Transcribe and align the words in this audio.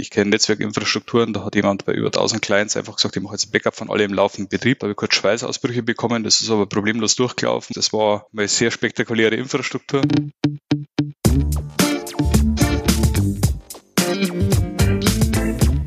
Ich 0.00 0.10
kenne 0.10 0.30
Netzwerkinfrastrukturen, 0.30 1.32
da 1.32 1.44
hat 1.44 1.56
jemand 1.56 1.84
bei 1.84 1.92
über 1.92 2.06
1000 2.06 2.40
Clients 2.40 2.76
einfach 2.76 2.94
gesagt, 2.94 3.16
ich 3.16 3.22
mache 3.22 3.34
jetzt 3.34 3.48
ein 3.48 3.50
Backup 3.50 3.74
von 3.74 3.90
allem 3.90 4.10
im 4.10 4.14
laufenden 4.14 4.48
Betrieb. 4.48 4.78
Da 4.78 4.84
habe 4.84 4.92
ich 4.92 4.96
kurz 4.96 5.16
Schweißausbrüche 5.16 5.82
bekommen, 5.82 6.22
das 6.22 6.40
ist 6.40 6.50
aber 6.50 6.66
problemlos 6.66 7.16
durchgelaufen. 7.16 7.74
Das 7.74 7.92
war 7.92 8.26
mal 8.30 8.46
sehr 8.46 8.70
spektakuläre 8.70 9.34
Infrastruktur. 9.34 10.02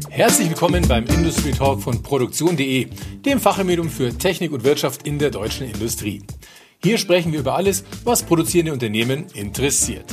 Herzlich 0.09 0.49
willkommen 0.49 0.85
beim 0.89 1.05
Industry 1.05 1.51
Talk 1.51 1.81
von 1.81 2.03
Produktion.de, 2.03 2.89
dem 3.25 3.39
Fachmedium 3.39 3.89
für 3.89 4.17
Technik 4.17 4.51
und 4.51 4.65
Wirtschaft 4.65 5.07
in 5.07 5.19
der 5.19 5.31
deutschen 5.31 5.67
Industrie. 5.71 6.21
Hier 6.83 6.97
sprechen 6.97 7.31
wir 7.31 7.39
über 7.39 7.55
alles, 7.55 7.85
was 8.03 8.23
produzierende 8.23 8.73
Unternehmen 8.73 9.27
interessiert. 9.33 10.05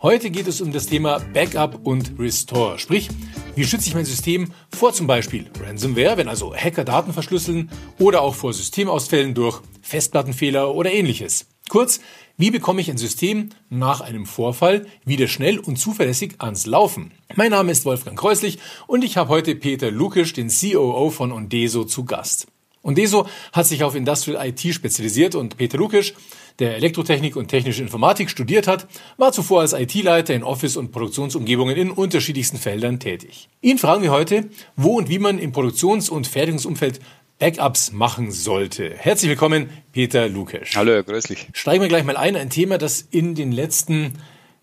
Heute 0.00 0.30
geht 0.30 0.46
es 0.46 0.60
um 0.60 0.70
das 0.70 0.86
Thema 0.86 1.18
Backup 1.34 1.80
und 1.84 2.20
Restore, 2.20 2.78
sprich, 2.78 3.08
wie 3.56 3.64
schütze 3.64 3.88
ich 3.88 3.96
mein 3.96 4.04
System 4.04 4.52
vor 4.72 4.92
zum 4.92 5.08
Beispiel 5.08 5.50
Ransomware, 5.60 6.16
wenn 6.16 6.28
also 6.28 6.54
Hacker 6.54 6.84
Daten 6.84 7.12
verschlüsseln 7.12 7.68
oder 7.98 8.22
auch 8.22 8.36
vor 8.36 8.52
Systemausfällen 8.52 9.34
durch 9.34 9.60
Festplattenfehler 9.82 10.72
oder 10.72 10.92
ähnliches. 10.92 11.48
Kurz, 11.68 11.98
wie 12.36 12.52
bekomme 12.52 12.80
ich 12.80 12.92
ein 12.92 12.96
System 12.96 13.48
nach 13.70 14.00
einem 14.00 14.24
Vorfall 14.24 14.86
wieder 15.04 15.26
schnell 15.26 15.58
und 15.58 15.80
zuverlässig 15.80 16.36
ans 16.38 16.66
Laufen? 16.66 17.10
Mein 17.34 17.50
Name 17.50 17.72
ist 17.72 17.84
Wolfgang 17.84 18.16
Kreuslich 18.16 18.60
und 18.86 19.02
ich 19.02 19.16
habe 19.16 19.30
heute 19.30 19.56
Peter 19.56 19.90
Lukisch, 19.90 20.32
den 20.32 20.48
COO 20.48 21.10
von 21.10 21.32
Ondeso, 21.32 21.82
zu 21.82 22.04
Gast. 22.04 22.46
Ondeso 22.82 23.26
hat 23.52 23.66
sich 23.66 23.82
auf 23.82 23.96
Industrial 23.96 24.48
IT 24.48 24.60
spezialisiert 24.72 25.34
und 25.34 25.56
Peter 25.56 25.76
Lukisch, 25.76 26.14
der 26.58 26.76
Elektrotechnik 26.76 27.36
und 27.36 27.48
technische 27.48 27.82
Informatik 27.82 28.30
studiert 28.30 28.66
hat, 28.66 28.88
war 29.16 29.32
zuvor 29.32 29.60
als 29.60 29.72
IT-Leiter 29.72 30.34
in 30.34 30.42
Office- 30.42 30.76
und 30.76 30.90
Produktionsumgebungen 30.90 31.76
in 31.76 31.90
unterschiedlichsten 31.90 32.58
Feldern 32.58 32.98
tätig. 32.98 33.48
Ihn 33.60 33.78
fragen 33.78 34.02
wir 34.02 34.10
heute, 34.10 34.48
wo 34.76 34.96
und 34.96 35.08
wie 35.08 35.18
man 35.18 35.38
im 35.38 35.52
Produktions- 35.52 36.10
und 36.10 36.26
Fertigungsumfeld 36.26 37.00
Backups 37.38 37.92
machen 37.92 38.32
sollte. 38.32 38.92
Herzlich 38.96 39.28
willkommen, 39.28 39.70
Peter 39.92 40.28
Lukesch. 40.28 40.74
Hallo, 40.74 40.92
Herr 40.92 41.04
Größlich. 41.04 41.46
Steigen 41.52 41.82
wir 41.82 41.88
gleich 41.88 42.02
mal 42.04 42.16
ein. 42.16 42.34
Ein 42.34 42.50
Thema, 42.50 42.78
das 42.78 43.00
in 43.00 43.36
den 43.36 43.52
letzten 43.52 44.14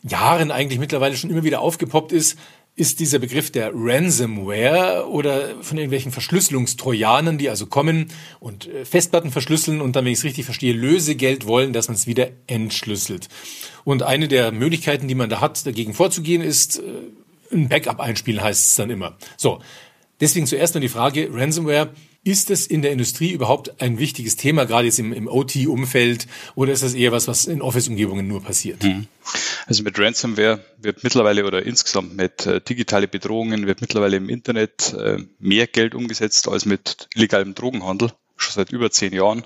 Jahren 0.03 0.51
eigentlich 0.51 0.79
mittlerweile 0.79 1.15
schon 1.15 1.29
immer 1.29 1.43
wieder 1.43 1.61
aufgepoppt 1.61 2.11
ist, 2.11 2.37
ist 2.77 2.99
dieser 2.99 3.19
Begriff 3.19 3.51
der 3.51 3.71
Ransomware 3.73 5.07
oder 5.09 5.61
von 5.61 5.77
irgendwelchen 5.77 6.11
Verschlüsselungstrojanern, 6.11 7.37
die 7.37 7.49
also 7.49 7.67
kommen 7.67 8.07
und 8.39 8.67
äh, 8.67 8.83
Festplatten 8.83 9.31
verschlüsseln 9.31 9.79
und 9.79 9.95
dann, 9.95 10.03
wenn 10.03 10.11
ich 10.11 10.19
es 10.19 10.25
richtig 10.25 10.43
verstehe, 10.43 10.73
Lösegeld 10.73 11.47
wollen, 11.47 11.71
dass 11.71 11.87
man 11.87 11.95
es 11.95 12.05
wieder 12.05 12.29
entschlüsselt. 12.47 13.29
Und 13.85 14.03
eine 14.03 14.27
der 14.27 14.51
Möglichkeiten, 14.51 15.07
die 15.07 15.15
man 15.15 15.29
da 15.29 15.39
hat, 15.39 15.65
dagegen 15.65 15.93
vorzugehen, 15.93 16.41
ist 16.41 16.79
äh, 16.79 16.81
ein 17.53 17.69
Backup 17.69 18.01
einspielen, 18.01 18.43
heißt 18.43 18.69
es 18.69 18.75
dann 18.75 18.89
immer. 18.89 19.17
So, 19.37 19.61
deswegen 20.19 20.45
zuerst 20.45 20.75
noch 20.75 20.81
die 20.81 20.89
Frage, 20.89 21.29
Ransomware, 21.31 21.91
ist 22.25 22.49
es 22.49 22.65
in 22.65 22.81
der 22.81 22.91
Industrie 22.91 23.31
überhaupt 23.31 23.81
ein 23.81 23.99
wichtiges 23.99 24.35
Thema, 24.35 24.65
gerade 24.65 24.87
jetzt 24.87 24.99
im, 24.99 25.13
im 25.13 25.27
OT-Umfeld, 25.27 26.27
oder 26.55 26.73
ist 26.73 26.83
das 26.83 26.95
eher 26.95 27.11
was, 27.11 27.27
was 27.27 27.45
in 27.45 27.61
Office-Umgebungen 27.61 28.27
nur 28.27 28.43
passiert? 28.43 28.83
Mhm. 28.83 29.07
Also 29.67 29.83
mit 29.83 29.97
Ransomware 29.97 30.65
wird 30.79 31.03
mittlerweile 31.03 31.45
oder 31.45 31.63
insgesamt 31.63 32.15
mit 32.15 32.45
äh, 32.47 32.61
digitale 32.61 33.07
Bedrohungen 33.07 33.67
wird 33.67 33.81
mittlerweile 33.81 34.17
im 34.17 34.27
Internet 34.27 34.93
äh, 34.93 35.19
mehr 35.39 35.67
Geld 35.67 35.93
umgesetzt 35.93 36.47
als 36.47 36.65
mit 36.65 37.07
illegalem 37.13 37.53
Drogenhandel 37.53 38.11
schon 38.37 38.53
seit 38.53 38.71
über 38.71 38.91
zehn 38.91 39.13
Jahren. 39.13 39.45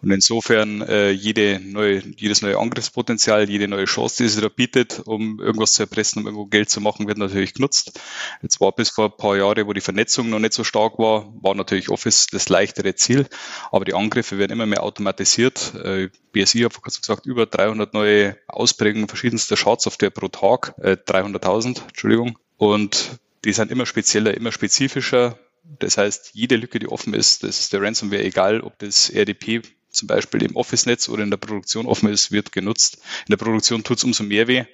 Und 0.00 0.10
insofern 0.10 0.82
äh, 0.82 1.10
jede 1.10 1.60
neue, 1.60 2.02
jedes 2.16 2.42
neue 2.42 2.58
Angriffspotenzial, 2.58 3.48
jede 3.50 3.68
neue 3.68 3.86
Chance, 3.86 4.22
die 4.22 4.28
sich 4.28 4.42
da 4.42 4.48
bietet, 4.48 5.02
um 5.04 5.40
irgendwas 5.40 5.72
zu 5.72 5.82
erpressen, 5.82 6.20
um 6.20 6.26
irgendwo 6.26 6.46
Geld 6.46 6.70
zu 6.70 6.80
machen, 6.80 7.08
wird 7.08 7.18
natürlich 7.18 7.54
genutzt. 7.54 7.98
Jetzt 8.42 8.60
war 8.60 8.72
bis 8.72 8.90
vor 8.90 9.06
ein 9.06 9.16
paar 9.16 9.36
Jahren, 9.36 9.66
wo 9.66 9.72
die 9.72 9.80
Vernetzung 9.80 10.30
noch 10.30 10.38
nicht 10.38 10.52
so 10.52 10.64
stark 10.64 10.98
war, 10.98 11.32
war 11.42 11.54
natürlich 11.54 11.90
Office 11.90 12.28
das 12.30 12.48
leichtere 12.48 12.94
Ziel. 12.94 13.26
Aber 13.70 13.84
die 13.84 13.94
Angriffe 13.94 14.38
werden 14.38 14.52
immer 14.52 14.66
mehr 14.66 14.82
automatisiert. 14.82 15.74
Äh, 15.74 16.10
BSI 16.32 16.60
hat 16.60 16.72
vor 16.72 16.82
kurzem 16.82 17.02
gesagt, 17.02 17.26
über 17.26 17.46
300 17.46 17.94
neue 17.94 18.36
Ausprägungen 18.46 19.08
verschiedenster 19.08 19.56
Schadsoftware 19.56 20.10
pro 20.10 20.28
Tag, 20.28 20.74
äh, 20.78 20.96
300.000, 20.96 21.82
Entschuldigung. 21.88 22.38
Und 22.56 23.18
die 23.44 23.52
sind 23.52 23.70
immer 23.70 23.86
spezieller, 23.86 24.34
immer 24.34 24.52
spezifischer 24.52 25.38
das 25.78 25.98
heißt, 25.98 26.30
jede 26.32 26.56
Lücke, 26.56 26.78
die 26.78 26.88
offen 26.88 27.14
ist, 27.14 27.42
das 27.42 27.60
ist 27.60 27.72
der 27.72 27.82
Ransomware 27.82 28.24
egal, 28.24 28.60
ob 28.60 28.78
das 28.78 29.10
RDP 29.10 29.62
zum 29.90 30.08
Beispiel 30.08 30.42
im 30.42 30.56
Office-Netz 30.56 31.08
oder 31.08 31.22
in 31.22 31.30
der 31.30 31.38
Produktion 31.38 31.86
offen 31.86 32.10
ist, 32.10 32.30
wird 32.30 32.52
genutzt. 32.52 32.98
In 33.26 33.30
der 33.30 33.36
Produktion 33.36 33.84
tut 33.84 33.98
es 33.98 34.04
umso 34.04 34.24
mehr 34.24 34.48
weh. 34.48 34.64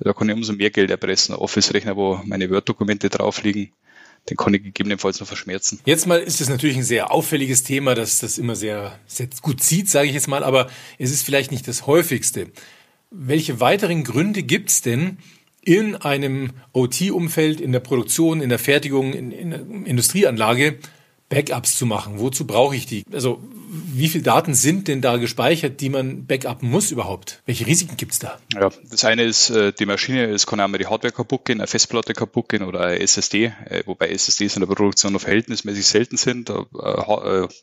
Da 0.00 0.12
kann 0.12 0.28
ich 0.28 0.34
umso 0.34 0.52
mehr 0.52 0.70
Geld 0.70 0.90
erpressen. 0.90 1.34
Office-Rechner, 1.34 1.96
wo 1.96 2.20
meine 2.24 2.48
Word-Dokumente 2.50 3.08
drauf 3.08 3.42
liegen, 3.42 3.72
den 4.30 4.36
kann 4.36 4.54
ich 4.54 4.62
gegebenenfalls 4.62 5.20
noch 5.20 5.26
verschmerzen. 5.26 5.80
Jetzt 5.84 6.06
mal 6.06 6.20
ist 6.20 6.40
es 6.40 6.48
natürlich 6.48 6.76
ein 6.76 6.84
sehr 6.84 7.10
auffälliges 7.10 7.64
Thema, 7.64 7.94
das 7.94 8.18
das 8.18 8.38
immer 8.38 8.54
sehr, 8.54 8.98
sehr 9.06 9.28
gut 9.42 9.62
sieht, 9.62 9.88
sage 9.88 10.08
ich 10.08 10.14
jetzt 10.14 10.28
mal, 10.28 10.44
aber 10.44 10.70
es 10.98 11.10
ist 11.10 11.22
vielleicht 11.22 11.50
nicht 11.50 11.66
das 11.66 11.86
häufigste. 11.86 12.50
Welche 13.10 13.58
weiteren 13.58 14.04
Gründe 14.04 14.42
gibt 14.42 14.70
es 14.70 14.82
denn, 14.82 15.18
in 15.68 15.96
einem 15.96 16.52
OT-Umfeld, 16.72 17.60
in 17.60 17.72
der 17.72 17.80
Produktion, 17.80 18.40
in 18.40 18.48
der 18.48 18.58
Fertigung, 18.58 19.12
in, 19.12 19.30
in 19.30 19.50
der 19.50 19.60
Industrieanlage 19.84 20.78
Backups 21.28 21.76
zu 21.76 21.84
machen. 21.84 22.14
Wozu 22.18 22.46
brauche 22.46 22.74
ich 22.74 22.86
die? 22.86 23.04
Also 23.12 23.42
wie 23.70 24.08
viele 24.08 24.24
Daten 24.24 24.54
sind 24.54 24.88
denn 24.88 25.00
da 25.00 25.16
gespeichert, 25.16 25.80
die 25.80 25.88
man 25.88 26.26
backuppen 26.26 26.70
muss 26.70 26.90
überhaupt? 26.90 27.42
Welche 27.46 27.66
Risiken 27.66 27.96
gibt 27.96 28.12
es 28.12 28.18
da? 28.18 28.38
Ja, 28.54 28.70
das 28.90 29.04
eine 29.04 29.24
ist 29.24 29.50
äh, 29.50 29.72
die 29.72 29.86
Maschine, 29.86 30.26
es 30.26 30.46
kann 30.46 30.60
einmal 30.60 30.78
die 30.78 30.86
Hardware 30.86 31.12
kaputt 31.12 31.44
gehen, 31.44 31.60
eine 31.60 31.66
Festplatte 31.66 32.14
kaputt 32.14 32.48
gehen 32.48 32.62
oder 32.62 32.80
eine 32.80 33.00
SSD, 33.00 33.52
äh, 33.66 33.82
wobei 33.86 34.08
SSDs 34.08 34.56
in 34.56 34.60
der 34.60 34.66
Produktion 34.66 35.12
noch 35.12 35.20
verhältnismäßig 35.20 35.86
selten 35.86 36.16
sind. 36.16 36.50
Äh, 36.50 36.54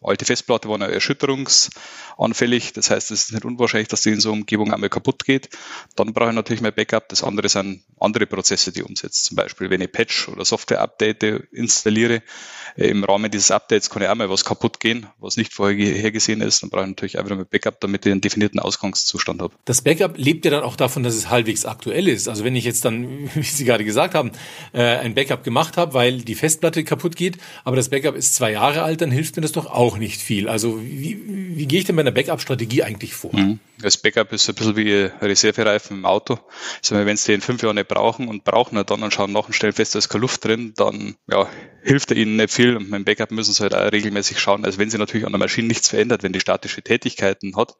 alte 0.01 0.25
Festplatte 0.25 0.69
waren 0.69 0.81
erschütterungsanfällig, 0.81 2.73
das 2.73 2.89
heißt, 2.89 3.11
es 3.11 3.25
ist 3.25 3.33
nicht 3.33 3.45
unwahrscheinlich, 3.45 3.87
dass 3.87 4.01
die 4.01 4.09
in 4.09 4.19
so 4.19 4.29
einer 4.29 4.41
Umgebung 4.41 4.73
einmal 4.73 4.89
kaputt 4.89 5.25
geht. 5.25 5.49
Dann 5.95 6.13
brauche 6.13 6.29
ich 6.29 6.35
natürlich 6.35 6.61
mehr 6.61 6.71
Backup. 6.71 7.09
Das 7.09 7.23
andere 7.23 7.49
sind 7.49 7.83
andere 7.99 8.27
Prozesse, 8.27 8.71
die 8.71 8.83
umsetzt. 8.83 9.25
Zum 9.25 9.35
Beispiel, 9.35 9.69
wenn 9.69 9.81
ich 9.81 9.91
Patch 9.91 10.29
oder 10.29 10.45
Software-Update 10.45 11.23
installiere, 11.51 12.21
im 12.75 13.03
Rahmen 13.03 13.31
dieses 13.31 13.51
Updates 13.51 13.89
kann 13.89 14.01
ja 14.01 14.11
auch 14.11 14.15
mal 14.15 14.29
was 14.29 14.43
kaputt 14.43 14.79
gehen, 14.79 15.07
was 15.19 15.37
nicht 15.37 15.53
vorher 15.53 15.75
gesehen 16.11 16.41
ist. 16.41 16.63
Dann 16.63 16.69
brauche 16.69 16.83
ich 16.83 16.89
natürlich 16.89 17.19
einfach 17.19 17.35
mal 17.35 17.45
Backup, 17.45 17.79
damit 17.79 18.05
ich 18.05 18.11
einen 18.11 18.21
definierten 18.21 18.59
Ausgangszustand 18.59 19.41
habe. 19.41 19.53
Das 19.65 19.81
Backup 19.81 20.17
lebt 20.17 20.45
ja 20.45 20.51
dann 20.51 20.63
auch 20.63 20.75
davon, 20.75 21.03
dass 21.03 21.15
es 21.15 21.29
halbwegs 21.29 21.65
aktuell 21.65 22.07
ist. 22.07 22.27
Also 22.27 22.43
wenn 22.43 22.55
ich 22.55 22.65
jetzt 22.65 22.85
dann, 22.85 23.29
wie 23.35 23.43
Sie 23.43 23.65
gerade 23.65 23.85
gesagt 23.85 24.15
haben, 24.15 24.31
äh, 24.73 24.81
ein 24.81 25.15
Backup 25.15 25.43
gemacht 25.43 25.77
habe, 25.77 25.93
weil 25.93 26.21
die 26.21 26.35
Festplatte 26.35 26.83
kaputt 26.83 27.15
geht, 27.15 27.37
aber 27.63 27.75
das 27.75 27.89
Backup 27.89 28.15
ist 28.15 28.35
zwei 28.35 28.51
Jahre 28.51 28.83
alt, 28.83 29.01
dann 29.01 29.11
hilft 29.11 29.35
mir 29.35 29.41
das 29.41 29.51
doch 29.51 29.67
auch 29.67 29.97
nicht 29.97 30.21
viel. 30.21 30.49
Also 30.49 30.81
wie, 30.81 31.19
wie 31.25 31.65
gehe 31.65 31.79
ich 31.79 31.85
denn 31.85 31.95
bei 31.95 32.01
einer 32.01 32.11
Backup-Strategie 32.11 32.83
eigentlich 32.83 33.13
vor? 33.13 33.35
Mhm. 33.35 33.59
Das 33.79 33.97
Backup 33.97 34.31
ist 34.31 34.47
ein 34.47 34.55
bisschen 34.55 34.75
wie 34.77 35.09
Reservereifen 35.21 35.97
im 35.97 36.05
Auto. 36.05 36.39
Also 36.81 36.95
wenn 36.95 37.17
Sie 37.17 37.33
den 37.33 37.41
fünf 37.41 37.61
Jahre 37.61 37.75
nicht 37.75 37.87
brauchen 37.87 38.27
und 38.27 38.43
brauchen 38.43 38.81
dann 38.85 39.03
und 39.03 39.13
schauen 39.13 39.31
nach 39.31 39.47
und 39.47 39.53
stellen 39.53 39.73
fest, 39.73 39.95
da 39.95 39.99
ist 39.99 40.09
keine 40.09 40.21
Luft 40.21 40.45
drin, 40.45 40.73
dann 40.75 41.15
ja, 41.29 41.49
hilft 41.83 42.11
er 42.11 42.17
Ihnen 42.17 42.37
nicht 42.37 42.51
viel. 42.53 42.77
Und 42.77 42.89
beim 42.89 43.03
Backup 43.03 43.31
müssen 43.31 43.53
Sie 43.53 43.61
halt 43.61 43.75
auch 43.75 43.91
regelmäßig 43.91 44.39
schauen. 44.39 44.65
Also 44.65 44.79
wenn 44.79 44.89
Sie 44.89 44.97
natürlich 44.97 45.25
an 45.25 45.33
der 45.33 45.39
Maschine 45.39 45.67
nichts 45.67 45.84
verändert, 45.87 46.23
wenn 46.23 46.33
die 46.33 46.39
statische 46.39 46.81
Tätigkeiten 46.81 47.55
hat, 47.55 47.75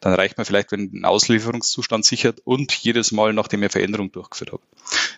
dann 0.00 0.14
reicht 0.14 0.36
man 0.36 0.44
vielleicht, 0.44 0.72
wenn 0.72 0.90
ein 0.92 1.04
Auslieferungszustand 1.04 2.04
sichert 2.04 2.40
und 2.44 2.72
jedes 2.72 3.12
Mal, 3.12 3.32
nachdem 3.32 3.62
ich 3.62 3.72
Veränderung 3.72 4.12
durchgeführt 4.12 4.52
habe. 4.52 4.62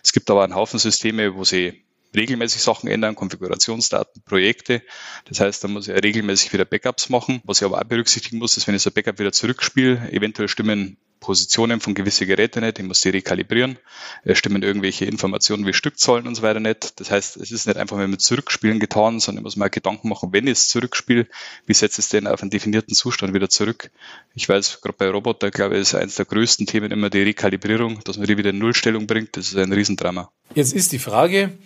Es 0.03 0.11
gibt 0.11 0.29
aber 0.29 0.43
einen 0.43 0.55
Haufen 0.55 0.79
Systeme, 0.79 1.35
wo 1.35 1.43
Sie 1.43 1.83
regelmäßig 2.15 2.61
Sachen 2.61 2.89
ändern, 2.89 3.15
Konfigurationsdaten, 3.15 4.21
Projekte. 4.23 4.81
Das 5.25 5.39
heißt, 5.39 5.63
da 5.63 5.67
muss 5.67 5.87
ich 5.87 5.95
regelmäßig 5.95 6.53
wieder 6.53 6.65
Backups 6.65 7.09
machen. 7.09 7.41
Was 7.43 7.61
ich 7.61 7.65
aber 7.65 7.79
auch 7.79 7.83
berücksichtigen 7.83 8.37
muss, 8.37 8.57
ist, 8.57 8.67
wenn 8.67 8.75
ich 8.75 8.81
so 8.81 8.89
ein 8.89 8.93
Backup 8.93 9.19
wieder 9.19 9.31
zurückspiele, 9.31 10.11
eventuell 10.11 10.47
stimmen 10.47 10.97
Positionen 11.23 11.79
von 11.79 11.93
gewissen 11.93 12.27
Geräten 12.27 12.59
nicht, 12.59 12.77
ich 12.79 12.85
muss 12.85 12.99
die 12.99 13.09
rekalibrieren, 13.09 13.77
es 14.25 14.37
stimmen 14.37 14.61
irgendwelche 14.61 15.05
Informationen 15.05 15.65
wie 15.65 15.73
Stückzahlen 15.73 16.27
und 16.27 16.35
so 16.35 16.41
weiter 16.41 16.59
nicht. 16.59 16.99
Das 16.99 17.09
heißt, 17.09 17.37
es 17.37 17.51
ist 17.51 17.65
nicht 17.65 17.77
einfach 17.77 17.95
mit 18.05 18.21
Zurückspielen 18.21 18.81
getan, 18.81 19.21
sondern 19.21 19.41
ich 19.41 19.43
muss 19.45 19.55
mal 19.55 19.69
Gedanken 19.69 20.09
machen, 20.09 20.33
wenn 20.33 20.47
ich 20.47 20.53
es 20.53 20.67
zurückspiele, 20.67 21.27
wie 21.65 21.73
setze 21.73 22.01
ich 22.01 22.05
es 22.05 22.09
denn 22.09 22.27
auf 22.27 22.41
einen 22.41 22.51
definierten 22.51 22.93
Zustand 22.93 23.33
wieder 23.33 23.49
zurück? 23.49 23.89
Ich 24.35 24.49
weiß, 24.49 24.81
gerade 24.81 24.95
bei 24.97 25.09
Roboter, 25.09 25.49
glaube 25.49 25.75
ich, 25.75 25.81
ist 25.81 25.95
eines 25.95 26.15
der 26.15 26.25
größten 26.25 26.65
Themen 26.65 26.91
immer 26.91 27.09
die 27.09 27.21
Rekalibrierung, 27.21 28.03
dass 28.03 28.17
man 28.17 28.27
die 28.27 28.37
wieder 28.37 28.49
in 28.49 28.57
Nullstellung 28.57 29.07
bringt. 29.07 29.37
Das 29.37 29.47
ist 29.47 29.55
ein 29.55 29.71
Riesendrama. 29.71 30.29
Jetzt 30.55 30.73
ist 30.73 30.91
die 30.91 30.99
Frage, 30.99 31.57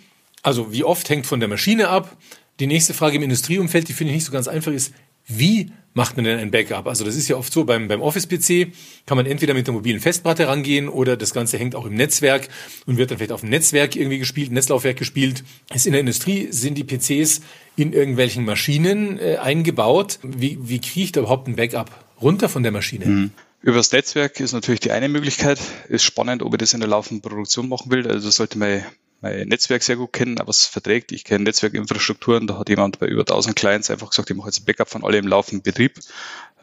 also 0.42 0.72
wie 0.72 0.84
oft 0.84 1.10
hängt 1.10 1.26
von 1.26 1.40
der 1.40 1.48
Maschine 1.48 1.88
ab? 1.88 2.16
Die 2.60 2.68
nächste 2.68 2.94
Frage 2.94 3.16
im 3.16 3.24
Industrieumfeld, 3.24 3.88
die 3.88 3.92
finde 3.92 4.12
ich 4.12 4.18
nicht 4.18 4.26
so 4.26 4.32
ganz 4.32 4.46
einfach, 4.46 4.70
ist, 4.70 4.92
wie 5.26 5.72
macht 5.98 6.16
man 6.16 6.24
denn 6.24 6.38
ein 6.38 6.50
Backup? 6.50 6.86
Also 6.86 7.04
das 7.04 7.16
ist 7.16 7.28
ja 7.28 7.36
oft 7.36 7.52
so, 7.52 7.64
beim, 7.64 7.88
beim 7.88 8.00
Office-PC 8.00 8.72
kann 9.04 9.16
man 9.16 9.26
entweder 9.26 9.52
mit 9.52 9.66
der 9.66 9.74
mobilen 9.74 10.00
Festplatte 10.00 10.48
rangehen 10.48 10.88
oder 10.88 11.16
das 11.16 11.34
Ganze 11.34 11.58
hängt 11.58 11.74
auch 11.74 11.84
im 11.84 11.94
Netzwerk 11.94 12.48
und 12.86 12.96
wird 12.96 13.10
dann 13.10 13.18
vielleicht 13.18 13.32
auf 13.32 13.40
dem 13.40 13.50
Netzwerk 13.50 13.96
irgendwie 13.96 14.18
gespielt, 14.18 14.50
Netzlaufwerk 14.52 14.96
gespielt. 14.96 15.44
Ist 15.74 15.86
in 15.86 15.92
der 15.92 16.00
Industrie 16.00 16.48
sind 16.50 16.78
die 16.78 16.84
PCs 16.84 17.42
in 17.76 17.92
irgendwelchen 17.92 18.44
Maschinen 18.44 19.18
äh, 19.18 19.36
eingebaut. 19.36 20.20
Wie, 20.22 20.58
wie 20.62 20.80
kriege 20.80 21.04
ich 21.04 21.12
da 21.12 21.20
überhaupt 21.20 21.48
ein 21.48 21.56
Backup 21.56 21.90
runter 22.22 22.48
von 22.48 22.62
der 22.62 22.72
Maschine? 22.72 23.04
Mhm. 23.04 23.30
Übers 23.60 23.90
Netzwerk 23.90 24.38
ist 24.38 24.52
natürlich 24.52 24.80
die 24.80 24.92
eine 24.92 25.08
Möglichkeit. 25.08 25.58
Ist 25.88 26.04
spannend, 26.04 26.42
ob 26.42 26.54
ich 26.54 26.58
das 26.58 26.74
in 26.74 26.80
der 26.80 26.88
laufenden 26.88 27.22
Produktion 27.22 27.68
machen 27.68 27.90
will. 27.90 28.06
Also 28.06 28.30
sollte 28.30 28.56
man 28.56 28.84
mein 29.20 29.48
Netzwerk 29.48 29.82
sehr 29.82 29.96
gut 29.96 30.12
kennen, 30.12 30.38
was 30.44 30.60
es 30.60 30.66
verträgt. 30.66 31.12
Ich 31.12 31.24
kenne 31.24 31.44
Netzwerkinfrastrukturen, 31.44 32.46
da 32.46 32.58
hat 32.58 32.68
jemand 32.68 32.98
bei 32.98 33.06
über 33.06 33.22
1000 33.22 33.56
Clients 33.56 33.90
einfach 33.90 34.10
gesagt, 34.10 34.30
ich 34.30 34.36
mache 34.36 34.48
jetzt 34.48 34.60
ein 34.60 34.64
Backup 34.64 34.88
von 34.88 35.04
alle 35.04 35.18
im 35.18 35.26
laufenden 35.26 35.62
Betrieb. 35.62 35.98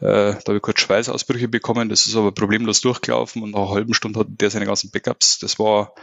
da 0.00 0.38
habe 0.46 0.56
ich 0.56 0.62
kurz 0.62 0.80
Schweißausbrüche 0.80 1.48
bekommen, 1.48 1.88
das 1.88 2.06
ist 2.06 2.16
aber 2.16 2.32
problemlos 2.32 2.80
durchgelaufen 2.80 3.42
und 3.42 3.50
nach 3.50 3.60
einer 3.60 3.70
halben 3.70 3.94
Stunde 3.94 4.20
hat 4.20 4.28
der 4.30 4.50
seine 4.50 4.66
ganzen 4.66 4.90
Backups. 4.90 5.38
Das 5.38 5.58
war 5.58 5.94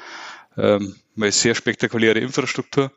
ähm, 0.57 0.95
eine 1.15 1.31
sehr 1.31 1.53
spektakuläre 1.53 2.19
Infrastruktur. 2.19 2.91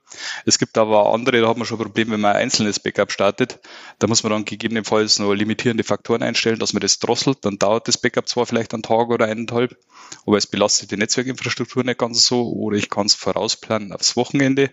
Es 0.47 0.59
gibt 0.59 0.79
aber 0.79 1.13
andere, 1.13 1.41
da 1.41 1.49
hat 1.49 1.57
man 1.57 1.67
schon 1.67 1.79
Probleme, 1.79 2.13
wenn 2.13 2.21
man 2.21 2.33
ein 2.33 2.43
einzelnes 2.43 2.81
Backup 2.81 3.13
startet. 3.13 3.61
Da 3.99 4.07
muss 4.07 4.23
man 4.23 4.33
dann 4.33 4.45
gegebenenfalls 4.45 5.19
noch 5.19 5.35
limitierende 5.35 5.85
Faktoren 5.85 6.23
einstellen, 6.23 6.59
dass 6.59 6.73
man 6.73 6.81
das 6.81 6.99
drosselt. 6.99 7.45
Dann 7.45 7.59
dauert 7.59 7.89
das 7.89 7.99
Backup 7.99 8.29
zwar 8.29 8.47
vielleicht 8.47 8.73
einen 8.73 8.83
Tag 8.83 9.09
oder 9.09 9.27
eineinhalb, 9.27 9.77
aber 10.27 10.39
es 10.39 10.47
belastet 10.47 10.91
die 10.91 10.97
Netzwerkinfrastruktur 10.97 11.85
nicht 11.85 11.99
ganz 11.99 12.27
so. 12.27 12.51
Oder 12.53 12.79
ich 12.79 12.89
kann 12.89 13.07
es 13.07 13.15
vorausplanen 13.15 13.93
aufs 13.93 14.17
Wochenende, 14.17 14.71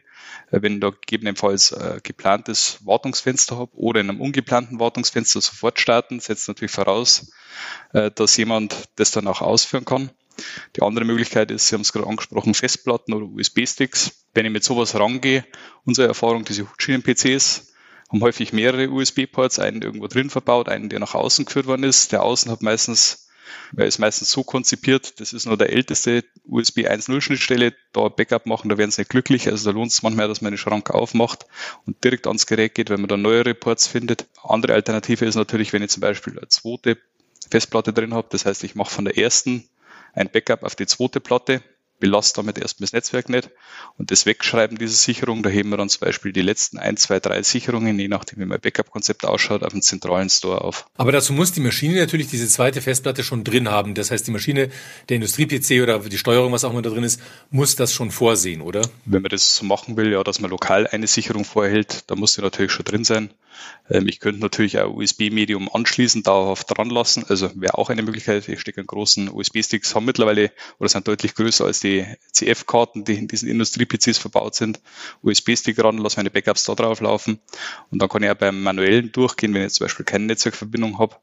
äh, 0.52 0.62
wenn 0.62 0.76
ich 0.76 0.80
da 0.80 0.92
gegebenenfalls 0.92 1.74
ein 1.74 2.00
geplantes 2.04 2.80
Wartungsfenster 2.86 3.58
habe 3.58 3.76
oder 3.76 4.00
in 4.00 4.10
einem 4.10 4.22
ungeplanten 4.22 4.80
Wartungsfenster 4.80 5.42
sofort 5.42 5.80
starten, 5.80 6.22
setzt 6.22 6.48
natürlich 6.48 6.72
voraus, 6.72 7.32
äh, 7.92 8.10
dass 8.10 8.38
jemand 8.38 8.90
das 8.96 9.12
dann 9.12 9.28
auch 9.28 9.42
ausführen 9.42 9.86
kann. 9.86 10.12
Die 10.76 10.82
andere 10.82 11.06
Möglichkeit 11.06 11.52
ist, 11.52 11.68
Sie 11.68 11.76
haben 11.76 11.82
es 11.82 11.94
gerade 11.94 12.08
angesprochen, 12.08 12.54
Festplatten 12.54 13.14
oder 13.14 13.26
USB-Sticks. 13.26 14.26
Wenn 14.34 14.46
ich 14.46 14.52
mit 14.52 14.64
sowas 14.64 14.96
rangehe, 14.96 15.46
unsere 15.86 16.08
Erfahrung, 16.08 16.46
diese 16.46 16.70
Hutschienen-PCs 16.70 17.74
haben 18.10 18.22
häufig 18.22 18.54
mehrere 18.54 18.90
USB-Ports, 18.90 19.60
einen 19.60 19.82
irgendwo 19.82 20.08
drin 20.08 20.30
verbaut, 20.30 20.70
einen, 20.70 20.90
der 20.90 21.00
nach 21.00 21.16
außen 21.16 21.46
geführt 21.46 21.66
worden 21.66 21.84
ist. 21.84 22.12
Der 22.12 22.24
außen 22.24 22.52
hat 22.52 22.62
meistens, 22.62 23.28
er 23.76 23.86
ist 23.86 23.98
meistens 24.00 24.30
so 24.30 24.44
konzipiert, 24.44 25.20
das 25.20 25.34
ist 25.34 25.46
nur 25.46 25.58
der 25.58 25.72
älteste 25.72 26.24
USB 26.46 26.80
1.0 26.80 27.22
Schnittstelle, 27.22 27.74
da 27.92 28.10
Backup 28.10 28.46
machen, 28.46 28.70
da 28.70 28.78
werden 28.78 28.92
sie 28.92 29.02
nicht 29.02 29.10
glücklich. 29.10 29.48
Also 29.50 29.72
da 29.72 29.76
lohnt 29.76 29.92
es 29.92 30.04
manchmal, 30.04 30.28
dass 30.28 30.42
man 30.42 30.52
den 30.52 30.58
Schrank 30.58 30.92
aufmacht 30.92 31.46
und 31.86 32.04
direkt 32.04 32.28
ans 32.28 32.46
Gerät 32.46 32.76
geht, 32.76 32.90
wenn 32.90 33.02
man 33.02 33.10
da 33.10 33.18
neuere 33.18 33.56
Ports 33.56 33.88
findet. 33.88 34.28
Andere 34.44 34.74
Alternative 34.74 35.26
ist 35.26 35.36
natürlich, 35.36 35.74
wenn 35.74 35.82
ich 35.82 35.90
zum 35.90 36.02
Beispiel 36.02 36.38
eine 36.38 36.48
zweite 36.50 36.98
Festplatte 37.50 37.94
drin 37.94 38.14
habe. 38.14 38.28
Das 38.30 38.46
heißt, 38.46 38.64
ich 38.64 38.76
mache 38.76 38.92
von 38.92 39.06
der 39.06 39.18
ersten 39.18 39.68
ein 40.14 40.30
Backup 40.30 40.64
auf 40.64 40.76
die 40.76 40.86
zweite 40.86 41.20
Platte, 41.20 41.62
belasst 42.00 42.38
damit 42.38 42.58
erstmal 42.58 42.86
das 42.86 42.94
Netzwerk 42.94 43.30
nicht 43.30 43.50
und 43.98 44.12
das 44.12 44.26
Wegschreiben 44.26 44.78
dieser 44.78 44.96
Sicherung, 44.96 45.44
da 45.44 45.50
heben 45.50 45.70
wir 45.70 45.78
dann 45.78 45.90
zum 45.90 46.02
Beispiel 46.02 46.34
die 46.34 46.42
letzten 46.42 46.78
ein, 46.78 46.98
zwei, 46.98 47.20
drei 47.20 47.42
Sicherungen, 47.44 47.98
je 47.98 48.08
nachdem 48.08 48.40
wie 48.40 48.46
mein 48.46 48.60
Backup-Konzept 48.60 49.26
ausschaut, 49.26 49.64
auf 49.64 49.72
dem 49.72 49.82
zentralen 49.82 50.30
Store 50.30 50.62
auf. 50.62 50.86
Aber 50.96 51.12
dazu 51.12 51.34
muss 51.34 51.52
die 51.52 51.62
Maschine 51.62 52.00
natürlich 52.00 52.28
diese 52.28 52.48
zweite 52.48 52.82
Festplatte 52.82 53.24
schon 53.24 53.44
drin 53.44 53.70
haben. 53.70 53.94
Das 53.94 54.12
heißt, 54.12 54.28
die 54.28 54.32
Maschine, 54.32 54.70
der 55.10 55.16
Industrie-PC 55.16 55.82
oder 55.82 56.00
die 56.00 56.18
Steuerung, 56.18 56.52
was 56.52 56.64
auch 56.64 56.72
immer 56.72 56.82
da 56.82 56.90
drin 56.90 57.04
ist, 57.04 57.22
muss 57.50 57.76
das 57.76 57.94
schon 57.94 58.12
vorsehen, 58.12 58.62
oder? 58.62 58.82
Wenn 59.06 59.22
man 59.22 59.30
das 59.30 59.56
so 59.56 59.66
machen 59.66 59.96
will, 59.96 60.12
ja, 60.12 60.24
dass 60.24 60.40
man 60.40 60.52
lokal 60.52 60.88
eine 60.88 61.08
Sicherung 61.08 61.46
vorhält, 61.46 62.04
da 62.08 62.16
muss 62.16 62.34
die 62.34 62.42
natürlich 62.42 62.72
schon 62.72 62.86
drin 62.86 63.04
sein. 63.04 63.30
Ähm, 63.90 64.08
ich 64.08 64.20
könnte 64.20 64.40
natürlich 64.40 64.80
auch 64.80 64.94
USB-Medium 64.94 65.70
anschließen, 65.74 66.24
dauerhaft 66.24 66.76
dran 66.76 66.90
lassen. 66.90 67.26
Also 67.28 67.50
wäre 67.56 67.78
auch 67.78 67.90
eine 67.90 68.04
Möglichkeit. 68.04 68.48
Ich 68.48 68.60
stecke 68.60 68.80
einen 68.82 68.88
großen 68.88 69.30
USB-Sticks, 69.30 69.96
haben 69.96 70.06
mittlerweile 70.06 70.52
oder 70.80 70.90
sind 70.90 71.08
deutlich 71.08 71.36
größer 71.36 71.66
als 71.66 71.80
die 71.84 72.06
CF-Karten, 72.32 73.04
die 73.04 73.16
in 73.16 73.28
diesen 73.28 73.50
Industrie-PCs 73.50 74.18
verbaut 74.18 74.56
sind. 74.56 74.80
USB-Stick 75.22 75.84
ran, 75.84 75.98
lasse 75.98 76.18
meine 76.18 76.32
Backups 76.32 76.64
da 76.64 76.76
drauf 76.76 77.02
laufen. 77.02 77.40
Und 77.92 78.02
dann 78.02 78.10
kann 78.10 78.24
ich 78.24 78.28
ja 78.28 78.34
beim 78.34 78.64
manuellen 78.64 79.12
durchgehen, 79.12 79.54
wenn 79.54 79.66
ich 79.66 79.74
zum 79.74 79.86
Beispiel 79.86 80.06
keine 80.06 80.26
Netzwerkverbindung 80.26 81.00
habe 81.00 81.16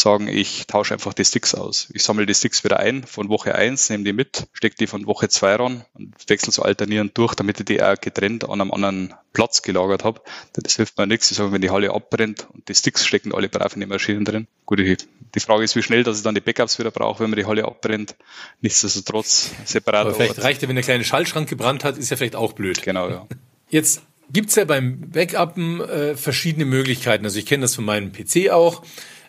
sagen, 0.00 0.28
ich 0.28 0.66
tausche 0.66 0.94
einfach 0.94 1.14
die 1.14 1.24
Sticks 1.24 1.54
aus. 1.54 1.88
Ich 1.92 2.02
sammle 2.02 2.26
die 2.26 2.34
Sticks 2.34 2.64
wieder 2.64 2.78
ein 2.78 3.04
von 3.04 3.28
Woche 3.28 3.54
eins, 3.54 3.90
nehme 3.90 4.04
die 4.04 4.12
mit, 4.12 4.46
stecke 4.52 4.76
die 4.76 4.86
von 4.86 5.06
Woche 5.06 5.28
zwei 5.28 5.54
ran 5.54 5.84
und 5.94 6.14
wechsle 6.28 6.52
so 6.52 6.62
alternierend 6.62 7.16
durch, 7.18 7.34
damit 7.34 7.60
ich 7.60 7.66
die 7.66 7.82
auch 7.82 8.00
getrennt 8.00 8.44
an 8.44 8.60
einem 8.60 8.72
anderen 8.72 9.14
Platz 9.32 9.62
gelagert 9.62 10.04
habe. 10.04 10.20
Das 10.54 10.76
hilft 10.76 10.98
mir 10.98 11.06
nichts. 11.06 11.30
Ich 11.30 11.36
sage, 11.36 11.52
wenn 11.52 11.60
die 11.60 11.70
Halle 11.70 11.92
abbrennt 11.92 12.46
und 12.52 12.68
die 12.68 12.74
Sticks 12.74 13.06
stecken 13.06 13.34
alle 13.34 13.48
brav 13.48 13.74
in 13.74 13.80
die 13.80 13.86
Maschinen 13.86 14.24
drin. 14.24 14.46
Gut, 14.64 14.78
die 14.78 15.40
Frage 15.40 15.64
ist, 15.64 15.76
wie 15.76 15.82
schnell, 15.82 16.04
dass 16.04 16.18
ich 16.18 16.22
dann 16.22 16.34
die 16.34 16.40
Backups 16.40 16.78
wieder 16.78 16.90
brauche, 16.90 17.22
wenn 17.22 17.30
man 17.30 17.38
die 17.38 17.46
Halle 17.46 17.64
abbrennt. 17.64 18.16
Nichtsdestotrotz 18.60 19.50
separat. 19.64 20.06
Aber 20.06 20.14
vielleicht 20.14 20.42
reicht 20.42 20.62
ja, 20.62 20.68
wenn 20.68 20.76
der 20.76 20.84
kleine 20.84 21.04
Schallschrank 21.04 21.48
gebrannt 21.48 21.84
hat, 21.84 21.98
ist 21.98 22.10
ja 22.10 22.16
vielleicht 22.16 22.36
auch 22.36 22.52
blöd. 22.52 22.82
Genau, 22.82 23.08
ja. 23.08 23.26
Jetzt 23.68 24.02
gibt's 24.30 24.54
ja 24.54 24.64
beim 24.64 25.10
Backuppen 25.10 25.80
äh, 25.80 26.16
verschiedene 26.16 26.64
Möglichkeiten. 26.64 27.24
Also 27.24 27.38
ich 27.38 27.46
kenne 27.46 27.62
das 27.62 27.74
von 27.74 27.84
meinem 27.84 28.12
PC 28.12 28.50
auch. 28.50 28.82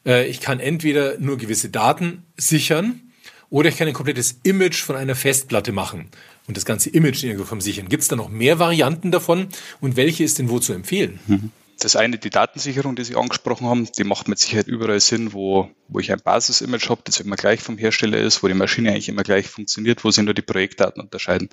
Äh, 0.08 0.28
ich 0.28 0.40
kann 0.40 0.60
entweder 0.60 1.20
nur 1.20 1.38
gewisse 1.38 1.70
Daten 1.70 2.24
sichern 2.38 3.02
oder 3.50 3.70
ich 3.70 3.78
kann 3.78 3.88
ein 3.88 3.94
komplettes 3.94 4.40
Image 4.44 4.82
von 4.82 4.96
einer 4.96 5.16
Festplatte 5.16 5.72
machen 5.72 6.10
und 6.48 6.58
das 6.58 6.66
ganze 6.66 6.90
Image 6.90 7.24
irgendwo 7.24 7.46
vom 7.46 7.62
sichern. 7.62 7.90
Gibt 7.90 8.02
es 8.04 8.10
da 8.10 8.16
noch 8.16 8.30
mehr 8.30 8.58
Varianten 8.58 9.12
davon 9.12 9.48
und 9.82 9.96
welche 9.96 10.24
ist 10.24 10.40
denn 10.40 10.50
wo 10.50 10.60
zu 10.60 10.74
empfehlen? 10.74 11.20
Mhm. 11.28 11.52
Das 11.80 11.96
eine, 11.96 12.18
die 12.18 12.32
Datensicherung, 12.32 12.96
die 12.96 13.04
Sie 13.04 13.16
angesprochen 13.16 13.68
haben, 13.68 13.88
die 13.98 14.04
macht 14.04 14.28
mit 14.28 14.40
Sicherheit 14.40 14.68
überall 14.68 15.00
Sinn, 15.00 15.34
wo, 15.34 15.70
wo 15.88 16.00
ich 16.00 16.12
ein 16.12 16.20
Basis-Image 16.20 16.90
habe, 16.90 17.02
das 17.04 17.20
immer 17.20 17.36
gleich 17.36 17.62
vom 17.62 17.78
Hersteller 17.78 18.18
ist, 18.18 18.42
wo 18.42 18.48
die 18.48 18.56
Maschine 18.56 18.92
eigentlich 18.92 19.10
immer 19.10 19.22
gleich 19.22 19.48
funktioniert, 19.48 20.04
wo 20.04 20.10
sich 20.10 20.24
nur 20.24 20.34
die 20.34 20.42
Projektdaten 20.42 21.02
unterscheiden. 21.02 21.50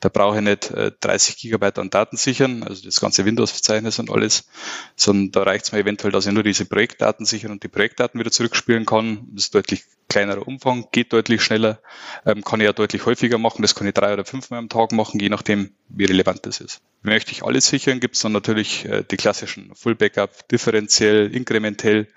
Da 0.00 0.10
brauche 0.10 0.36
ich 0.36 0.42
nicht 0.42 0.70
äh, 0.72 0.92
30 1.00 1.38
Gigabyte 1.38 1.78
an 1.78 1.88
Daten 1.88 2.18
sichern, 2.18 2.62
also 2.64 2.84
das 2.84 3.00
ganze 3.00 3.24
Windows-Verzeichnis 3.24 3.98
und 3.98 4.10
alles, 4.10 4.46
sondern 4.94 5.30
da 5.32 5.42
reicht 5.44 5.64
es 5.64 5.72
mir 5.72 5.78
eventuell, 5.78 6.12
dass 6.12 6.26
ich 6.26 6.32
nur 6.32 6.42
diese 6.42 6.66
Projektdaten 6.66 7.24
sichern 7.24 7.52
und 7.52 7.62
die 7.62 7.68
Projektdaten 7.68 8.20
wieder 8.20 8.30
zurückspielen 8.30 8.84
kann. 8.84 9.26
Das 9.32 9.44
ist 9.44 9.54
deutlich 9.54 9.84
kleinerer 10.12 10.46
Umfang, 10.46 10.86
geht 10.92 11.12
deutlich 11.12 11.42
schneller, 11.42 11.80
ähm, 12.26 12.42
kann 12.44 12.60
ich 12.60 12.66
ja 12.66 12.72
deutlich 12.72 13.06
häufiger 13.06 13.38
machen. 13.38 13.62
Das 13.62 13.74
kann 13.74 13.86
ich 13.86 13.94
drei 13.94 14.12
oder 14.12 14.24
fünfmal 14.24 14.58
am 14.58 14.68
Tag 14.68 14.92
machen, 14.92 15.20
je 15.20 15.28
nachdem, 15.28 15.72
wie 15.88 16.04
relevant 16.04 16.46
das 16.46 16.60
ist. 16.60 16.80
Möchte 17.02 17.32
ich 17.32 17.42
alles 17.42 17.66
sichern, 17.66 17.98
gibt 17.98 18.16
es 18.16 18.22
dann 18.22 18.32
natürlich 18.32 18.84
äh, 18.84 19.04
die 19.10 19.16
klassischen 19.16 19.74
Full 19.74 19.94
Backup, 19.94 20.48
differenziell, 20.48 21.34
inkrementell, 21.34 22.08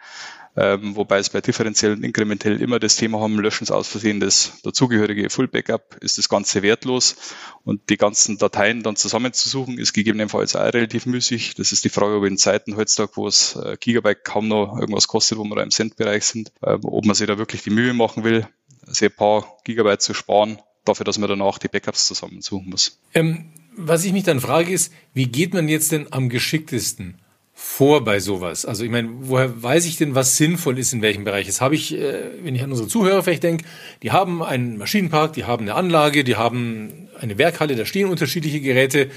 ähm, 0.58 0.96
wobei 0.96 1.18
es 1.18 1.30
bei 1.30 1.42
differenziell 1.42 1.94
und 1.94 2.04
inkrementell 2.04 2.62
immer 2.62 2.80
das 2.80 2.96
Thema 2.96 3.20
haben, 3.20 3.40
löschen 3.40 3.66
es 3.66 3.72
aus 3.72 3.88
Versehen 3.88 4.20
das 4.20 4.54
dazugehörige 4.64 5.30
Full 5.30 5.48
Backup, 5.48 5.98
ist 6.02 6.18
das 6.18 6.30
Ganze 6.30 6.62
wertlos 6.62 7.16
und 7.64 7.90
die 7.90 7.98
ganzen 7.98 8.38
Dateien 8.38 8.82
dann 8.82 8.96
zusammenzusuchen, 8.96 9.78
ist 9.78 9.94
gegebenenfalls 9.94 10.56
auch 10.56 10.74
relativ 10.74 11.06
müßig. 11.06 11.56
Das 11.56 11.72
ist 11.72 11.84
die 11.84 11.90
Frage, 11.90 12.18
ob 12.18 12.26
in 12.26 12.38
Zeiten 12.38 12.78
heutzutage, 12.78 13.12
wo 13.16 13.28
es 13.28 13.56
äh, 13.56 13.76
Gigabyte 13.80 14.24
kaum 14.24 14.48
noch 14.48 14.78
irgendwas 14.80 15.08
kostet, 15.08 15.38
wo 15.38 15.44
wir 15.44 15.56
da 15.56 15.64
im 15.64 15.72
Cent-Bereich 15.72 16.24
sind, 16.24 16.54
äh, 16.62 16.78
ob 16.82 17.06
man 17.06 17.16
sich 17.16 17.28
da 17.28 17.38
wirklich 17.38 17.64
die 17.64 17.72
Mühe 17.72 17.94
machen 17.94 18.24
will, 18.24 18.48
ein 18.88 19.12
paar 19.12 19.58
Gigabyte 19.66 20.02
zu 20.02 20.14
sparen, 20.14 20.60
dafür, 20.86 21.04
dass 21.04 21.18
man 21.18 21.30
danach 21.30 21.58
die 21.58 21.68
Backups 21.68 22.08
zusammensuchen 22.08 22.70
muss. 22.70 23.00
Ähm, 23.14 23.52
was 23.76 24.06
ich 24.06 24.14
mich 24.14 24.24
dann 24.24 24.40
frage 24.40 24.72
ist, 24.72 24.94
wie 25.14 25.28
geht 25.28 25.54
man 25.54 25.68
jetzt 25.68 25.92
denn 25.92 26.08
am 26.12 26.30
geschicktesten 26.30 27.20
vor 27.58 28.04
bei 28.04 28.20
sowas? 28.20 28.66
Also 28.66 28.84
ich 28.84 28.92
meine, 28.92 29.10
woher 29.22 29.64
weiß 29.64 29.86
ich 29.86 29.96
denn, 29.96 30.14
was 30.14 30.36
sinnvoll 30.36 30.78
ist 30.78 30.92
in 30.92 31.02
welchem 31.02 31.24
Bereich? 31.24 31.48
Jetzt 31.48 31.62
habe 31.62 31.74
ich, 31.74 31.94
äh, 31.94 32.44
wenn 32.44 32.54
ich 32.54 32.62
an 32.62 32.70
unsere 32.70 32.90
Zuhörer 32.90 33.24
vielleicht 33.24 33.44
denke, 33.44 33.64
die 34.04 34.12
haben 34.12 34.44
einen 34.44 34.78
Maschinenpark, 34.78 35.34
die 35.34 35.46
haben 35.46 35.64
eine 35.64 35.74
Anlage, 35.74 36.26
die 36.26 36.36
haben 36.36 37.08
eine 37.20 37.38
Werkhalle, 37.38 37.78
da 37.78 37.86
stehen 37.86 38.10
unterschiedliche 38.10 38.60
Geräte. 38.60 39.10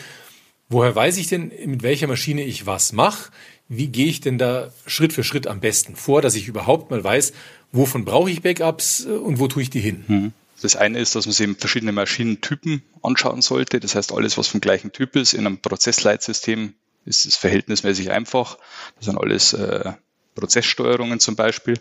Woher 0.69 0.95
weiß 0.95 1.17
ich 1.17 1.27
denn, 1.27 1.51
mit 1.67 1.83
welcher 1.83 2.07
Maschine 2.07 2.45
ich 2.45 2.65
was 2.65 2.93
mache? 2.93 3.33
Wie 3.69 3.89
gehe 3.89 4.07
ich 4.07 4.21
denn 4.21 4.39
da 4.39 4.73
Schritt 4.87 5.13
für 5.13 5.25
Schritt 5.25 5.49
am 5.49 5.59
besten 5.59 5.97
vor, 5.97 6.23
dass 6.23 6.37
ich 6.37 6.47
überhaupt 6.47 6.91
mal 6.93 7.03
weiß, 7.03 7.33
wovon 7.73 8.05
brauche 8.05 8.31
ich 8.31 8.41
Backups 8.41 9.05
äh, 9.05 9.11
und 9.11 9.41
wo 9.41 9.49
tue 9.49 9.63
ich 9.63 9.71
die 9.71 9.81
hin? 9.81 10.05
Hm. 10.07 10.33
Das 10.63 10.77
eine 10.77 10.99
ist, 11.01 11.15
dass 11.15 11.27
man 11.27 11.33
sich 11.33 11.49
verschiedene 11.59 11.93
Maschinentypen 11.93 12.83
anschauen 13.03 13.43
sollte. 13.43 13.81
Das 13.81 13.95
heißt, 13.95 14.13
alles, 14.13 14.39
was 14.39 14.49
vom 14.49 14.61
gleichen 14.61 14.93
Typ 14.93 15.17
ist, 15.17 15.33
in 15.33 15.47
einem 15.47 15.59
Prozessleitsystem 15.59 16.75
ist 17.05 17.27
es 17.27 17.37
verhältnismäßig 17.37 18.11
einfach. 18.11 18.59
Das 18.97 19.07
sind 19.07 19.19
alles 19.19 19.53
äh, 19.53 19.93
Prozesssteuerungen 20.35 21.21
zum 21.21 21.37
Beispiel. 21.37 21.79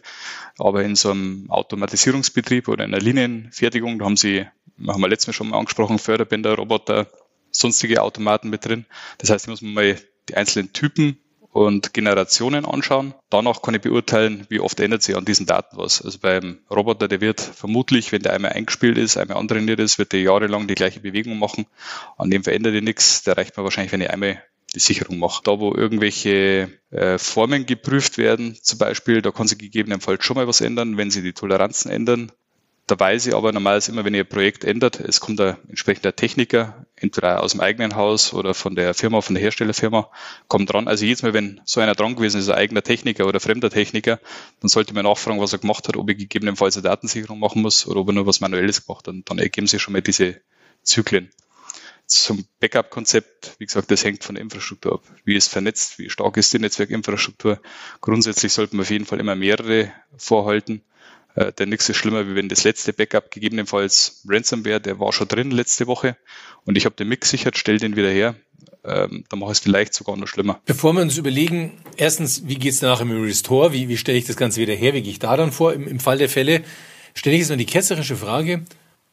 Aber 0.58 0.84
in 0.84 0.96
so 0.96 1.12
einem 1.12 1.50
Automatisierungsbetrieb 1.50 2.68
oder 2.68 2.86
in 2.86 2.94
einer 2.94 3.04
Linienfertigung, 3.04 4.00
da 4.00 4.06
haben 4.06 4.18
Sie, 4.18 4.46
haben 4.88 5.02
wir 5.02 5.08
letztes 5.08 5.28
Mal 5.28 5.34
schon 5.34 5.50
mal 5.50 5.60
angesprochen, 5.60 6.00
Förderbänder, 6.00 6.56
Roboter, 6.56 7.08
sonstige 7.52 8.02
Automaten 8.02 8.50
mit 8.50 8.66
drin. 8.66 8.86
Das 9.20 9.30
heißt, 9.30 9.46
ich 9.46 9.50
muss 9.50 9.62
mal 9.62 9.98
die 10.30 10.36
einzelnen 10.36 10.74
Typen 10.74 11.20
und 11.52 11.94
Generationen 11.94 12.66
anschauen. 12.66 13.16
Danach 13.30 13.62
kann 13.62 13.74
ich 13.74 13.82
beurteilen, 13.82 14.46
wie 14.50 14.60
oft 14.60 14.80
ändert 14.80 15.02
sich 15.02 15.16
an 15.16 15.26
diesen 15.26 15.48
Daten 15.48 15.78
was. 15.78 16.02
Also 16.04 16.20
beim 16.20 16.60
Roboter, 16.70 17.08
der 17.08 17.22
wird 17.22 17.42
vermutlich, 17.42 18.12
wenn 18.12 18.22
der 18.22 18.34
einmal 18.34 18.54
eingespielt 18.54 18.98
ist, 18.98 19.18
einmal 19.18 19.38
antrainiert 19.38 19.80
ist, 19.80 19.98
wird 19.98 20.14
der 20.14 20.22
jahrelang 20.22 20.68
die 20.68 20.76
gleiche 20.76 21.00
Bewegung 21.00 21.40
machen. 21.40 21.66
An 22.18 22.30
dem 22.30 22.44
verändert 22.44 22.76
er 22.76 22.82
nichts. 22.82 23.24
Der 23.24 23.38
reicht 23.38 23.58
mir 23.58 23.64
wahrscheinlich, 23.64 23.92
wenn 23.92 24.02
ich 24.02 24.10
einmal 24.12 24.44
die 24.78 24.84
Sicherung 24.84 25.20
macht. 25.20 25.48
Da, 25.48 25.60
wo 25.60 25.74
irgendwelche 25.74 26.70
äh, 26.92 27.18
Formen 27.18 27.66
geprüft 27.66 28.18
werden, 28.18 28.58
zum 28.62 28.78
Beispiel, 28.80 29.22
da 29.22 29.32
kann 29.32 29.48
sich 29.48 29.58
gegebenenfalls 29.58 30.24
schon 30.24 30.36
mal 30.36 30.48
was 30.48 30.62
ändern, 30.62 30.98
wenn 30.98 31.12
sie 31.12 31.22
die 31.22 31.34
Toleranzen 31.34 31.92
ändern. 31.92 32.32
Da 32.86 32.98
weiß 32.98 33.26
ich 33.28 33.36
aber 33.36 33.52
normalerweise 33.52 33.92
immer, 33.92 34.06
wenn 34.06 34.14
ihr 34.14 34.24
Projekt 34.24 34.64
ändert, 34.64 35.02
es 35.02 35.20
kommt 35.20 35.42
ein 35.42 35.58
entsprechender 35.68 36.16
Techniker, 36.16 36.86
entweder 36.96 37.44
aus 37.44 37.52
dem 37.52 37.60
eigenen 37.60 37.98
Haus 37.98 38.34
oder 38.34 38.54
von 38.54 38.76
der 38.76 38.94
Firma, 38.94 39.20
von 39.20 39.36
der 39.36 39.44
Herstellerfirma, 39.44 40.10
kommt 40.48 40.72
dran. 40.72 40.88
Also 40.88 41.04
jedes 41.04 41.22
Mal, 41.22 41.34
wenn 41.34 41.60
so 41.66 41.82
einer 41.82 41.96
dran 41.96 42.16
gewesen 42.16 42.40
ist, 42.40 42.48
ein 42.48 42.56
eigener 42.56 42.84
Techniker 42.84 43.28
oder 43.28 43.42
fremder 43.42 43.70
Techniker, 43.70 44.22
dann 44.62 44.70
sollte 44.70 44.94
man 44.94 45.04
nachfragen, 45.04 45.42
was 45.42 45.52
er 45.52 45.60
gemacht 45.60 45.86
hat, 45.90 45.98
ob 45.98 46.08
er 46.08 46.16
gegebenenfalls 46.16 46.78
eine 46.78 46.84
Datensicherung 46.84 47.40
machen 47.40 47.62
muss 47.62 47.86
oder 47.88 48.00
ob 48.00 48.08
er 48.08 48.14
nur 48.14 48.26
was 48.26 48.40
Manuelles 48.40 48.86
gemacht 48.86 49.08
hat. 49.08 49.16
Und 49.16 49.30
dann 49.30 49.40
ergeben 49.40 49.68
sich 49.68 49.82
schon 49.82 49.92
mal 49.92 50.02
diese 50.02 50.40
Zyklen. 50.84 51.30
Zum 52.08 52.46
Backup-Konzept, 52.60 53.56
wie 53.60 53.66
gesagt, 53.66 53.92
das 53.92 54.04
hängt 54.04 54.24
von 54.24 54.36
der 54.36 54.42
Infrastruktur 54.42 54.94
ab. 54.94 55.04
Wie 55.26 55.36
ist 55.36 55.50
vernetzt, 55.50 56.00
wie 56.00 56.10
stark 56.10 56.38
ist 56.38 56.54
die 56.54 56.60
Netzwerkinfrastruktur. 56.60 57.62
Grundsätzlich 58.02 58.54
sollten 58.54 58.78
wir 58.78 58.84
auf 58.84 58.90
jeden 58.90 59.06
Fall 59.06 59.20
immer 59.20 59.36
mehrere 59.36 59.92
vorhalten. 60.16 60.82
Äh, 61.36 61.54
denn 61.54 61.70
nichts 61.70 61.88
ist 61.90 61.98
schlimmer, 61.98 62.28
wie 62.28 62.36
wenn 62.36 62.50
das 62.50 62.64
letzte 62.64 62.94
Backup 62.94 63.30
gegebenenfalls 63.30 64.24
Ransomware, 64.28 64.80
der 64.80 65.00
war 65.00 65.14
schon 65.14 65.28
drin 65.28 65.52
letzte 65.52 65.86
Woche 65.86 66.18
und 66.66 66.78
ich 66.78 66.86
habe 66.86 66.96
den 66.96 67.10
Mix 67.10 67.30
sichert, 67.30 67.58
stell 67.58 67.78
den 67.78 67.96
wieder 67.96 68.10
her. 68.10 68.36
Ähm, 68.84 69.26
dann 69.30 69.40
mache 69.40 69.52
ich 69.52 69.58
es 69.58 69.64
vielleicht 69.64 69.94
sogar 69.94 70.18
noch 70.18 70.28
schlimmer. 70.28 70.62
Bevor 70.66 70.94
wir 70.94 71.02
uns 71.02 71.18
überlegen, 71.18 71.74
erstens, 71.98 72.48
wie 72.48 72.56
geht 72.56 72.72
es 72.72 72.80
danach 72.80 73.02
im 73.02 73.12
Restore? 73.22 73.74
Wie, 73.74 73.90
wie 73.90 73.98
stelle 73.98 74.18
ich 74.18 74.26
das 74.26 74.38
Ganze 74.38 74.62
wieder 74.62 74.74
her? 74.74 74.94
Wie 74.94 75.02
gehe 75.02 75.12
ich 75.12 75.20
da 75.20 75.38
dann 75.38 75.52
vor? 75.52 75.74
Im, 75.74 75.88
im 75.88 76.00
Fall 76.00 76.18
der 76.18 76.30
Fälle 76.30 76.64
stelle 77.14 77.36
ich 77.36 77.42
jetzt 77.42 77.50
mal 77.50 77.58
die 77.58 77.66
ketzerische 77.66 78.16
Frage, 78.16 78.64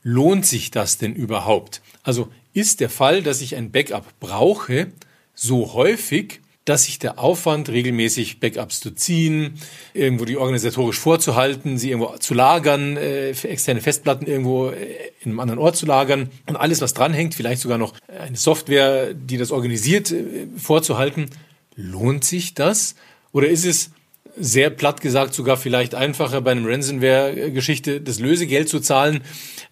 lohnt 0.03 0.47
sich 0.47 0.71
das 0.71 0.97
denn 0.97 1.15
überhaupt? 1.15 1.83
Also 2.03 2.31
ist 2.55 2.81
der 2.81 2.89
Fall, 2.89 3.23
dass 3.23 3.41
ich 3.43 3.57
ein 3.57 3.71
Backup 3.71 4.19
brauche, 4.21 4.87
so 5.35 5.75
häufig, 5.75 6.41
dass 6.65 6.85
sich 6.85 6.99
der 6.99 7.19
Aufwand, 7.19 7.69
regelmäßig 7.69 8.41
Backups 8.41 8.81
zu 8.81 8.93
ziehen, 8.93 9.61
irgendwo 9.93 10.25
die 10.25 10.39
organisatorisch 10.39 10.99
vorzuhalten, 10.99 11.77
sie 11.77 11.91
irgendwo 11.91 12.17
zu 12.17 12.33
lagern, 12.33 12.97
äh, 12.97 13.31
externe 13.31 13.83
Festplatten 13.83 14.27
irgendwo 14.27 14.71
äh, 14.71 14.87
in 15.21 15.33
einem 15.33 15.41
anderen 15.41 15.61
Ort 15.61 15.77
zu 15.77 15.85
lagern 15.85 16.31
und 16.47 16.57
alles, 16.57 16.81
was 16.81 16.95
dranhängt, 16.95 17.35
vielleicht 17.35 17.61
sogar 17.61 17.77
noch 17.77 17.93
eine 18.09 18.37
Software, 18.37 19.13
die 19.13 19.37
das 19.37 19.51
organisiert, 19.51 20.11
äh, 20.11 20.47
vorzuhalten. 20.57 21.29
Lohnt 21.77 22.25
sich 22.25 22.55
das? 22.55 22.95
Oder 23.33 23.49
ist 23.49 23.67
es 23.67 23.91
sehr 24.37 24.71
platt 24.71 25.01
gesagt 25.01 25.35
sogar 25.35 25.57
vielleicht 25.57 25.95
einfacher 25.95 26.41
bei 26.41 26.53
einem 26.53 26.67
Ransomware-Geschichte 26.67 28.01
das 28.01 28.19
Lösegeld 28.19 28.69
zu 28.69 28.81
zahlen 28.81 29.23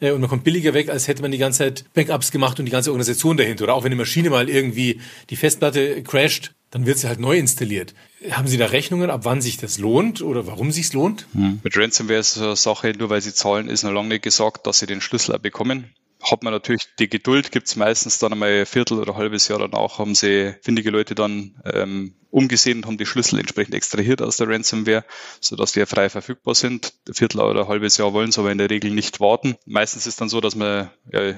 äh, 0.01 0.13
und 0.13 0.21
man 0.21 0.31
kommt 0.31 0.45
billiger 0.45 0.75
weg, 0.75 0.89
als 0.89 1.09
hätte 1.09 1.23
man 1.23 1.31
die 1.31 1.39
ganze 1.39 1.59
Zeit 1.59 1.85
Backups 1.95 2.31
gemacht 2.31 2.59
und 2.59 2.67
die 2.67 2.73
ganze 2.73 2.91
Organisation 2.91 3.37
dahinter. 3.37 3.65
Oder 3.65 3.75
auch 3.75 3.85
wenn 3.85 3.91
die 3.91 3.97
Maschine 3.97 4.31
mal 4.31 4.49
irgendwie 4.49 5.01
die 5.31 5.37
Festplatte 5.37 6.03
crasht, 6.03 6.53
dann 6.71 6.87
wird 6.87 6.99
sie 6.99 7.09
halt 7.09 7.21
neu 7.21 7.37
installiert. 7.37 7.95
Haben 8.31 8.49
Sie 8.49 8.57
da 8.57 8.67
Rechnungen, 8.67 9.11
ab 9.11 9.21
wann 9.25 9.43
sich 9.43 9.59
das 9.59 9.79
lohnt 9.79 10.23
oder 10.23 10.47
warum 10.47 10.73
sich 10.73 10.93
lohnt? 10.93 11.27
Hm. 11.35 11.61
Mit 11.63 11.77
Ransomware 11.77 12.21
ist 12.21 12.39
eine 12.39 12.57
Sache, 12.57 12.93
nur 12.97 13.11
weil 13.11 13.21
Sie 13.21 13.35
zahlen, 13.35 13.69
ist 13.69 13.83
noch 13.83 13.93
lange 13.93 14.09
nicht 14.09 14.23
gesagt, 14.23 14.67
dass 14.67 14.79
Sie 14.79 14.87
den 14.87 15.01
Schlüssel 15.01 15.39
bekommen 15.39 15.93
hat 16.23 16.43
man 16.43 16.53
natürlich 16.53 16.89
die 16.99 17.09
Geduld, 17.09 17.53
gibt's 17.53 17.77
meistens 17.77 18.19
dann 18.19 18.33
einmal 18.33 18.61
ein 18.61 18.67
Viertel 18.67 18.99
oder 18.99 19.13
ein 19.13 19.19
halbes 19.19 19.49
Jahr 19.49 19.59
danach, 19.59 19.99
haben 19.99 20.15
sie 20.15 20.55
findige 20.63 20.91
Leute 20.91 21.15
dann 21.15 21.61
ähm, 21.65 22.15
umgesehen 22.31 22.79
und 22.79 22.87
haben 22.87 22.99
die 22.99 23.07
Schlüssel 23.07 23.39
entsprechend 23.39 23.75
extrahiert 23.75 24.23
aus 24.23 24.39
der 24.39 24.49
Ransomware, 24.49 25.05
sodass 25.41 25.73
die 25.73 25.85
frei 25.85 26.09
verfügbar 26.09 26.55
sind. 26.55 26.95
Ein 27.07 27.15
Viertel 27.15 27.41
oder 27.41 27.63
ein 27.63 27.69
halbes 27.69 27.97
Jahr 27.99 28.13
wollen 28.13 28.33
sie 28.33 28.41
aber 28.41 28.51
in 28.51 28.59
der 28.59 28.71
Regel 28.71 28.91
nicht 28.91 29.21
warten. 29.21 29.57
Meistens 29.67 30.07
ist 30.07 30.21
dann 30.21 30.29
so, 30.29 30.41
dass 30.41 30.55
man 30.55 30.91
ja, 31.13 31.35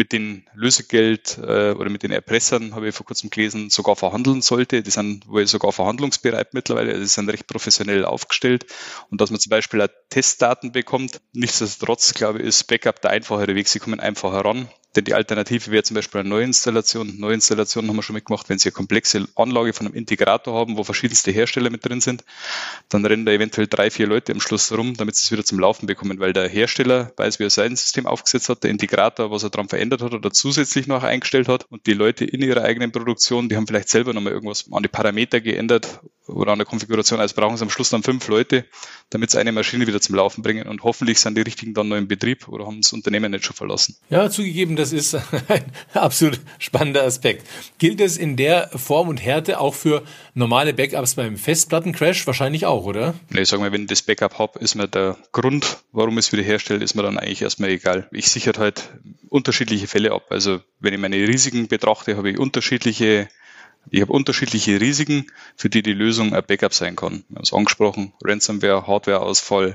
mit 0.00 0.12
den 0.12 0.46
Lösegeld 0.54 1.36
äh, 1.36 1.72
oder 1.72 1.90
mit 1.90 2.02
den 2.02 2.10
Erpressern, 2.10 2.74
habe 2.74 2.88
ich 2.88 2.94
vor 2.94 3.04
kurzem 3.04 3.28
gelesen, 3.28 3.68
sogar 3.68 3.96
verhandeln 3.96 4.40
sollte. 4.40 4.82
Die 4.82 4.90
sind 4.90 5.28
wohl 5.28 5.46
sogar 5.46 5.72
verhandlungsbereit 5.72 6.54
mittlerweile, 6.54 6.92
also 6.92 7.02
die 7.02 7.06
sind 7.06 7.28
recht 7.28 7.46
professionell 7.46 8.06
aufgestellt 8.06 8.64
und 9.10 9.20
dass 9.20 9.30
man 9.30 9.40
zum 9.40 9.50
Beispiel 9.50 9.86
Testdaten 10.08 10.72
bekommt. 10.72 11.20
Nichtsdestotrotz, 11.34 12.14
glaube 12.14 12.38
ich, 12.38 12.46
ist 12.46 12.64
Backup 12.64 13.02
der 13.02 13.10
einfachere 13.10 13.54
Weg. 13.54 13.68
Sie 13.68 13.78
kommen 13.78 14.00
einfach 14.00 14.32
heran. 14.32 14.70
Denn 14.96 15.04
die 15.04 15.14
Alternative 15.14 15.70
wäre 15.70 15.84
zum 15.84 15.94
Beispiel 15.94 16.20
eine 16.20 16.28
Neuinstallation. 16.28 17.18
Neuinstallationen 17.18 17.88
haben 17.88 17.96
wir 17.96 18.02
schon 18.02 18.14
mitgemacht, 18.14 18.48
wenn 18.48 18.58
Sie 18.58 18.68
eine 18.68 18.72
komplexe 18.72 19.28
Anlage 19.36 19.72
von 19.72 19.86
einem 19.86 19.94
Integrator 19.94 20.58
haben, 20.58 20.76
wo 20.76 20.82
verschiedenste 20.82 21.30
Hersteller 21.30 21.70
mit 21.70 21.86
drin 21.86 22.00
sind, 22.00 22.24
dann 22.88 23.04
rennen 23.06 23.24
da 23.24 23.32
eventuell 23.32 23.68
drei, 23.68 23.90
vier 23.90 24.08
Leute 24.08 24.32
am 24.32 24.40
Schluss 24.40 24.72
rum, 24.72 24.96
damit 24.96 25.14
sie 25.14 25.24
es 25.24 25.32
wieder 25.32 25.44
zum 25.44 25.60
Laufen 25.60 25.86
bekommen, 25.86 26.18
weil 26.18 26.32
der 26.32 26.48
Hersteller 26.48 27.12
weiß, 27.16 27.38
wie 27.38 27.44
er 27.44 27.50
sein 27.50 27.76
System 27.76 28.06
aufgesetzt 28.06 28.48
hat, 28.48 28.64
der 28.64 28.70
Integrator, 28.70 29.30
was 29.30 29.44
er 29.44 29.50
daran 29.50 29.68
verändert 29.68 30.02
hat 30.02 30.12
oder 30.12 30.32
zusätzlich 30.32 30.88
noch 30.88 31.04
eingestellt 31.04 31.48
hat. 31.48 31.66
Und 31.70 31.86
die 31.86 31.94
Leute 31.94 32.24
in 32.24 32.42
ihrer 32.42 32.64
eigenen 32.64 32.90
Produktion, 32.90 33.48
die 33.48 33.56
haben 33.56 33.68
vielleicht 33.68 33.88
selber 33.90 34.12
nochmal 34.12 34.32
irgendwas 34.32 34.64
an 34.72 34.82
die 34.82 34.88
Parameter 34.88 35.40
geändert 35.40 36.00
oder 36.30 36.52
an 36.52 36.58
der 36.58 36.66
Konfiguration, 36.66 37.20
also 37.20 37.34
brauchen 37.34 37.56
sie 37.56 37.62
am 37.62 37.70
Schluss 37.70 37.90
dann 37.90 38.02
fünf 38.02 38.26
Leute, 38.28 38.64
damit 39.10 39.30
sie 39.30 39.38
eine 39.38 39.52
Maschine 39.52 39.86
wieder 39.86 40.00
zum 40.00 40.14
Laufen 40.14 40.42
bringen 40.42 40.66
und 40.66 40.82
hoffentlich 40.82 41.20
sind 41.20 41.36
die 41.36 41.42
richtigen 41.42 41.74
dann 41.74 41.88
noch 41.88 41.96
im 41.96 42.08
Betrieb 42.08 42.48
oder 42.48 42.66
haben 42.66 42.80
das 42.80 42.92
Unternehmen 42.92 43.32
nicht 43.32 43.44
schon 43.44 43.56
verlassen. 43.56 43.96
Ja, 44.08 44.30
zugegeben, 44.30 44.76
das 44.76 44.92
ist 44.92 45.14
ein 45.48 45.64
absolut 45.94 46.40
spannender 46.58 47.04
Aspekt. 47.04 47.46
Gilt 47.78 48.00
es 48.00 48.16
in 48.16 48.36
der 48.36 48.68
Form 48.68 49.08
und 49.08 49.22
Härte 49.22 49.60
auch 49.60 49.74
für 49.74 50.02
normale 50.34 50.72
Backups 50.74 51.14
beim 51.14 51.36
Festplattencrash? 51.36 52.26
Wahrscheinlich 52.26 52.66
auch, 52.66 52.84
oder? 52.84 53.14
Nee, 53.30 53.44
sagen 53.44 53.62
wir, 53.62 53.72
wenn 53.72 53.82
ich 53.82 53.88
das 53.88 54.02
Backup 54.02 54.38
habe, 54.38 54.58
ist 54.58 54.74
mir 54.74 54.88
der 54.88 55.16
Grund, 55.32 55.78
warum 55.92 56.18
ich 56.18 56.26
es 56.26 56.32
wieder 56.32 56.42
herstelle, 56.42 56.84
ist 56.84 56.94
mir 56.94 57.02
dann 57.02 57.18
eigentlich 57.18 57.42
erstmal 57.42 57.70
egal. 57.70 58.08
Ich 58.12 58.28
sichere 58.28 58.60
halt 58.60 58.90
unterschiedliche 59.28 59.86
Fälle 59.86 60.12
ab. 60.12 60.26
Also 60.30 60.60
wenn 60.80 60.94
ich 60.94 61.00
meine 61.00 61.16
Risiken 61.16 61.68
betrachte, 61.68 62.16
habe 62.16 62.30
ich 62.30 62.38
unterschiedliche 62.38 63.28
ich 63.90 64.00
habe 64.00 64.12
unterschiedliche 64.12 64.80
Risiken, 64.80 65.26
für 65.56 65.68
die 65.68 65.82
die 65.82 65.92
Lösung 65.92 66.34
ein 66.34 66.44
Backup 66.46 66.74
sein 66.74 66.96
kann. 66.96 67.24
Wir 67.28 67.36
haben 67.36 67.42
es 67.42 67.52
angesprochen, 67.52 68.12
Ransomware, 68.22 68.86
Hardwareausfall, 68.86 69.74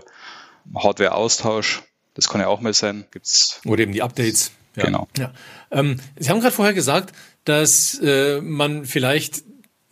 Hardwareaustausch, 0.75 1.83
das 2.15 2.29
kann 2.29 2.41
ja 2.41 2.47
auch 2.47 2.61
mal 2.61 2.73
sein. 2.73 3.05
Gibt's 3.11 3.59
Oder 3.65 3.83
eben 3.83 3.91
die 3.91 4.01
Updates. 4.01 4.51
Ja. 4.75 4.85
Genau. 4.85 5.07
Ja. 5.17 5.33
Ähm, 5.71 5.97
Sie 6.17 6.29
haben 6.29 6.39
gerade 6.39 6.55
vorher 6.55 6.73
gesagt, 6.73 7.13
dass 7.43 7.99
äh, 7.99 8.41
man 8.41 8.85
vielleicht 8.85 9.43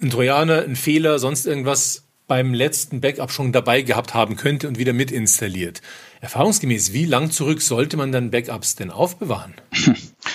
einen 0.02 0.12
Trojaner, 0.12 0.64
einen 0.64 0.76
Fehler, 0.76 1.20
sonst 1.20 1.46
irgendwas 1.46 2.04
beim 2.28 2.54
letzten 2.54 3.02
Backup 3.02 3.32
schon 3.32 3.52
dabei 3.52 3.82
gehabt 3.82 4.14
haben 4.14 4.38
könnte 4.38 4.68
und 4.68 4.78
wieder 4.78 4.94
mit 4.94 5.12
installiert. 5.12 5.82
Erfahrungsgemäß, 6.22 6.94
wie 6.94 7.06
lang 7.06 7.32
zurück 7.32 7.62
sollte 7.62 7.98
man 7.98 8.12
dann 8.12 8.32
Backups 8.32 8.76
denn 8.76 8.92
aufbewahren? 8.92 9.54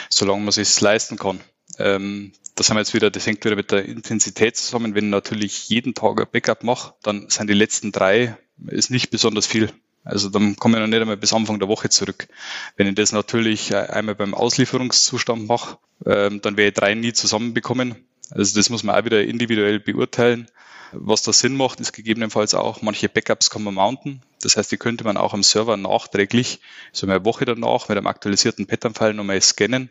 Solange 0.09 0.41
man 0.41 0.49
es 0.49 0.81
leisten 0.81 1.17
kann. 1.17 1.41
Ähm, 1.79 2.33
das 2.55 2.69
haben 2.69 2.77
wir 2.77 2.81
jetzt 2.81 2.95
wieder, 2.95 3.11
das 3.11 3.27
hängt 3.27 3.45
wieder 3.45 3.57
mit 3.57 3.71
der 3.71 3.85
Intensität 3.85 4.57
zusammen. 4.57 4.95
Wenn 4.95 5.07
ich 5.07 5.11
natürlich 5.11 5.69
jeden 5.69 5.95
Tag 5.95 6.21
ein 6.21 6.27
Backup 6.31 6.65
mache, 6.65 6.95
dann 7.03 7.29
sind 7.31 7.49
die 7.49 7.55
letzten 7.55 7.93
drei 7.93 8.37
ist 8.67 8.91
nicht 8.91 9.11
besonders 9.11 9.47
viel. 9.47 9.71
Also 10.05 10.31
dann 10.31 10.57
komme 10.57 10.77
ich 10.77 10.81
noch 10.81 10.89
nicht 10.89 11.01
einmal 11.01 11.17
bis 11.17 11.33
Anfang 11.33 11.59
der 11.59 11.69
Woche 11.69 11.91
zurück. 11.91 12.29
Wenn 12.77 12.87
ich 12.87 12.95
das 12.95 13.13
natürlich 13.13 13.75
einmal 13.75 14.15
beim 14.15 14.35
Auslieferungszustand 14.35 15.47
mache, 15.47 15.79
ähm, 16.07 16.41
dann 16.41 16.57
werde 16.57 16.69
ich 16.69 16.75
drei 16.75 16.95
nie 16.95 17.13
zusammenbekommen. 17.13 17.95
Also 18.31 18.57
das 18.57 18.71
muss 18.71 18.83
man 18.83 18.97
auch 18.97 19.05
wieder 19.05 19.23
individuell 19.23 19.81
beurteilen. 19.81 20.49
Was 20.93 21.23
da 21.23 21.33
Sinn 21.33 21.57
macht, 21.57 21.81
ist 21.81 21.93
gegebenenfalls 21.93 22.55
auch, 22.55 22.81
manche 22.81 23.11
Backups 23.11 23.51
kann 23.51 23.63
man 23.63 23.75
mounten. 23.75 24.23
Das 24.41 24.57
heißt, 24.57 24.73
die 24.73 24.79
könnte 24.79 25.05
man 25.05 25.19
auch 25.19 25.35
am 25.35 25.43
Server 25.43 25.77
nachträglich, 25.77 26.61
so 26.93 27.07
eine 27.07 27.25
Woche 27.27 27.45
danach, 27.45 27.89
mit 27.89 27.99
einem 27.99 28.07
aktualisierten 28.07 28.67
Pattern-File 28.67 29.13
nochmal 29.13 29.41
scannen. 29.43 29.91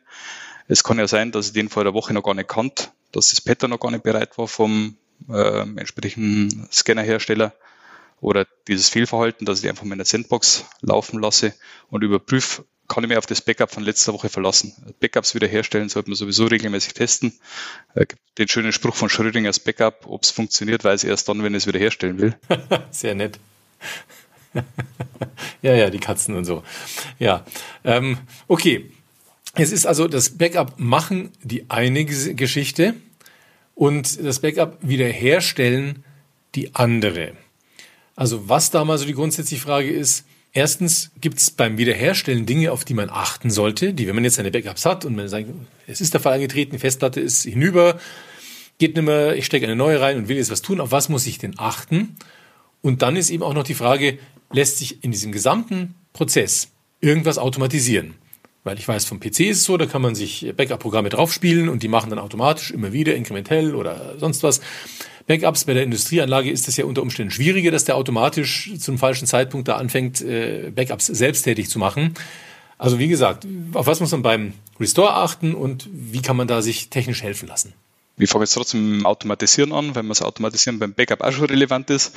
Es 0.68 0.84
kann 0.84 1.00
ja 1.00 1.08
sein, 1.08 1.32
dass 1.32 1.48
ich 1.48 1.54
den 1.54 1.70
vor 1.70 1.84
der 1.84 1.94
Woche 1.94 2.14
noch 2.14 2.24
gar 2.24 2.34
nicht 2.34 2.50
kannt, 2.50 2.92
dass 3.12 3.30
das 3.30 3.42
Pattern 3.42 3.70
noch 3.70 3.80
gar 3.80 3.92
nicht 3.92 4.04
bereit 4.04 4.38
war 4.38 4.48
vom 4.48 4.98
äh, 5.30 5.62
entsprechenden 5.62 6.68
Scannerhersteller 6.72 7.54
oder 8.20 8.46
dieses 8.68 8.90
Fehlverhalten, 8.90 9.46
dass 9.46 9.60
ich 9.60 9.62
die 9.64 9.70
einfach 9.70 9.84
mal 9.84 9.94
in 9.94 10.00
der 10.00 10.06
Sandbox 10.06 10.66
laufen 10.82 11.22
lasse 11.22 11.54
und 11.90 12.04
überprüfe, 12.04 12.66
kann 12.88 13.04
ich 13.04 13.10
mir 13.10 13.18
auf 13.18 13.26
das 13.26 13.42
Backup 13.42 13.72
von 13.72 13.84
letzter 13.84 14.14
Woche 14.14 14.30
verlassen. 14.30 14.74
Backups 15.00 15.36
wiederherstellen 15.36 15.90
sollte 15.90 16.10
man 16.10 16.16
sowieso 16.16 16.46
regelmäßig 16.46 16.94
testen. 16.94 17.34
Es 17.94 18.02
äh, 18.02 18.06
gibt 18.06 18.22
den 18.38 18.48
schönen 18.48 18.72
Spruch 18.72 18.96
von 18.96 19.10
Schrödingers 19.10 19.60
Backup, 19.60 20.06
ob 20.08 20.24
es 20.24 20.32
funktioniert, 20.32 20.84
weiß 20.84 21.04
ich 21.04 21.10
erst 21.10 21.28
dann, 21.30 21.44
wenn 21.44 21.54
ich 21.54 21.64
es 21.64 21.68
wiederherstellen 21.68 22.20
will. 22.20 22.36
Sehr 22.92 23.16
nett. 23.16 23.40
ja, 25.62 25.74
ja, 25.74 25.90
die 25.90 26.00
Katzen 26.00 26.36
und 26.36 26.46
so. 26.46 26.64
Ja, 27.20 27.46
ähm, 27.84 28.18
okay. 28.48 28.92
Es 29.58 29.72
ist 29.72 29.86
also 29.86 30.08
das 30.08 30.32
Backup 30.32 30.80
machen 30.80 31.32
die 31.44 31.70
eine 31.70 32.06
Geschichte 32.06 32.96
und 33.76 34.24
das 34.24 34.40
Backup 34.40 34.78
wiederherstellen 34.82 36.04
die 36.56 36.76
andere. 36.76 37.34
Also 38.16 38.50
was 38.50 38.72
da 38.72 38.84
mal 38.84 38.98
so 38.98 39.06
die 39.06 39.14
grundsätzliche 39.14 39.62
Frage 39.62 39.90
ist, 39.90 40.26
erstens 40.54 41.12
gibt 41.22 41.40
es 41.40 41.52
beim 41.52 41.78
Wiederherstellen 41.78 42.46
Dinge, 42.46 42.72
auf 42.72 42.84
die 42.84 42.96
man 42.96 43.10
achten 43.10 43.52
sollte, 43.52 43.94
die, 43.94 44.08
wenn 44.08 44.16
man 44.16 44.24
jetzt 44.24 44.36
seine 44.36 44.52
Backups 44.52 44.86
hat 44.86 45.06
und 45.06 45.16
man 45.16 45.28
sagt, 45.28 45.50
es 45.86 46.02
ist 46.02 46.14
der 46.14 46.22
Fall 46.22 46.34
eingetreten, 46.34 46.72
die 46.72 46.80
Festplatte 46.80 47.20
ist 47.20 47.44
hinüber, 47.44 48.00
geht 48.80 48.96
nicht 48.96 49.06
mehr, 49.06 49.36
ich 49.36 49.46
stecke 49.46 49.66
eine 49.66 49.76
neue 49.76 50.02
rein 50.02 50.18
und 50.18 50.28
will 50.28 50.38
jetzt 50.38 50.52
was 50.52 50.62
tun, 50.62 50.80
auf 50.80 50.92
was 50.92 51.10
muss 51.10 51.28
ich 51.28 51.38
denn 51.38 51.54
achten? 51.58 52.16
Und 52.82 53.02
dann 53.02 53.16
ist 53.16 53.30
eben 53.30 53.44
auch 53.44 53.54
noch 53.54 53.64
die 53.64 53.76
Frage, 53.76 54.18
lässt 54.52 54.78
sich 54.78 55.04
in 55.04 55.12
diesem 55.12 55.32
gesamten 55.32 55.96
Prozess 56.14 56.70
irgendwas 57.02 57.38
automatisieren? 57.38 58.16
Weil 58.68 58.78
ich 58.78 58.88
weiß, 58.88 59.06
vom 59.06 59.22
PC 59.22 59.40
ist 59.40 59.60
es 59.60 59.64
so, 59.64 59.78
da 59.78 59.86
kann 59.86 60.02
man 60.02 60.14
sich 60.14 60.54
Backup-Programme 60.58 61.08
draufspielen 61.08 61.70
und 61.70 61.84
die 61.84 61.88
machen 61.88 62.10
dann 62.10 62.20
automatisch 62.20 62.72
immer 62.72 62.92
wieder 62.92 63.16
inkrementell 63.16 63.76
oder 63.76 64.16
sonst 64.18 64.44
was. 64.44 64.60
Backups 65.26 65.64
bei 65.64 65.74
der 65.74 65.84
Industrieanlage 65.84 66.52
ist 66.52 66.68
es 66.68 66.76
ja 66.76 66.84
unter 66.84 67.02
Umständen 67.02 67.32
schwieriger, 67.32 67.72
dass 67.72 67.86
der 67.86 67.96
automatisch 67.96 68.74
zum 68.78 68.98
falschen 68.98 69.26
Zeitpunkt 69.26 69.70
da 69.70 69.78
anfängt, 69.78 70.20
äh, 70.20 70.70
Backups 70.76 71.06
selbsttätig 71.06 71.70
zu 71.70 71.80
machen. 71.80 72.14
Also 72.78 73.00
wie 73.00 73.08
gesagt, 73.08 73.48
auf 73.72 73.88
was 73.88 74.02
muss 74.02 74.12
man 74.12 74.22
beim 74.22 74.52
Restore 74.82 75.14
achten 75.14 75.56
und 75.56 75.88
wie 75.90 76.22
kann 76.22 76.36
man 76.36 76.50
da 76.50 76.62
sich 76.62 76.90
technisch 76.90 77.24
helfen 77.24 77.48
lassen? 77.48 77.74
Wir 78.18 78.28
fangen 78.28 78.44
jetzt 78.44 78.54
trotzdem 78.54 79.06
Automatisieren 79.06 79.72
an, 79.72 79.96
wenn 79.96 80.06
man 80.06 80.10
das 80.10 80.24
Automatisieren 80.24 80.80
beim 80.80 80.94
Backup 80.94 81.22
auch 81.22 81.32
schon 81.32 81.46
relevant 81.46 81.90
ist. 81.90 82.14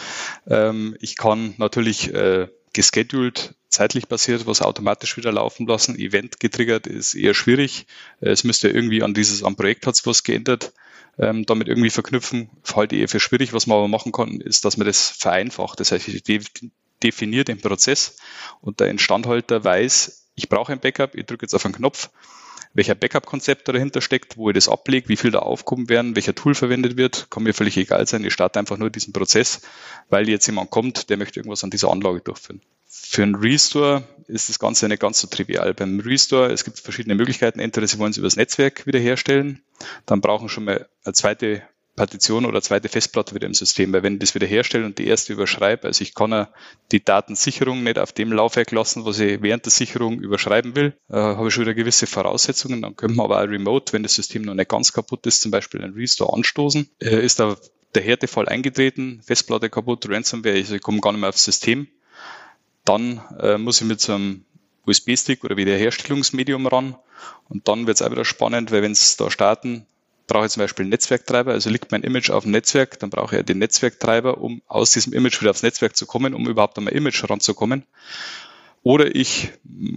Ähm, 0.48 0.96
ich 1.00 1.16
kann 1.16 1.54
natürlich 1.58 2.12
äh, 2.12 2.48
gescheduled, 2.72 3.54
zeitlich 3.68 4.08
basiert, 4.08 4.46
was 4.46 4.62
automatisch 4.62 5.16
wieder 5.16 5.32
laufen 5.32 5.66
lassen. 5.66 5.98
Event 5.98 6.40
getriggert 6.40 6.86
ist 6.86 7.14
eher 7.14 7.34
schwierig. 7.34 7.86
Es 8.20 8.44
müsste 8.44 8.68
irgendwie 8.68 9.02
an 9.02 9.14
dieses, 9.14 9.42
am 9.42 9.56
Projekt 9.56 9.86
hat 9.86 9.94
es 9.94 10.06
was 10.06 10.22
geändert, 10.22 10.72
ähm, 11.18 11.46
damit 11.46 11.68
irgendwie 11.68 11.90
verknüpfen. 11.90 12.50
Halte 12.74 12.96
eher 12.96 13.08
für 13.08 13.20
schwierig. 13.20 13.52
Was 13.52 13.66
man 13.66 13.78
aber 13.78 13.88
machen 13.88 14.12
kann, 14.12 14.40
ist, 14.40 14.64
dass 14.64 14.76
man 14.76 14.86
das 14.86 15.10
vereinfacht. 15.10 15.80
Das 15.80 15.92
heißt, 15.92 16.08
ich 16.08 16.22
de 16.22 16.40
definiere 17.02 17.44
den 17.44 17.58
Prozess 17.58 18.18
und 18.60 18.80
der 18.80 18.88
Instandhalter 18.88 19.64
weiß, 19.64 20.28
ich 20.34 20.50
brauche 20.50 20.70
ein 20.70 20.80
Backup, 20.80 21.14
ich 21.14 21.24
drücke 21.24 21.44
jetzt 21.44 21.54
auf 21.54 21.64
einen 21.64 21.74
Knopf 21.74 22.10
welcher 22.72 22.94
Backup-Konzept 22.94 23.68
dahinter 23.68 24.00
steckt, 24.00 24.36
wo 24.36 24.50
ich 24.50 24.54
das 24.54 24.68
ablege, 24.68 25.08
wie 25.08 25.16
viel 25.16 25.30
da 25.30 25.40
aufgehoben 25.40 25.88
werden, 25.88 26.14
welcher 26.14 26.34
Tool 26.34 26.54
verwendet 26.54 26.96
wird, 26.96 27.28
kann 27.30 27.42
mir 27.42 27.54
völlig 27.54 27.76
egal 27.76 28.06
sein. 28.06 28.24
Ich 28.24 28.32
starte 28.32 28.58
einfach 28.58 28.78
nur 28.78 28.90
diesen 28.90 29.12
Prozess, 29.12 29.62
weil 30.08 30.28
jetzt 30.28 30.46
jemand 30.46 30.70
kommt, 30.70 31.10
der 31.10 31.16
möchte 31.16 31.40
irgendwas 31.40 31.64
an 31.64 31.70
dieser 31.70 31.90
Anlage 31.90 32.20
durchführen. 32.20 32.60
Für 32.86 33.22
einen 33.22 33.34
Restore 33.34 34.04
ist 34.26 34.48
das 34.48 34.58
Ganze 34.58 34.88
nicht 34.88 35.00
ganz 35.00 35.20
so 35.20 35.26
trivial. 35.26 35.74
Beim 35.74 36.00
Restore, 36.00 36.52
es 36.52 36.64
gibt 36.64 36.78
verschiedene 36.78 37.14
Möglichkeiten. 37.14 37.60
Entweder 37.60 37.86
Sie 37.86 37.98
wollen 37.98 38.10
es 38.12 38.16
übers 38.16 38.36
Netzwerk 38.36 38.86
wiederherstellen, 38.86 39.62
dann 40.06 40.20
brauchen 40.20 40.48
schon 40.48 40.64
mal 40.64 40.88
eine 41.04 41.14
zweite 41.14 41.62
Partition 41.96 42.46
oder 42.46 42.62
zweite 42.62 42.88
Festplatte 42.88 43.34
wieder 43.34 43.46
im 43.46 43.54
System, 43.54 43.92
weil 43.92 44.02
wenn 44.02 44.14
ich 44.14 44.20
das 44.20 44.34
wieder 44.34 44.46
herstelle 44.46 44.86
und 44.86 44.98
die 44.98 45.06
erste 45.06 45.32
überschreibe, 45.32 45.86
also 45.86 46.02
ich 46.02 46.14
kann 46.14 46.46
die 46.92 47.04
Datensicherung 47.04 47.82
nicht 47.82 47.98
auf 47.98 48.12
dem 48.12 48.32
Laufwerk 48.32 48.70
lassen, 48.70 49.04
was 49.04 49.18
ich 49.18 49.42
während 49.42 49.64
der 49.66 49.72
Sicherung 49.72 50.20
überschreiben 50.20 50.76
will, 50.76 50.94
äh, 51.08 51.16
habe 51.16 51.48
ich 51.48 51.54
schon 51.54 51.64
wieder 51.64 51.74
gewisse 51.74 52.06
Voraussetzungen. 52.06 52.82
Dann 52.82 52.96
könnte 52.96 53.16
man 53.16 53.24
aber 53.24 53.42
auch 53.42 53.48
remote, 53.48 53.92
wenn 53.92 54.02
das 54.02 54.14
System 54.14 54.42
noch 54.42 54.54
nicht 54.54 54.70
ganz 54.70 54.92
kaputt 54.92 55.26
ist, 55.26 55.40
zum 55.40 55.50
Beispiel 55.50 55.82
einen 55.82 55.94
Restore 55.94 56.32
anstoßen. 56.32 56.88
Äh, 57.00 57.24
ist 57.24 57.40
da 57.40 57.56
der 57.94 58.02
Härtefall 58.02 58.48
eingetreten, 58.48 59.20
Festplatte 59.24 59.68
kaputt, 59.68 60.08
Ransomware, 60.08 60.54
also 60.54 60.76
ich 60.76 60.82
komme 60.82 61.00
gar 61.00 61.12
nicht 61.12 61.20
mehr 61.20 61.28
aufs 61.28 61.44
System. 61.44 61.88
Dann 62.84 63.20
äh, 63.40 63.58
muss 63.58 63.80
ich 63.80 63.86
mit 63.86 64.00
so 64.00 64.14
einem 64.14 64.44
USB-Stick 64.86 65.44
oder 65.44 65.56
Wiederherstellungsmedium 65.56 66.66
ran. 66.66 66.96
Und 67.48 67.68
dann 67.68 67.86
wird 67.86 67.96
es 67.96 68.02
auch 68.02 68.10
wieder 68.10 68.24
spannend, 68.24 68.70
weil 68.70 68.82
wenn 68.82 68.92
es 68.92 69.16
da 69.16 69.30
starten, 69.30 69.86
brauche 70.30 70.46
ich 70.46 70.52
zum 70.52 70.62
Beispiel 70.62 70.84
einen 70.84 70.90
Netzwerktreiber, 70.90 71.52
also 71.52 71.70
liegt 71.70 71.90
mein 71.90 72.02
Image 72.02 72.30
auf 72.30 72.44
dem 72.44 72.52
Netzwerk, 72.52 73.00
dann 73.00 73.10
brauche 73.10 73.38
ich 73.38 73.44
den 73.44 73.58
Netzwerktreiber, 73.58 74.38
um 74.38 74.62
aus 74.68 74.92
diesem 74.92 75.12
Image 75.12 75.40
wieder 75.40 75.50
aufs 75.50 75.64
Netzwerk 75.64 75.96
zu 75.96 76.06
kommen, 76.06 76.34
um 76.34 76.48
überhaupt 76.48 76.78
an 76.78 76.84
mein 76.84 76.94
Image 76.94 77.20
heranzukommen. 77.20 77.84
Oder 78.82 79.14
ich 79.14 79.50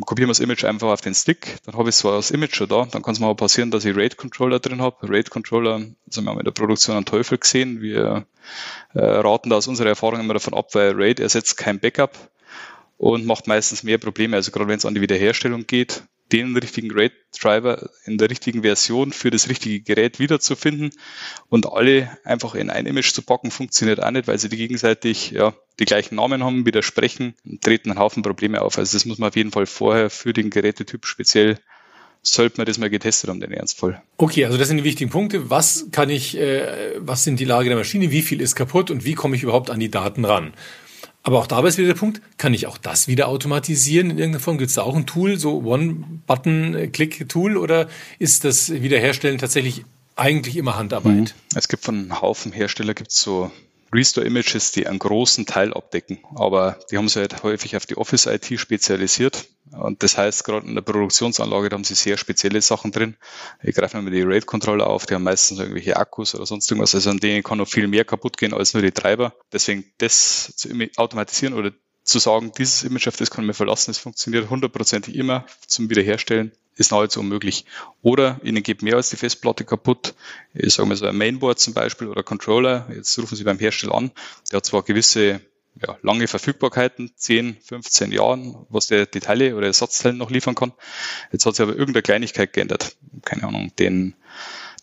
kopiere 0.05 0.27
mir 0.27 0.31
das 0.31 0.39
Image 0.39 0.65
einfach 0.65 0.89
auf 0.89 1.01
den 1.01 1.13
Stick, 1.13 1.57
dann 1.65 1.77
habe 1.77 1.89
ich 1.89 1.95
zwar 1.95 2.15
das 2.15 2.31
Image 2.31 2.55
schon 2.55 2.67
da, 2.67 2.85
dann 2.91 3.03
kann 3.03 3.13
es 3.13 3.19
mal 3.19 3.33
passieren, 3.35 3.69
dass 3.69 3.85
ich 3.85 3.95
RAID-Controller 3.95 4.59
drin 4.59 4.81
habe. 4.81 5.07
RAID-Controller, 5.07 5.85
das 6.07 6.17
haben 6.17 6.25
wir 6.25 6.37
in 6.37 6.43
der 6.43 6.51
Produktion 6.51 6.95
einen 6.95 7.05
Teufel 7.05 7.37
gesehen. 7.37 7.81
Wir 7.81 8.25
äh, 8.93 8.99
raten 8.99 9.51
da 9.51 9.57
aus 9.57 9.67
unserer 9.67 9.89
Erfahrung 9.89 10.19
immer 10.19 10.33
davon 10.33 10.55
ab, 10.55 10.73
weil 10.73 10.93
RAID 10.93 11.21
ersetzt 11.21 11.57
kein 11.57 11.79
Backup 11.79 12.17
und 12.97 13.25
macht 13.25 13.47
meistens 13.47 13.83
mehr 13.83 13.99
Probleme. 13.99 14.35
Also 14.35 14.51
gerade 14.51 14.67
wenn 14.67 14.79
es 14.79 14.85
an 14.85 14.95
die 14.95 15.01
Wiederherstellung 15.01 15.67
geht, 15.67 16.03
den 16.31 16.55
richtigen 16.55 16.91
RAID-Driver 16.91 17.89
in 18.05 18.17
der 18.17 18.29
richtigen 18.29 18.63
Version 18.63 19.11
für 19.11 19.29
das 19.29 19.49
richtige 19.49 19.81
Gerät 19.81 20.19
wiederzufinden 20.19 20.91
und 21.49 21.71
alle 21.71 22.17
einfach 22.23 22.55
in 22.55 22.69
ein 22.69 22.85
Image 22.85 23.13
zu 23.13 23.21
packen, 23.21 23.51
funktioniert 23.51 24.01
auch 24.01 24.11
nicht, 24.11 24.27
weil 24.27 24.39
sie 24.39 24.49
die 24.49 24.57
gegenseitig 24.57 25.31
ja, 25.31 25.53
die 25.79 25.85
gleichen 25.85 26.15
Namen 26.15 26.43
haben, 26.43 26.65
widersprechen, 26.65 27.35
treten 27.61 27.91
einen 27.91 27.99
Haufen 27.99 28.23
Probleme 28.23 28.61
auf. 28.61 28.77
Also 28.77 28.95
das 28.95 29.05
muss 29.05 29.17
man 29.17 29.29
auf 29.29 29.35
jeden 29.35 29.51
Fall 29.51 29.65
vorher 29.65 30.09
für 30.09 30.33
den 30.33 30.49
Gerätetyp 30.49 31.05
speziell 31.05 31.59
sollte 32.23 32.57
man 32.57 32.65
das 32.65 32.77
mal 32.77 32.89
getestet 32.89 33.29
haben, 33.29 33.41
den 33.41 33.51
Ernstfall. 33.51 34.01
Okay, 34.17 34.45
also 34.45 34.57
das 34.57 34.69
sind 34.69 34.77
die 34.77 34.83
wichtigen 34.85 35.11
Punkte. 35.11 35.49
Was 35.49 35.87
kann 35.91 36.09
ich, 36.09 36.37
äh, 36.37 36.93
was 36.97 37.25
sind 37.25 37.39
die 37.39 37.45
Lage 37.45 37.67
der 37.67 37.77
Maschine, 37.77 38.11
wie 38.11 38.21
viel 38.21 38.39
ist 38.39 38.55
kaputt 38.55 38.89
und 38.89 39.03
wie 39.03 39.13
komme 39.13 39.35
ich 39.35 39.43
überhaupt 39.43 39.69
an 39.69 39.79
die 39.79 39.91
Daten 39.91 40.23
ran? 40.23 40.53
Aber 41.23 41.39
auch 41.39 41.47
dabei 41.47 41.69
ist 41.69 41.77
wieder 41.77 41.87
der 41.87 41.95
Punkt, 41.95 42.21
kann 42.37 42.53
ich 42.53 42.67
auch 42.67 42.77
das 42.77 43.07
wieder 43.07 43.29
automatisieren 43.29 44.09
in 44.11 44.17
irgendeiner 44.17 44.43
Form? 44.43 44.57
Gibt 44.57 44.69
es 44.69 44.75
da 44.75 44.83
auch 44.83 44.95
ein 44.95 45.05
Tool, 45.05 45.39
so 45.39 45.63
One-Button-Click-Tool 45.63 47.55
oder 47.55 47.87
ist 48.19 48.43
das 48.43 48.69
Wiederherstellen 48.69 49.37
tatsächlich 49.37 49.85
eigentlich 50.17 50.57
immer 50.57 50.75
Handarbeit? 50.75 51.13
Mhm. 51.13 51.27
Es 51.55 51.69
gibt 51.69 51.83
von 51.83 52.21
Haufen 52.21 52.51
Hersteller 52.51 52.93
gibt's 52.93 53.21
so 53.21 53.51
Restore-Images, 53.93 54.71
die 54.71 54.87
einen 54.87 54.99
großen 54.99 55.45
Teil 55.45 55.73
abdecken. 55.73 56.19
Aber 56.35 56.79
die 56.89 56.97
haben 56.97 57.07
sich 57.07 57.17
halt 57.17 57.43
häufig 57.43 57.75
auf 57.77 57.85
die 57.85 57.97
Office-IT 57.97 58.59
spezialisiert. 58.59 59.45
Und 59.71 60.03
das 60.03 60.17
heißt, 60.17 60.43
gerade 60.43 60.67
in 60.67 60.75
der 60.75 60.81
Produktionsanlage, 60.81 61.69
da 61.69 61.75
haben 61.75 61.83
sie 61.83 61.95
sehr 61.95 62.17
spezielle 62.17 62.61
Sachen 62.61 62.91
drin. 62.91 63.15
Ich 63.61 63.75
greife 63.75 64.01
mal 64.01 64.11
die 64.11 64.21
RAID-Controller 64.21 64.87
auf, 64.87 65.05
die 65.05 65.13
haben 65.13 65.23
meistens 65.23 65.59
irgendwelche 65.59 65.97
Akkus 65.97 66.35
oder 66.35 66.45
sonst 66.45 66.69
irgendwas. 66.69 66.95
Also 66.95 67.09
an 67.09 67.19
denen 67.19 67.43
kann 67.43 67.57
noch 67.57 67.67
viel 67.67 67.87
mehr 67.87 68.05
kaputt 68.05 68.37
gehen 68.37 68.53
als 68.53 68.73
nur 68.73 68.83
die 68.83 68.91
Treiber. 68.91 69.33
Deswegen 69.51 69.85
das 69.97 70.55
zu 70.55 70.69
automatisieren 70.97 71.53
oder 71.53 71.71
zu 72.03 72.19
sagen, 72.19 72.51
dieses 72.57 72.83
Image, 72.83 73.07
auf 73.07 73.15
das 73.15 73.31
kann 73.31 73.45
man 73.45 73.53
verlassen, 73.53 73.91
es 73.91 73.97
funktioniert 73.97 74.49
hundertprozentig 74.49 75.15
immer 75.15 75.45
zum 75.65 75.89
Wiederherstellen, 75.89 76.51
ist 76.75 76.91
nahezu 76.91 77.19
unmöglich. 77.19 77.65
Oder 78.01 78.39
ihnen 78.43 78.63
geht 78.63 78.81
mehr 78.81 78.95
als 78.95 79.09
die 79.09 79.15
Festplatte 79.15 79.65
kaputt. 79.65 80.15
Ich 80.53 80.73
sage 80.73 80.89
mal 80.89 80.95
so 80.95 81.05
ein 81.05 81.17
Mainboard 81.17 81.59
zum 81.59 81.73
Beispiel 81.73 82.07
oder 82.07 82.23
Controller. 82.23 82.87
Jetzt 82.93 83.17
rufen 83.19 83.35
Sie 83.35 83.43
beim 83.43 83.59
Hersteller 83.59 83.95
an. 83.95 84.11
Der 84.51 84.57
hat 84.57 84.65
zwar 84.65 84.83
gewisse 84.83 85.41
ja, 85.81 85.97
lange 86.01 86.27
Verfügbarkeiten, 86.27 87.11
10, 87.15 87.57
15 87.61 88.11
Jahren, 88.11 88.65
was 88.69 88.87
der 88.87 89.05
Details 89.05 89.53
oder 89.53 89.67
Ersatzteilen 89.67 90.17
noch 90.17 90.29
liefern 90.29 90.55
kann. 90.55 90.73
Jetzt 91.31 91.45
hat 91.45 91.55
sich 91.55 91.63
aber 91.63 91.75
irgendeine 91.75 92.03
Kleinigkeit 92.03 92.53
geändert. 92.53 92.95
Keine 93.23 93.43
Ahnung, 93.43 93.71
den, 93.79 94.15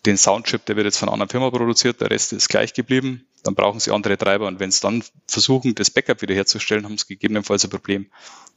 den 0.05 0.17
Soundchip, 0.17 0.65
der 0.65 0.75
wird 0.75 0.85
jetzt 0.85 0.97
von 0.97 1.09
einer 1.09 1.13
anderen 1.13 1.29
Firma 1.29 1.49
produziert, 1.49 2.01
der 2.01 2.09
Rest 2.09 2.33
ist 2.33 2.49
gleich 2.49 2.73
geblieben. 2.73 3.27
Dann 3.43 3.55
brauchen 3.55 3.79
sie 3.79 3.91
andere 3.91 4.17
Treiber 4.17 4.47
und 4.47 4.59
wenn 4.59 4.71
sie 4.71 4.81
dann 4.81 5.03
versuchen, 5.27 5.75
das 5.75 5.89
Backup 5.89 6.21
wiederherzustellen, 6.21 6.85
haben 6.85 6.97
sie 6.97 7.07
gegebenenfalls 7.07 7.63
ein 7.63 7.69
Problem. 7.69 8.07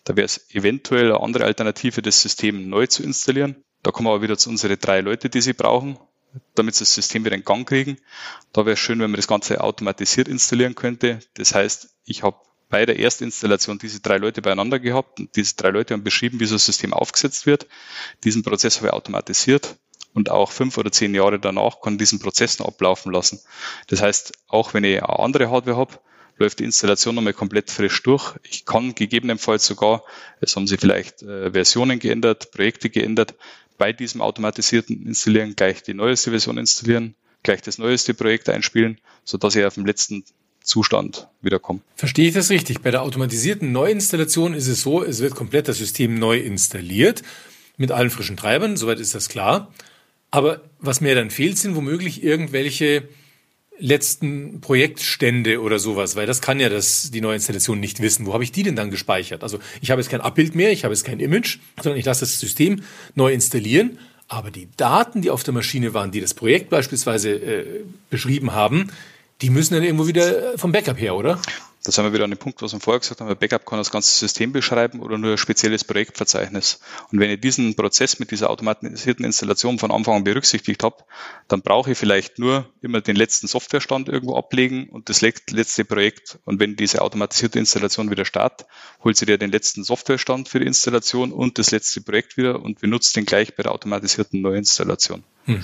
Da 0.04 0.16
wäre 0.16 0.24
es 0.24 0.48
eventuell 0.50 1.12
eine 1.12 1.20
andere 1.20 1.44
Alternative, 1.44 2.02
das 2.02 2.22
System 2.22 2.68
neu 2.68 2.86
zu 2.86 3.02
installieren. 3.02 3.56
Da 3.82 3.90
kommen 3.90 4.08
wir 4.08 4.12
aber 4.12 4.22
wieder 4.22 4.38
zu 4.38 4.50
unsere 4.50 4.76
drei 4.76 5.00
Leute, 5.00 5.28
die 5.28 5.42
sie 5.42 5.52
brauchen, 5.52 5.98
damit 6.54 6.74
sie 6.74 6.84
das 6.84 6.94
System 6.94 7.24
wieder 7.24 7.36
in 7.36 7.44
Gang 7.44 7.68
kriegen. 7.68 7.98
Da 8.52 8.64
wäre 8.64 8.74
es 8.74 8.80
schön, 8.80 8.98
wenn 9.00 9.10
man 9.10 9.18
das 9.18 9.26
Ganze 9.26 9.60
automatisiert 9.60 10.28
installieren 10.28 10.74
könnte. 10.74 11.20
Das 11.34 11.54
heißt, 11.54 11.94
ich 12.06 12.22
habe 12.22 12.36
bei 12.70 12.86
der 12.86 12.98
Erstinstallation 12.98 13.78
diese 13.78 14.00
drei 14.00 14.16
Leute 14.16 14.42
beieinander 14.42 14.78
gehabt 14.78 15.20
und 15.20 15.36
diese 15.36 15.54
drei 15.56 15.68
Leute 15.68 15.94
haben 15.94 16.04
beschrieben, 16.04 16.40
wie 16.40 16.46
so 16.46 16.56
ein 16.56 16.58
System 16.58 16.94
aufgesetzt 16.94 17.46
wird. 17.46 17.66
Diesen 18.24 18.42
Prozess 18.42 18.78
habe 18.78 18.88
ich 18.88 18.92
automatisiert 18.92 19.76
und 20.14 20.30
auch 20.30 20.50
fünf 20.50 20.78
oder 20.78 20.90
zehn 20.90 21.14
Jahre 21.14 21.38
danach 21.38 21.80
kann 21.80 21.98
diesen 21.98 22.20
Prozess 22.20 22.58
noch 22.58 22.68
ablaufen 22.68 23.12
lassen. 23.12 23.40
Das 23.88 24.00
heißt, 24.00 24.32
auch 24.48 24.72
wenn 24.72 24.84
ich 24.84 25.02
eine 25.02 25.18
andere 25.18 25.50
Hardware 25.50 25.76
habe, 25.76 25.98
läuft 26.38 26.60
die 26.60 26.64
Installation 26.64 27.14
nochmal 27.14 27.32
komplett 27.32 27.70
frisch 27.70 28.02
durch. 28.02 28.34
Ich 28.48 28.64
kann 28.64 28.94
gegebenenfalls 28.94 29.66
sogar, 29.66 30.02
es 30.40 30.56
haben 30.56 30.66
sie 30.66 30.78
vielleicht 30.78 31.22
äh, 31.22 31.52
Versionen 31.52 31.98
geändert, 31.98 32.50
Projekte 32.50 32.90
geändert, 32.90 33.34
bei 33.76 33.92
diesem 33.92 34.20
automatisierten 34.20 35.06
Installieren 35.06 35.56
gleich 35.56 35.82
die 35.82 35.94
neueste 35.94 36.30
Version 36.30 36.58
installieren, 36.58 37.14
gleich 37.42 37.62
das 37.62 37.78
neueste 37.78 38.14
Projekt 38.14 38.48
einspielen, 38.48 38.98
sodass 39.24 39.56
ich 39.56 39.64
auf 39.64 39.74
dem 39.74 39.84
letzten 39.84 40.24
Zustand 40.62 41.28
wiederkomme. 41.42 41.80
Verstehe 41.96 42.28
ich 42.28 42.34
das 42.34 42.50
richtig? 42.50 42.80
Bei 42.80 42.90
der 42.90 43.02
automatisierten 43.02 43.72
Neuinstallation 43.72 44.54
ist 44.54 44.68
es 44.68 44.80
so, 44.80 45.04
es 45.04 45.20
wird 45.20 45.34
komplett 45.34 45.68
das 45.68 45.78
System 45.78 46.18
neu 46.18 46.38
installiert 46.38 47.22
mit 47.76 47.90
allen 47.90 48.10
frischen 48.10 48.36
Treibern, 48.36 48.76
soweit 48.76 49.00
ist 49.00 49.14
das 49.14 49.28
klar. 49.28 49.72
Aber 50.34 50.62
was 50.80 51.00
mir 51.00 51.14
dann 51.14 51.30
fehlt, 51.30 51.58
sind 51.58 51.76
womöglich 51.76 52.24
irgendwelche 52.24 53.04
letzten 53.78 54.60
Projektstände 54.60 55.62
oder 55.62 55.78
sowas, 55.78 56.16
weil 56.16 56.26
das 56.26 56.40
kann 56.40 56.58
ja 56.58 56.68
das, 56.68 57.12
die 57.12 57.20
neue 57.20 57.36
Installation 57.36 57.78
nicht 57.78 58.02
wissen. 58.02 58.26
Wo 58.26 58.34
habe 58.34 58.42
ich 58.42 58.50
die 58.50 58.64
denn 58.64 58.74
dann 58.74 58.90
gespeichert? 58.90 59.44
Also 59.44 59.60
ich 59.80 59.92
habe 59.92 60.00
jetzt 60.00 60.10
kein 60.10 60.20
Abbild 60.20 60.56
mehr, 60.56 60.72
ich 60.72 60.82
habe 60.82 60.92
jetzt 60.92 61.04
kein 61.04 61.20
Image, 61.20 61.58
sondern 61.80 62.00
ich 62.00 62.04
lasse 62.04 62.22
das 62.22 62.40
System 62.40 62.82
neu 63.14 63.32
installieren. 63.32 64.00
Aber 64.26 64.50
die 64.50 64.66
Daten, 64.76 65.22
die 65.22 65.30
auf 65.30 65.44
der 65.44 65.54
Maschine 65.54 65.94
waren, 65.94 66.10
die 66.10 66.20
das 66.20 66.34
Projekt 66.34 66.68
beispielsweise 66.68 67.30
äh, 67.30 67.84
beschrieben 68.10 68.54
haben, 68.54 68.88
die 69.40 69.50
müssen 69.50 69.74
dann 69.74 69.84
irgendwo 69.84 70.08
wieder 70.08 70.58
vom 70.58 70.72
Backup 70.72 70.98
her, 70.98 71.14
oder? 71.14 71.40
Da 71.84 71.92
sind 71.92 72.02
wir 72.04 72.14
wieder 72.14 72.24
an 72.24 72.30
dem 72.30 72.38
Punkt, 72.38 72.62
was 72.62 72.72
wir 72.72 72.80
vorher 72.80 73.00
gesagt 73.00 73.20
haben, 73.20 73.28
ein 73.28 73.36
Backup 73.36 73.66
kann 73.66 73.78
das 73.78 73.90
ganze 73.90 74.10
System 74.10 74.52
beschreiben 74.52 75.00
oder 75.00 75.18
nur 75.18 75.32
ein 75.32 75.38
spezielles 75.38 75.84
Projektverzeichnis. 75.84 76.80
Und 77.12 77.20
wenn 77.20 77.30
ich 77.30 77.42
diesen 77.42 77.76
Prozess 77.76 78.18
mit 78.18 78.30
dieser 78.30 78.48
automatisierten 78.48 79.22
Installation 79.22 79.78
von 79.78 79.90
Anfang 79.90 80.16
an 80.16 80.24
berücksichtigt 80.24 80.82
habe, 80.82 81.04
dann 81.46 81.60
brauche 81.60 81.92
ich 81.92 81.98
vielleicht 81.98 82.38
nur 82.38 82.72
immer 82.80 83.02
den 83.02 83.16
letzten 83.16 83.48
Softwarestand 83.48 84.08
irgendwo 84.08 84.34
ablegen 84.34 84.88
und 84.88 85.10
das 85.10 85.20
letzte 85.20 85.84
Projekt. 85.84 86.38
Und 86.46 86.58
wenn 86.58 86.74
diese 86.74 87.02
automatisierte 87.02 87.58
Installation 87.58 88.10
wieder 88.10 88.24
startet, 88.24 88.66
holt 89.02 89.18
sie 89.18 89.26
dir 89.26 89.36
den 89.36 89.52
letzten 89.52 89.84
Softwarestand 89.84 90.48
für 90.48 90.60
die 90.60 90.66
Installation 90.66 91.32
und 91.32 91.58
das 91.58 91.70
letzte 91.70 92.00
Projekt 92.00 92.38
wieder 92.38 92.62
und 92.62 92.80
benutzt 92.80 93.14
den 93.14 93.26
gleich 93.26 93.56
bei 93.56 93.62
der 93.62 93.72
automatisierten 93.72 94.40
Neuinstallation. 94.40 95.22
Hm. 95.44 95.62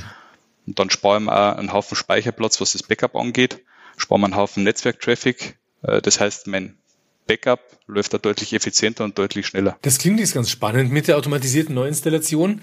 Und 0.67 0.79
dann 0.79 0.91
sparen 0.91 1.25
wir 1.25 1.33
auch 1.33 1.57
einen 1.57 1.73
Haufen 1.73 1.97
Speicherplatz, 1.97 2.61
was 2.61 2.73
das 2.73 2.83
Backup 2.83 3.17
angeht, 3.17 3.65
sparen 3.97 4.21
wir 4.21 4.27
einen 4.27 4.37
Haufen 4.37 4.65
Netzwerktraffic, 4.65 5.57
das 5.83 6.21
heißt, 6.21 6.47
mein 6.47 6.77
Backup 7.27 7.61
läuft 7.87 8.13
da 8.13 8.19
deutlich 8.19 8.53
effizienter 8.53 9.05
und 9.05 9.19
deutlich 9.19 9.47
schneller. 9.47 9.79
Das 9.83 9.99
klingt 9.99 10.21
jetzt 10.21 10.35
ganz 10.35 10.51
spannend 10.51 10.93
mit 10.93 11.09
der 11.09 11.17
automatisierten 11.17 11.75
Neuinstallation, 11.75 12.63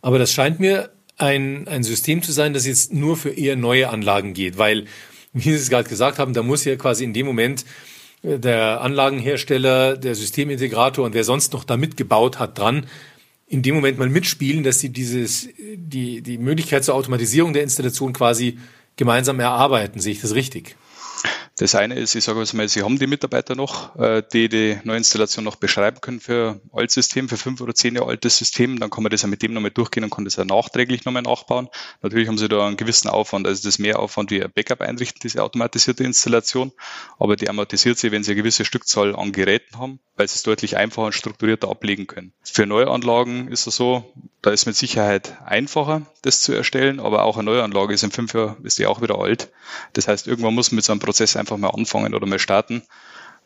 aber 0.00 0.18
das 0.18 0.32
scheint 0.32 0.60
mir 0.60 0.90
ein, 1.18 1.68
ein 1.68 1.82
System 1.82 2.22
zu 2.22 2.32
sein, 2.32 2.54
das 2.54 2.66
jetzt 2.66 2.92
nur 2.92 3.16
für 3.16 3.30
eher 3.30 3.56
neue 3.56 3.88
Anlagen 3.88 4.34
geht, 4.34 4.58
weil, 4.58 4.86
wie 5.32 5.50
Sie 5.50 5.56
es 5.56 5.70
gerade 5.70 5.88
gesagt 5.88 6.18
haben, 6.18 6.34
da 6.34 6.42
muss 6.42 6.64
ja 6.64 6.76
quasi 6.76 7.04
in 7.04 7.12
dem 7.12 7.26
Moment 7.26 7.64
der 8.22 8.80
Anlagenhersteller, 8.80 9.96
der 9.96 10.14
Systemintegrator 10.14 11.04
und 11.04 11.14
wer 11.14 11.24
sonst 11.24 11.52
noch 11.52 11.64
da 11.64 11.76
mitgebaut 11.76 12.38
hat 12.38 12.58
dran, 12.58 12.86
in 13.46 13.62
dem 13.62 13.76
Moment 13.76 13.98
mal 13.98 14.08
mitspielen, 14.08 14.64
dass 14.64 14.80
sie 14.80 14.88
dieses, 14.88 15.48
die, 15.76 16.20
die 16.22 16.38
Möglichkeit 16.38 16.84
zur 16.84 16.96
Automatisierung 16.96 17.52
der 17.52 17.62
Installation 17.62 18.12
quasi 18.12 18.58
gemeinsam 18.96 19.38
erarbeiten. 19.38 20.00
Sehe 20.00 20.12
ich 20.12 20.20
das 20.20 20.34
richtig? 20.34 20.76
Das 21.58 21.74
eine 21.74 21.94
ist, 21.94 22.14
ich 22.14 22.22
sage 22.22 22.44
mal, 22.52 22.68
Sie 22.68 22.82
haben 22.82 22.98
die 22.98 23.06
Mitarbeiter 23.06 23.54
noch, 23.54 23.96
äh, 23.96 24.22
die 24.30 24.50
die 24.50 24.78
Neuinstallation 24.84 25.42
noch 25.42 25.56
beschreiben 25.56 26.02
können 26.02 26.20
für 26.20 26.60
ein 26.62 26.70
Altsystem, 26.70 27.30
für 27.30 27.38
fünf 27.38 27.62
oder 27.62 27.74
zehn 27.74 27.94
Jahre 27.94 28.08
altes 28.08 28.36
System. 28.36 28.78
Dann 28.78 28.90
kann 28.90 29.02
man 29.02 29.10
das 29.10 29.22
ja 29.22 29.28
mit 29.28 29.40
dem 29.40 29.54
nochmal 29.54 29.70
durchgehen 29.70 30.04
und 30.04 30.10
kann 30.10 30.26
das 30.26 30.36
ja 30.36 30.44
nachträglich 30.44 31.06
nochmal 31.06 31.22
nachbauen. 31.22 31.68
Natürlich 32.02 32.28
haben 32.28 32.36
Sie 32.36 32.48
da 32.48 32.66
einen 32.66 32.76
gewissen 32.76 33.08
Aufwand, 33.08 33.46
also 33.46 33.60
das 33.60 33.66
ist 33.66 33.78
mehr 33.78 34.00
Aufwand 34.00 34.30
wie 34.30 34.42
ein 34.44 34.52
Backup 34.54 34.82
einrichten, 34.82 35.20
diese 35.22 35.42
automatisierte 35.42 36.04
Installation. 36.04 36.72
Aber 37.18 37.36
die 37.36 37.48
amortisiert 37.48 37.96
sie, 37.98 38.12
wenn 38.12 38.22
Sie 38.22 38.32
eine 38.32 38.42
gewisse 38.42 38.66
Stückzahl 38.66 39.16
an 39.16 39.32
Geräten 39.32 39.78
haben, 39.78 39.98
weil 40.16 40.28
Sie 40.28 40.34
es 40.34 40.42
deutlich 40.42 40.76
einfacher 40.76 41.06
und 41.06 41.14
strukturierter 41.14 41.70
ablegen 41.70 42.06
können. 42.06 42.34
Für 42.42 42.66
Neuanlagen 42.66 43.48
ist 43.48 43.66
es 43.66 43.76
so, 43.76 44.12
da 44.42 44.50
ist 44.50 44.66
mit 44.66 44.76
Sicherheit 44.76 45.38
einfacher, 45.44 46.02
das 46.20 46.42
zu 46.42 46.52
erstellen, 46.52 47.00
aber 47.00 47.24
auch 47.24 47.38
eine 47.38 47.50
Neuanlage 47.50 47.94
ist 47.94 48.02
in 48.02 48.10
fünf 48.10 48.34
Jahren, 48.34 48.56
ist 48.62 48.78
die 48.78 48.86
auch 48.86 49.00
wieder 49.00 49.18
alt. 49.18 49.50
Das 49.94 50.06
heißt, 50.06 50.26
irgendwann 50.26 50.54
muss 50.54 50.70
man 50.70 50.76
mit 50.76 50.84
so 50.84 50.92
einem 50.92 51.00
Prozess 51.00 51.34
einfach 51.36 51.45
mal 51.50 51.70
anfangen 51.70 52.14
oder 52.14 52.26
mal 52.26 52.38
starten, 52.38 52.82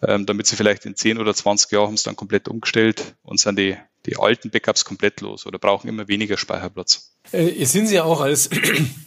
ähm, 0.03 0.27
damit 0.27 0.47
sie 0.47 0.57
vielleicht 0.57 0.87
in 0.87 0.97
10 0.97 1.19
oder 1.19 1.35
20 1.35 1.71
Jahren 1.73 1.95
es 1.95 2.03
dann 2.03 2.17
komplett 2.17 2.49
umgestellt 2.49 3.15
und 3.23 3.39
sind 3.39 3.59
die, 3.59 3.77
die 4.07 4.17
alten 4.17 4.51
Backups 4.51 4.85
komplett 4.85 5.21
los 5.21 5.47
oder 5.47 5.59
brauchen 5.59 5.89
immer 5.89 6.09
weniger 6.09 6.37
Speicherplatz. 6.37 7.13
Äh, 7.33 7.49
jetzt 7.49 7.73
sind 7.73 7.87
Sie 7.87 7.97
ja 7.97 8.05
auch 8.05 8.21
als, 8.21 8.51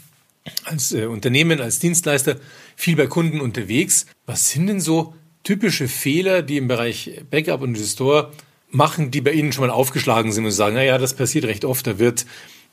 als 0.65 0.91
äh, 0.91 1.05
Unternehmen, 1.05 1.61
als 1.61 1.79
Dienstleister 1.79 2.37
viel 2.75 2.95
bei 2.95 3.07
Kunden 3.07 3.41
unterwegs. 3.41 4.05
Was 4.25 4.49
sind 4.49 4.67
denn 4.67 4.79
so 4.79 5.15
typische 5.43 5.87
Fehler, 5.87 6.41
die 6.41 6.57
im 6.57 6.67
Bereich 6.67 7.21
Backup 7.29 7.61
und 7.61 7.75
Restore 7.75 8.31
machen, 8.69 9.11
die 9.11 9.21
bei 9.21 9.31
Ihnen 9.31 9.51
schon 9.51 9.67
mal 9.67 9.73
aufgeschlagen 9.73 10.31
sind 10.31 10.45
und 10.45 10.51
sagen, 10.51 10.75
naja, 10.75 10.97
das 10.97 11.13
passiert 11.13 11.45
recht 11.45 11.65
oft, 11.65 11.85
da 11.85 11.99
wird, 11.99 12.25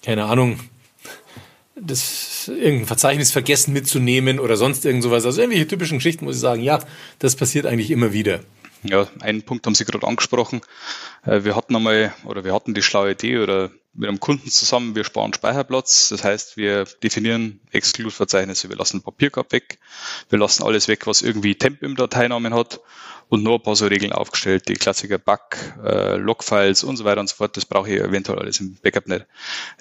keine 0.03 0.25
Ahnung, 0.25 0.61
das 1.77 2.40
irgendein 2.49 2.87
Verzeichnis 2.87 3.33
vergessen 3.33 3.73
mitzunehmen 3.73 4.39
oder 4.39 4.57
sonst 4.57 4.85
irgend 4.85 5.03
sowas. 5.03 5.25
Also 5.25 5.41
irgendwelche 5.41 5.69
typischen 5.69 5.99
Geschichten 5.99 6.25
muss 6.25 6.37
ich 6.37 6.41
sagen, 6.41 6.63
ja, 6.63 6.81
das 7.19 7.37
passiert 7.37 7.67
eigentlich 7.67 7.91
immer 7.91 8.13
wieder. 8.13 8.41
Ja, 8.83 9.09
einen 9.21 9.43
Punkt 9.43 9.67
haben 9.67 9.75
Sie 9.75 9.85
gerade 9.85 10.07
angesprochen. 10.07 10.63
Äh, 11.25 11.45
wir 11.45 11.55
hatten 11.55 11.77
einmal 11.77 12.15
oder 12.25 12.45
wir 12.45 12.55
hatten 12.55 12.73
die 12.73 12.83
schlaue 12.83 13.13
Idee 13.13 13.39
oder 13.39 13.71
mit 13.93 14.09
einem 14.09 14.21
Kunden 14.21 14.49
zusammen, 14.49 14.95
wir 14.95 15.05
sparen 15.05 15.35
Speicherplatz. 15.35 16.09
Das 16.09 16.25
heißt, 16.25 16.57
wir 16.57 16.85
definieren 17.03 17.61
Exclude-Verzeichnisse. 17.73 18.69
Wir 18.69 18.77
lassen 18.77 19.03
Papierkorb 19.03 19.53
weg. 19.53 19.79
Wir 20.29 20.39
lassen 20.39 20.63
alles 20.63 20.89
weg, 20.89 21.07
was 21.07 21.23
irgendwie 21.23 21.57
Temp 21.57 21.83
im 21.83 21.97
Dateinamen 21.97 22.55
hat 22.55 22.81
und 23.31 23.45
nur 23.45 23.55
ein 23.55 23.63
paar 23.63 23.77
so 23.77 23.87
Regeln 23.87 24.13
aufgestellt, 24.13 24.69
die 24.69 24.75
Klassiker 24.75 25.17
Bug, 25.17 25.41
äh, 25.85 26.17
Logfiles 26.17 26.85
und 26.85 26.97
so 26.97 27.05
weiter 27.05 27.21
und 27.21 27.29
so 27.29 27.37
fort. 27.37 27.57
Das 27.57 27.65
brauche 27.65 27.89
ich 27.89 28.01
eventuell 28.01 28.41
alles 28.41 28.61
im 28.61 28.77
Backup 28.83 29.07
nicht. 29.07 29.25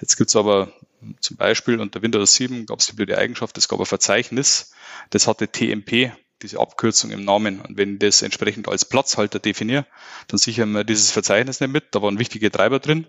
Jetzt 0.00 0.16
gibt's 0.16 0.36
aber 0.36 0.72
zum 1.20 1.36
Beispiel 1.36 1.80
unter 1.80 2.00
Windows 2.00 2.34
7 2.34 2.66
gab 2.66 2.78
es 2.78 2.86
die 2.86 2.92
blöde 2.92 3.18
Eigenschaft, 3.18 3.58
es 3.58 3.68
gab 3.68 3.80
ein 3.80 3.86
Verzeichnis, 3.86 4.72
das 5.10 5.26
hatte 5.26 5.48
TMP, 5.48 6.12
diese 6.42 6.60
Abkürzung 6.60 7.10
im 7.10 7.24
Namen. 7.24 7.60
Und 7.60 7.76
wenn 7.76 7.94
ich 7.94 7.98
das 7.98 8.22
entsprechend 8.22 8.68
als 8.68 8.84
Platzhalter 8.84 9.40
definiere, 9.40 9.84
dann 10.28 10.38
sichern 10.38 10.70
wir 10.70 10.84
dieses 10.84 11.10
Verzeichnis 11.10 11.60
nicht 11.60 11.72
mit. 11.72 11.86
Da 11.90 12.02
waren 12.02 12.18
wichtige 12.18 12.50
Treiber 12.52 12.78
drin. 12.78 13.06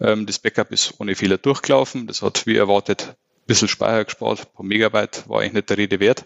Ähm, 0.00 0.24
das 0.24 0.38
Backup 0.38 0.72
ist 0.72 0.94
ohne 0.98 1.14
Fehler 1.14 1.36
durchgelaufen. 1.36 2.06
Das 2.06 2.22
hat 2.22 2.46
wie 2.46 2.56
erwartet 2.56 3.08
ein 3.10 3.46
bisschen 3.46 3.68
Speicher 3.68 4.04
gespart, 4.04 4.40
ein 4.40 4.52
paar 4.54 4.64
Megabyte, 4.64 5.28
war 5.28 5.40
eigentlich 5.40 5.52
nicht 5.52 5.70
der 5.70 5.76
Rede 5.76 6.00
wert. 6.00 6.24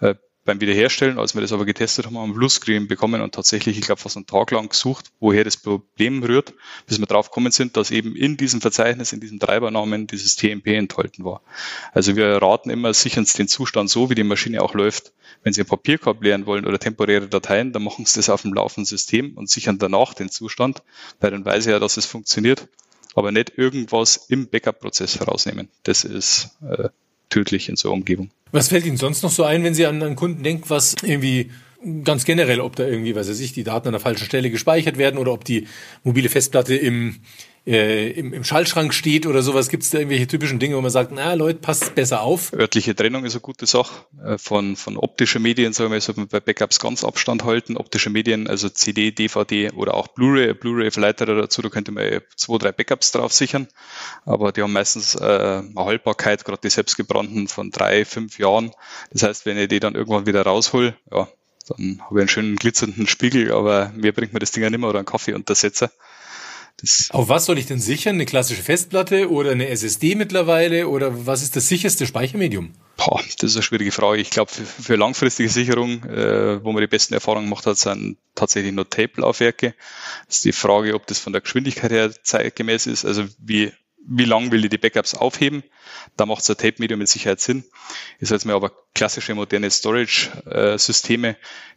Äh, 0.00 0.16
beim 0.44 0.60
Wiederherstellen, 0.60 1.18
als 1.18 1.34
wir 1.34 1.42
das 1.42 1.52
aber 1.52 1.66
getestet 1.66 2.06
haben, 2.06 2.16
haben 2.18 2.30
wir 2.30 2.34
Bluescreen 2.34 2.88
bekommen 2.88 3.20
und 3.20 3.34
tatsächlich, 3.34 3.78
ich 3.78 3.84
glaube, 3.84 4.00
fast 4.00 4.16
einen 4.16 4.26
Tag 4.26 4.50
lang 4.50 4.70
gesucht, 4.70 5.12
woher 5.20 5.44
das 5.44 5.58
Problem 5.58 6.22
rührt, 6.22 6.54
bis 6.86 6.98
wir 6.98 7.06
drauf 7.06 7.30
gekommen 7.30 7.52
sind, 7.52 7.76
dass 7.76 7.90
eben 7.90 8.16
in 8.16 8.36
diesem 8.36 8.60
Verzeichnis, 8.60 9.12
in 9.12 9.20
diesem 9.20 9.38
Treibernamen 9.38 10.06
dieses 10.06 10.36
TMP 10.36 10.68
enthalten 10.68 11.24
war. 11.24 11.42
Also 11.92 12.16
wir 12.16 12.40
raten 12.40 12.70
immer, 12.70 12.94
sichern 12.94 13.26
Sie 13.26 13.36
den 13.36 13.48
Zustand 13.48 13.90
so, 13.90 14.08
wie 14.08 14.14
die 14.14 14.24
Maschine 14.24 14.62
auch 14.62 14.74
läuft. 14.74 15.12
Wenn 15.42 15.52
Sie 15.52 15.60
ein 15.60 15.66
Papierkorb 15.66 16.22
leeren 16.22 16.46
wollen 16.46 16.66
oder 16.66 16.78
temporäre 16.78 17.28
Dateien, 17.28 17.72
dann 17.72 17.82
machen 17.82 18.06
Sie 18.06 18.18
das 18.18 18.30
auf 18.30 18.42
dem 18.42 18.54
laufenden 18.54 18.86
System 18.86 19.36
und 19.36 19.50
sichern 19.50 19.78
danach 19.78 20.14
den 20.14 20.30
Zustand, 20.30 20.82
weil 21.20 21.30
dann 21.30 21.44
weiß 21.44 21.66
ich 21.66 21.70
ja, 21.70 21.78
dass 21.78 21.98
es 21.98 22.06
funktioniert, 22.06 22.66
aber 23.14 23.30
nicht 23.30 23.58
irgendwas 23.58 24.16
im 24.28 24.48
Backup-Prozess 24.48 25.20
herausnehmen. 25.20 25.68
Das 25.82 26.04
ist 26.04 26.56
äh, 26.62 26.88
tödlich 27.30 27.68
in 27.68 27.76
so 27.76 27.88
einer 27.88 27.94
Umgebung. 27.94 28.30
Was 28.52 28.68
fällt 28.68 28.84
Ihnen 28.84 28.96
sonst 28.96 29.22
noch 29.22 29.30
so 29.30 29.44
ein, 29.44 29.64
wenn 29.64 29.74
Sie 29.74 29.86
an 29.86 30.02
einen 30.02 30.16
Kunden 30.16 30.42
denken, 30.42 30.64
was 30.68 30.96
irgendwie 31.02 31.50
ganz 32.04 32.24
generell, 32.24 32.60
ob 32.60 32.76
da 32.76 32.86
irgendwie, 32.86 33.14
weiß 33.14 33.40
ich, 33.40 33.52
die 33.52 33.64
Daten 33.64 33.88
an 33.88 33.92
der 33.92 34.00
falschen 34.00 34.26
Stelle 34.26 34.50
gespeichert 34.50 34.98
werden 34.98 35.18
oder 35.18 35.32
ob 35.32 35.44
die 35.44 35.66
mobile 36.04 36.28
Festplatte 36.28 36.74
im 36.74 37.20
äh, 37.70 38.10
im, 38.10 38.32
im 38.32 38.42
Schaltschrank 38.42 38.92
steht 38.92 39.26
oder 39.26 39.42
sowas? 39.42 39.68
Gibt 39.68 39.84
es 39.84 39.90
da 39.90 39.98
irgendwelche 39.98 40.26
typischen 40.26 40.58
Dinge, 40.58 40.76
wo 40.76 40.80
man 40.80 40.90
sagt, 40.90 41.12
na 41.12 41.34
Leute, 41.34 41.60
passt 41.60 41.94
besser 41.94 42.22
auf? 42.22 42.52
Örtliche 42.52 42.96
Trennung 42.96 43.24
ist 43.24 43.34
eine 43.34 43.42
gute 43.42 43.66
Sache. 43.66 44.06
Äh, 44.24 44.38
von, 44.38 44.74
von 44.74 44.96
optischen 44.96 45.42
Medien, 45.42 45.72
sagen 45.72 45.92
wir, 45.92 46.00
sollte 46.00 46.20
man 46.20 46.28
bei 46.28 46.40
Backups 46.40 46.80
ganz 46.80 47.04
Abstand 47.04 47.44
halten. 47.44 47.76
Optische 47.76 48.10
Medien, 48.10 48.48
also 48.48 48.68
CD, 48.68 49.12
DVD 49.12 49.70
oder 49.70 49.94
auch 49.94 50.08
Blu-ray, 50.08 50.54
Blu-ray-Verleiter 50.54 51.26
dazu, 51.26 51.62
da 51.62 51.68
könnte 51.68 51.92
man 51.92 52.20
zwei, 52.36 52.58
drei 52.58 52.72
Backups 52.72 53.12
drauf 53.12 53.32
sichern. 53.32 53.68
Aber 54.24 54.50
die 54.50 54.62
haben 54.62 54.72
meistens 54.72 55.14
äh, 55.14 55.24
eine 55.24 55.72
Haltbarkeit, 55.76 56.44
gerade 56.44 56.60
die 56.62 56.70
selbstgebrannten, 56.70 57.46
von 57.46 57.70
drei, 57.70 58.04
fünf 58.04 58.38
Jahren. 58.38 58.72
Das 59.12 59.22
heißt, 59.22 59.46
wenn 59.46 59.56
ich 59.56 59.68
die 59.68 59.78
dann 59.80 59.94
irgendwann 59.94 60.26
wieder 60.26 60.42
raushol, 60.42 60.96
ja, 61.12 61.28
dann 61.68 62.00
habe 62.02 62.18
ich 62.18 62.20
einen 62.22 62.28
schönen 62.28 62.56
glitzernden 62.56 63.06
Spiegel, 63.06 63.52
aber 63.52 63.92
mir 63.94 64.12
bringt 64.12 64.32
mir 64.32 64.40
das 64.40 64.50
Ding 64.50 64.64
ja 64.64 64.70
nicht 64.70 64.80
mehr 64.80 64.88
oder 64.88 64.98
einen 64.98 65.06
Kaffeeuntersetzer. 65.06 65.90
Das 66.80 67.08
Auf 67.10 67.28
was 67.28 67.46
soll 67.46 67.58
ich 67.58 67.66
denn 67.66 67.80
sichern? 67.80 68.14
Eine 68.14 68.26
klassische 68.26 68.62
Festplatte 68.62 69.30
oder 69.30 69.52
eine 69.52 69.68
SSD 69.68 70.14
mittlerweile? 70.14 70.88
Oder 70.88 71.26
was 71.26 71.42
ist 71.42 71.56
das 71.56 71.68
sicherste 71.68 72.06
Speichermedium? 72.06 72.72
Boah, 72.96 73.20
das 73.38 73.50
ist 73.50 73.56
eine 73.56 73.62
schwierige 73.62 73.92
Frage. 73.92 74.20
Ich 74.20 74.30
glaube, 74.30 74.50
für, 74.50 74.64
für, 74.64 74.96
langfristige 74.96 75.48
Sicherung, 75.48 76.04
äh, 76.04 76.62
wo 76.64 76.72
man 76.72 76.80
die 76.80 76.86
besten 76.86 77.14
Erfahrungen 77.14 77.46
gemacht 77.46 77.66
hat, 77.66 77.78
sind 77.78 78.18
tatsächlich 78.34 78.72
nur 78.72 78.88
Tape-Laufwerke. 78.88 79.74
Das 80.26 80.36
ist 80.36 80.44
die 80.44 80.52
Frage, 80.52 80.94
ob 80.94 81.06
das 81.06 81.18
von 81.18 81.32
der 81.32 81.42
Geschwindigkeit 81.42 81.90
her 81.90 82.12
zeitgemäß 82.22 82.86
ist. 82.86 83.04
Also 83.04 83.24
wie 83.38 83.72
wie 84.10 84.24
lang 84.24 84.50
will 84.50 84.64
ich 84.64 84.70
die 84.70 84.78
Backups 84.78 85.14
aufheben. 85.14 85.62
Da 86.16 86.26
macht 86.26 86.44
so 86.44 86.52
ein 86.52 86.56
Tape-Medium 86.56 86.98
mit 86.98 87.08
Sicherheit 87.08 87.40
Sinn. 87.40 87.64
Sage 88.20 88.34
jetzt 88.34 88.44
mal 88.44 88.54
aber 88.54 88.72
klassische 88.92 89.34
moderne 89.36 89.70
Storage-Systeme, 89.70 91.36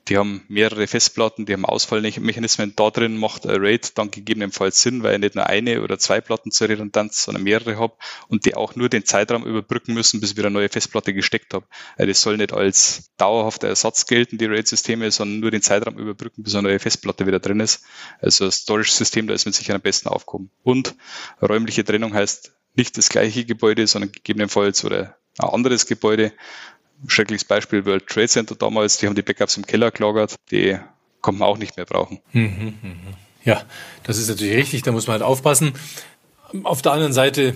die 0.09 0.17
haben 0.17 0.43
mehrere 0.49 0.87
Festplatten, 0.87 1.45
die 1.45 1.53
haben 1.53 1.63
Ausfallmechanismen. 1.63 2.73
Da 2.75 2.89
drin 2.89 3.17
macht 3.17 3.45
ein 3.45 3.61
RAID 3.61 3.97
dann 3.97 4.11
gegebenenfalls 4.11 4.81
Sinn, 4.81 5.03
weil 5.03 5.13
ich 5.13 5.19
nicht 5.21 5.35
nur 5.35 5.47
eine 5.47 5.81
oder 5.81 5.97
zwei 5.99 6.19
Platten 6.19 6.51
zur 6.51 6.67
Redundanz, 6.69 7.23
sondern 7.23 7.43
mehrere 7.43 7.77
habe 7.77 7.93
und 8.27 8.45
die 8.45 8.55
auch 8.55 8.75
nur 8.75 8.89
den 8.89 9.05
Zeitraum 9.05 9.45
überbrücken 9.45 9.93
müssen, 9.93 10.19
bis 10.19 10.31
ich 10.31 10.37
wieder 10.37 10.47
eine 10.47 10.55
neue 10.55 10.69
Festplatte 10.69 11.13
gesteckt 11.13 11.53
habe. 11.53 11.65
Also 11.95 12.07
das 12.07 12.21
soll 12.21 12.37
nicht 12.37 12.51
als 12.51 13.11
dauerhafter 13.17 13.69
Ersatz 13.69 14.07
gelten, 14.07 14.37
die 14.39 14.45
RAID-Systeme, 14.45 15.09
sondern 15.11 15.39
nur 15.39 15.51
den 15.51 15.61
Zeitraum 15.61 15.97
überbrücken, 15.97 16.43
bis 16.43 16.55
eine 16.55 16.67
neue 16.67 16.79
Festplatte 16.79 17.25
wieder 17.27 17.39
drin 17.39 17.61
ist. 17.61 17.85
Also 18.19 18.45
das 18.45 18.55
Storage-System, 18.55 19.27
da 19.27 19.35
ist 19.35 19.45
mit 19.45 19.55
Sicherheit 19.55 19.75
am 19.75 19.83
besten 19.83 20.09
aufgehoben. 20.09 20.49
Und 20.63 20.95
räumliche 21.41 21.85
Trennung 21.85 22.13
heißt 22.13 22.22
nicht 22.75 22.97
das 22.97 23.09
gleiche 23.09 23.45
Gebäude, 23.45 23.85
sondern 23.87 24.11
gegebenenfalls 24.11 24.83
oder 24.83 25.15
ein 25.39 25.49
anderes 25.49 25.85
Gebäude 25.85 26.33
schreckliches 27.07 27.45
Beispiel 27.45 27.85
World 27.85 28.07
Trade 28.07 28.27
Center 28.27 28.55
damals, 28.55 28.97
die 28.97 29.07
haben 29.07 29.15
die 29.15 29.21
Backups 29.21 29.57
im 29.57 29.65
Keller 29.65 29.91
gelagert, 29.91 30.35
die 30.51 30.77
kann 31.21 31.37
man 31.37 31.47
auch 31.47 31.57
nicht 31.57 31.77
mehr 31.77 31.85
brauchen. 31.85 32.19
Mhm, 32.31 32.75
mhm. 32.81 32.97
Ja, 33.43 33.63
das 34.03 34.17
ist 34.17 34.29
natürlich 34.29 34.55
richtig, 34.55 34.83
da 34.83 34.91
muss 34.91 35.07
man 35.07 35.13
halt 35.13 35.23
aufpassen. 35.23 35.73
Auf 36.63 36.81
der 36.81 36.93
anderen 36.93 37.13
Seite, 37.13 37.55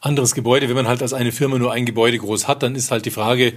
anderes 0.00 0.34
Gebäude, 0.34 0.68
wenn 0.68 0.76
man 0.76 0.88
halt 0.88 1.00
als 1.02 1.12
eine 1.12 1.32
Firma 1.32 1.58
nur 1.58 1.72
ein 1.72 1.86
Gebäude 1.86 2.18
groß 2.18 2.48
hat, 2.48 2.62
dann 2.62 2.74
ist 2.74 2.90
halt 2.90 3.06
die 3.06 3.10
Frage, 3.10 3.54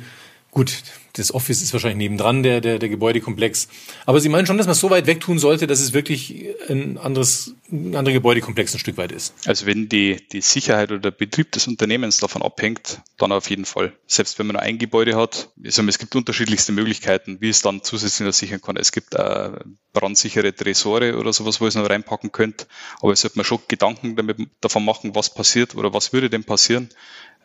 Gut, 0.56 0.84
das 1.18 1.34
Office 1.34 1.62
ist 1.62 1.74
wahrscheinlich 1.74 1.98
nebendran, 1.98 2.42
der, 2.42 2.62
der, 2.62 2.80
der 2.80 2.88
Gebäudekomplex. 2.88 3.68
Aber 4.06 4.22
Sie 4.22 4.30
meinen 4.30 4.46
schon, 4.46 4.58
dass 4.58 4.68
man 4.68 4.72
es 4.72 4.80
so 4.80 4.90
weit 4.90 5.06
wegtun 5.06 5.38
sollte, 5.38 5.68
dass 5.68 5.82
es 5.82 5.92
wirklich 5.92 6.46
ein 6.70 6.98
anderes, 6.98 7.56
ein 7.70 7.94
anderer 7.94 8.14
Gebäudekomplex 8.14 8.74
ein 8.74 8.80
Stück 8.80 8.96
weit 8.96 9.12
ist? 9.12 9.34
Also 9.46 9.66
wenn 9.66 9.90
die, 9.90 10.16
die 10.32 10.40
Sicherheit 10.40 10.92
oder 10.92 11.02
der 11.02 11.12
Betrieb 11.12 11.52
des 11.52 11.68
Unternehmens 11.68 12.20
davon 12.20 12.42
abhängt, 12.42 13.02
dann 13.18 13.34
auf 13.34 13.50
jeden 13.50 13.66
Fall. 13.66 13.92
Selbst 14.08 14.40
wenn 14.40 14.48
man 14.48 14.54
nur 14.54 14.62
ein 14.62 14.78
Gebäude 14.78 15.18
hat, 15.18 15.50
also 15.62 15.84
es 15.84 16.00
gibt 16.00 16.16
unterschiedlichste 16.16 16.72
Möglichkeiten, 16.72 17.42
wie 17.42 17.50
es 17.50 17.62
dann 17.62 17.84
zusätzlich 17.84 18.34
sichern 18.34 18.62
kann. 18.62 18.78
Es 18.78 18.94
gibt 18.94 19.14
äh, 19.14 19.50
brandsichere 19.92 20.56
Tresore 20.56 21.18
oder 21.18 21.34
sowas, 21.34 21.60
wo 21.60 21.68
es 21.68 21.76
noch 21.76 21.90
reinpacken 21.90 22.32
könnte. 22.32 22.66
Aber 23.02 23.12
es 23.12 23.20
sollte 23.20 23.38
man 23.38 23.44
schon 23.44 23.60
Gedanken 23.68 24.16
damit, 24.16 24.38
davon 24.62 24.86
machen, 24.86 25.16
was 25.16 25.34
passiert 25.34 25.76
oder 25.76 25.94
was 25.94 26.14
würde 26.14 26.30
denn 26.30 26.46
passieren, 26.46 26.90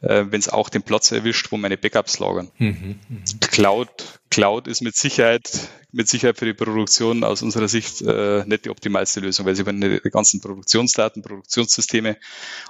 äh, 0.01 0.27
wenn 0.31 0.41
es 0.41 0.49
auch 0.49 0.69
den 0.69 0.83
Platz 0.83 1.13
erwischt, 1.13 1.51
wo 1.51 1.57
meine 1.57 1.77
Backups 1.77 2.19
lagern. 2.19 2.51
Mhm, 2.59 2.99
mh. 3.09 3.19
Cloud, 3.51 4.21
Cloud 4.31 4.67
ist 4.67 4.81
mit 4.81 4.97
Sicherheit, 4.97 5.51
mit 5.93 6.09
Sicherheit 6.09 6.39
für 6.39 6.47
die 6.47 6.55
Produktion 6.55 7.25
aus 7.25 7.43
unserer 7.43 7.69
Sicht 7.69 8.01
äh, 8.03 8.45
nicht 8.47 8.65
die 8.65 8.71
optimalste 8.71 9.21
Lösung, 9.21 9.47
weil 9.47 9.57
sie 9.57 9.67
werden 9.67 9.81
die 9.81 10.11
ganzen 10.11 10.41
Produktionsdaten, 10.41 11.23
Produktionssysteme 11.23 12.17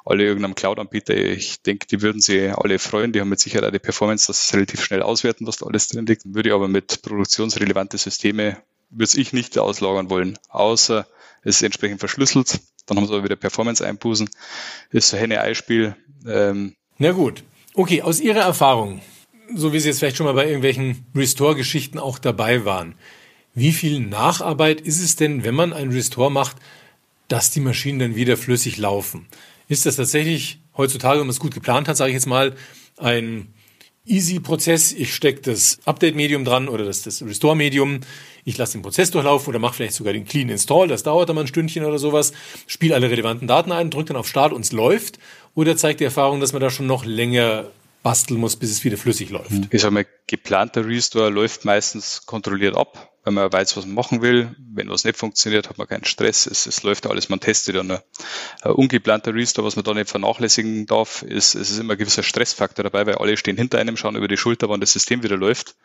alle 0.04 0.24
irgendeinem 0.24 0.54
Cloud-Anbieter, 0.54 1.14
ich 1.14 1.62
denke, 1.62 1.86
die 1.86 2.02
würden 2.02 2.20
sie 2.20 2.48
alle 2.48 2.78
freuen, 2.78 3.12
die 3.12 3.20
haben 3.20 3.28
mit 3.28 3.40
Sicherheit 3.40 3.68
auch 3.68 3.72
die 3.72 3.78
Performance, 3.78 4.26
dass 4.26 4.48
sie 4.48 4.56
relativ 4.56 4.82
schnell 4.82 5.02
auswerten, 5.02 5.46
was 5.46 5.58
da 5.58 5.66
alles 5.66 5.88
drin 5.88 6.06
liegt, 6.06 6.22
würde 6.24 6.54
aber 6.54 6.68
mit 6.68 7.02
produktionsrelevante 7.02 7.98
Systeme 7.98 8.62
würde 8.90 9.20
ich 9.20 9.32
nicht 9.32 9.56
auslagern 9.56 10.10
wollen, 10.10 10.38
außer 10.48 11.06
es 11.42 11.56
ist 11.56 11.62
entsprechend 11.62 12.00
verschlüsselt. 12.00 12.60
Dann 12.86 12.98
haben 12.98 13.06
sie 13.06 13.14
aber 13.14 13.24
wieder 13.24 13.36
Performance-Einbußen. 13.36 14.28
Ist 14.90 15.10
so 15.10 15.16
Henne-Ei-Spiel. 15.16 15.96
Ähm, 16.26 16.74
Na 17.02 17.12
gut. 17.12 17.44
Okay, 17.72 18.02
aus 18.02 18.20
Ihrer 18.20 18.42
Erfahrung, 18.42 19.00
so 19.54 19.72
wie 19.72 19.80
Sie 19.80 19.88
jetzt 19.88 20.00
vielleicht 20.00 20.18
schon 20.18 20.26
mal 20.26 20.34
bei 20.34 20.44
irgendwelchen 20.44 21.06
Restore-Geschichten 21.14 21.98
auch 21.98 22.18
dabei 22.18 22.66
waren, 22.66 22.94
wie 23.54 23.72
viel 23.72 24.00
Nacharbeit 24.00 24.82
ist 24.82 25.02
es 25.02 25.16
denn, 25.16 25.42
wenn 25.42 25.54
man 25.54 25.72
ein 25.72 25.92
Restore 25.92 26.30
macht, 26.30 26.58
dass 27.28 27.50
die 27.50 27.60
Maschinen 27.60 28.00
dann 28.00 28.16
wieder 28.16 28.36
flüssig 28.36 28.76
laufen? 28.76 29.28
Ist 29.66 29.86
das 29.86 29.96
tatsächlich 29.96 30.60
heutzutage, 30.76 31.20
wenn 31.20 31.26
man 31.26 31.32
es 31.32 31.40
gut 31.40 31.54
geplant 31.54 31.88
hat, 31.88 31.96
sage 31.96 32.10
ich 32.10 32.16
jetzt 32.16 32.26
mal, 32.26 32.54
ein 32.98 33.48
Easy-Prozess. 34.06 34.92
Ich 34.92 35.14
stecke 35.14 35.40
das 35.40 35.78
Update-Medium 35.84 36.44
dran 36.44 36.68
oder 36.68 36.84
das, 36.84 37.02
das 37.02 37.22
Restore-Medium. 37.22 38.00
Ich 38.44 38.58
lasse 38.58 38.72
den 38.72 38.82
Prozess 38.82 39.10
durchlaufen 39.10 39.48
oder 39.48 39.58
mache 39.58 39.74
vielleicht 39.74 39.94
sogar 39.94 40.12
den 40.12 40.24
Clean 40.26 40.48
Install. 40.48 40.88
Das 40.88 41.02
dauert 41.02 41.28
dann 41.28 41.36
mal 41.36 41.42
ein 41.42 41.46
Stündchen 41.46 41.84
oder 41.84 41.98
sowas. 41.98 42.32
Spiele 42.66 42.94
alle 42.94 43.10
relevanten 43.10 43.46
Daten 43.46 43.72
ein, 43.72 43.90
drücke 43.90 44.08
dann 44.08 44.16
auf 44.16 44.28
Start 44.28 44.52
und 44.52 44.64
es 44.64 44.72
läuft. 44.72 45.18
Oder 45.54 45.76
zeigt 45.76 46.00
die 46.00 46.04
Erfahrung, 46.04 46.40
dass 46.40 46.52
man 46.52 46.62
da 46.62 46.70
schon 46.70 46.86
noch 46.86 47.04
länger 47.04 47.66
basteln 48.02 48.40
muss, 48.40 48.56
bis 48.56 48.70
es 48.70 48.84
wieder 48.84 48.96
flüssig 48.96 49.30
läuft? 49.30 49.52
Ich 49.70 49.82
sage 49.82 49.92
mal, 49.92 50.06
geplanter 50.26 50.86
Restore 50.86 51.30
läuft 51.30 51.64
meistens 51.64 52.24
kontrolliert 52.26 52.76
ab 52.76 53.10
wenn 53.24 53.34
man 53.34 53.52
weiß, 53.52 53.76
was 53.76 53.84
man 53.84 53.94
machen 53.94 54.22
will. 54.22 54.54
Wenn 54.58 54.88
was 54.88 55.04
nicht 55.04 55.18
funktioniert, 55.18 55.68
hat 55.68 55.76
man 55.76 55.86
keinen 55.86 56.04
Stress. 56.04 56.46
Es, 56.46 56.66
es 56.66 56.82
läuft 56.82 57.06
alles, 57.06 57.28
man 57.28 57.40
testet 57.40 57.74
ja 57.74 57.82
nur. 57.82 58.02
Ein 58.62 58.72
ungeplanter 58.72 59.34
Restore, 59.34 59.66
was 59.66 59.76
man 59.76 59.84
da 59.84 59.92
nicht 59.92 60.08
vernachlässigen 60.08 60.86
darf, 60.86 61.22
ist, 61.22 61.54
es 61.54 61.70
ist 61.70 61.78
immer 61.78 61.94
ein 61.94 61.98
gewisser 61.98 62.22
Stressfaktor 62.22 62.82
dabei, 62.82 63.06
weil 63.06 63.16
alle 63.16 63.36
stehen 63.36 63.56
hinter 63.56 63.78
einem, 63.78 63.96
schauen 63.96 64.16
über 64.16 64.28
die 64.28 64.38
Schulter, 64.38 64.68
wann 64.68 64.80
das 64.80 64.92
System 64.92 65.22
wieder 65.22 65.36
läuft. 65.36 65.76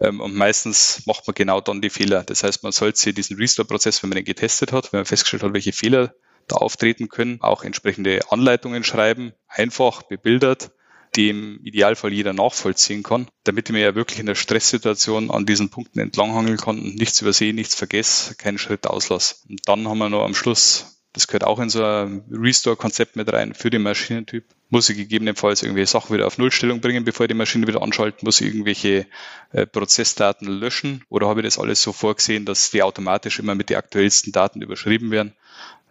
Ähm, 0.00 0.20
und 0.20 0.34
meistens 0.34 1.02
macht 1.06 1.26
man 1.26 1.34
genau 1.34 1.60
dann 1.60 1.82
die 1.82 1.90
Fehler. 1.90 2.22
Das 2.22 2.44
heißt, 2.44 2.62
man 2.62 2.72
sollte 2.72 2.98
sich 2.98 3.14
diesen 3.14 3.36
Restore-Prozess, 3.36 4.02
wenn 4.02 4.10
man 4.10 4.16
den 4.16 4.24
getestet 4.24 4.72
hat, 4.72 4.92
wenn 4.92 4.98
man 4.98 5.06
festgestellt 5.06 5.42
hat, 5.42 5.54
welche 5.54 5.72
Fehler 5.72 6.14
da 6.48 6.56
auftreten 6.56 7.08
können, 7.08 7.40
auch 7.40 7.64
entsprechende 7.64 8.20
Anleitungen 8.30 8.84
schreiben, 8.84 9.32
einfach 9.48 10.02
bebildert 10.02 10.70
die 11.16 11.30
im 11.30 11.60
Idealfall 11.64 12.12
jeder 12.12 12.32
nachvollziehen 12.32 13.02
kann, 13.02 13.26
damit 13.44 13.68
ich 13.68 13.72
mir 13.72 13.80
ja 13.80 13.94
wirklich 13.94 14.20
in 14.20 14.26
der 14.26 14.34
Stresssituation 14.34 15.30
an 15.30 15.46
diesen 15.46 15.70
Punkten 15.70 15.98
entlanghangeln 15.98 16.58
kann 16.58 16.78
und 16.78 16.96
nichts 16.96 17.20
übersehe, 17.20 17.54
nichts 17.54 17.74
vergesse, 17.74 18.34
keinen 18.36 18.58
Schritt 18.58 18.86
auslasse. 18.86 19.36
Und 19.48 19.60
dann 19.66 19.88
haben 19.88 19.98
wir 19.98 20.10
noch 20.10 20.24
am 20.24 20.34
Schluss, 20.34 21.02
das 21.12 21.26
gehört 21.26 21.44
auch 21.44 21.58
in 21.58 21.70
so 21.70 21.82
ein 21.82 22.24
Restore-Konzept 22.30 23.16
mit 23.16 23.32
rein 23.32 23.54
für 23.54 23.70
den 23.70 23.82
Maschinentyp, 23.82 24.44
muss 24.68 24.90
ich 24.90 24.96
gegebenenfalls 24.96 25.62
irgendwelche 25.62 25.90
Sachen 25.90 26.14
wieder 26.14 26.26
auf 26.26 26.36
Nullstellung 26.36 26.80
bringen, 26.80 27.04
bevor 27.04 27.24
ich 27.24 27.28
die 27.28 27.34
Maschine 27.34 27.66
wieder 27.66 27.82
anschalte, 27.82 28.24
muss 28.24 28.40
ich 28.40 28.48
irgendwelche 28.48 29.06
äh, 29.52 29.64
Prozessdaten 29.66 30.46
löschen 30.48 31.04
oder 31.08 31.28
habe 31.28 31.40
ich 31.40 31.46
das 31.46 31.58
alles 31.58 31.80
so 31.80 31.92
vorgesehen, 31.92 32.44
dass 32.44 32.70
die 32.70 32.82
automatisch 32.82 33.38
immer 33.38 33.54
mit 33.54 33.70
den 33.70 33.78
aktuellsten 33.78 34.32
Daten 34.32 34.60
überschrieben 34.60 35.10
werden 35.10 35.34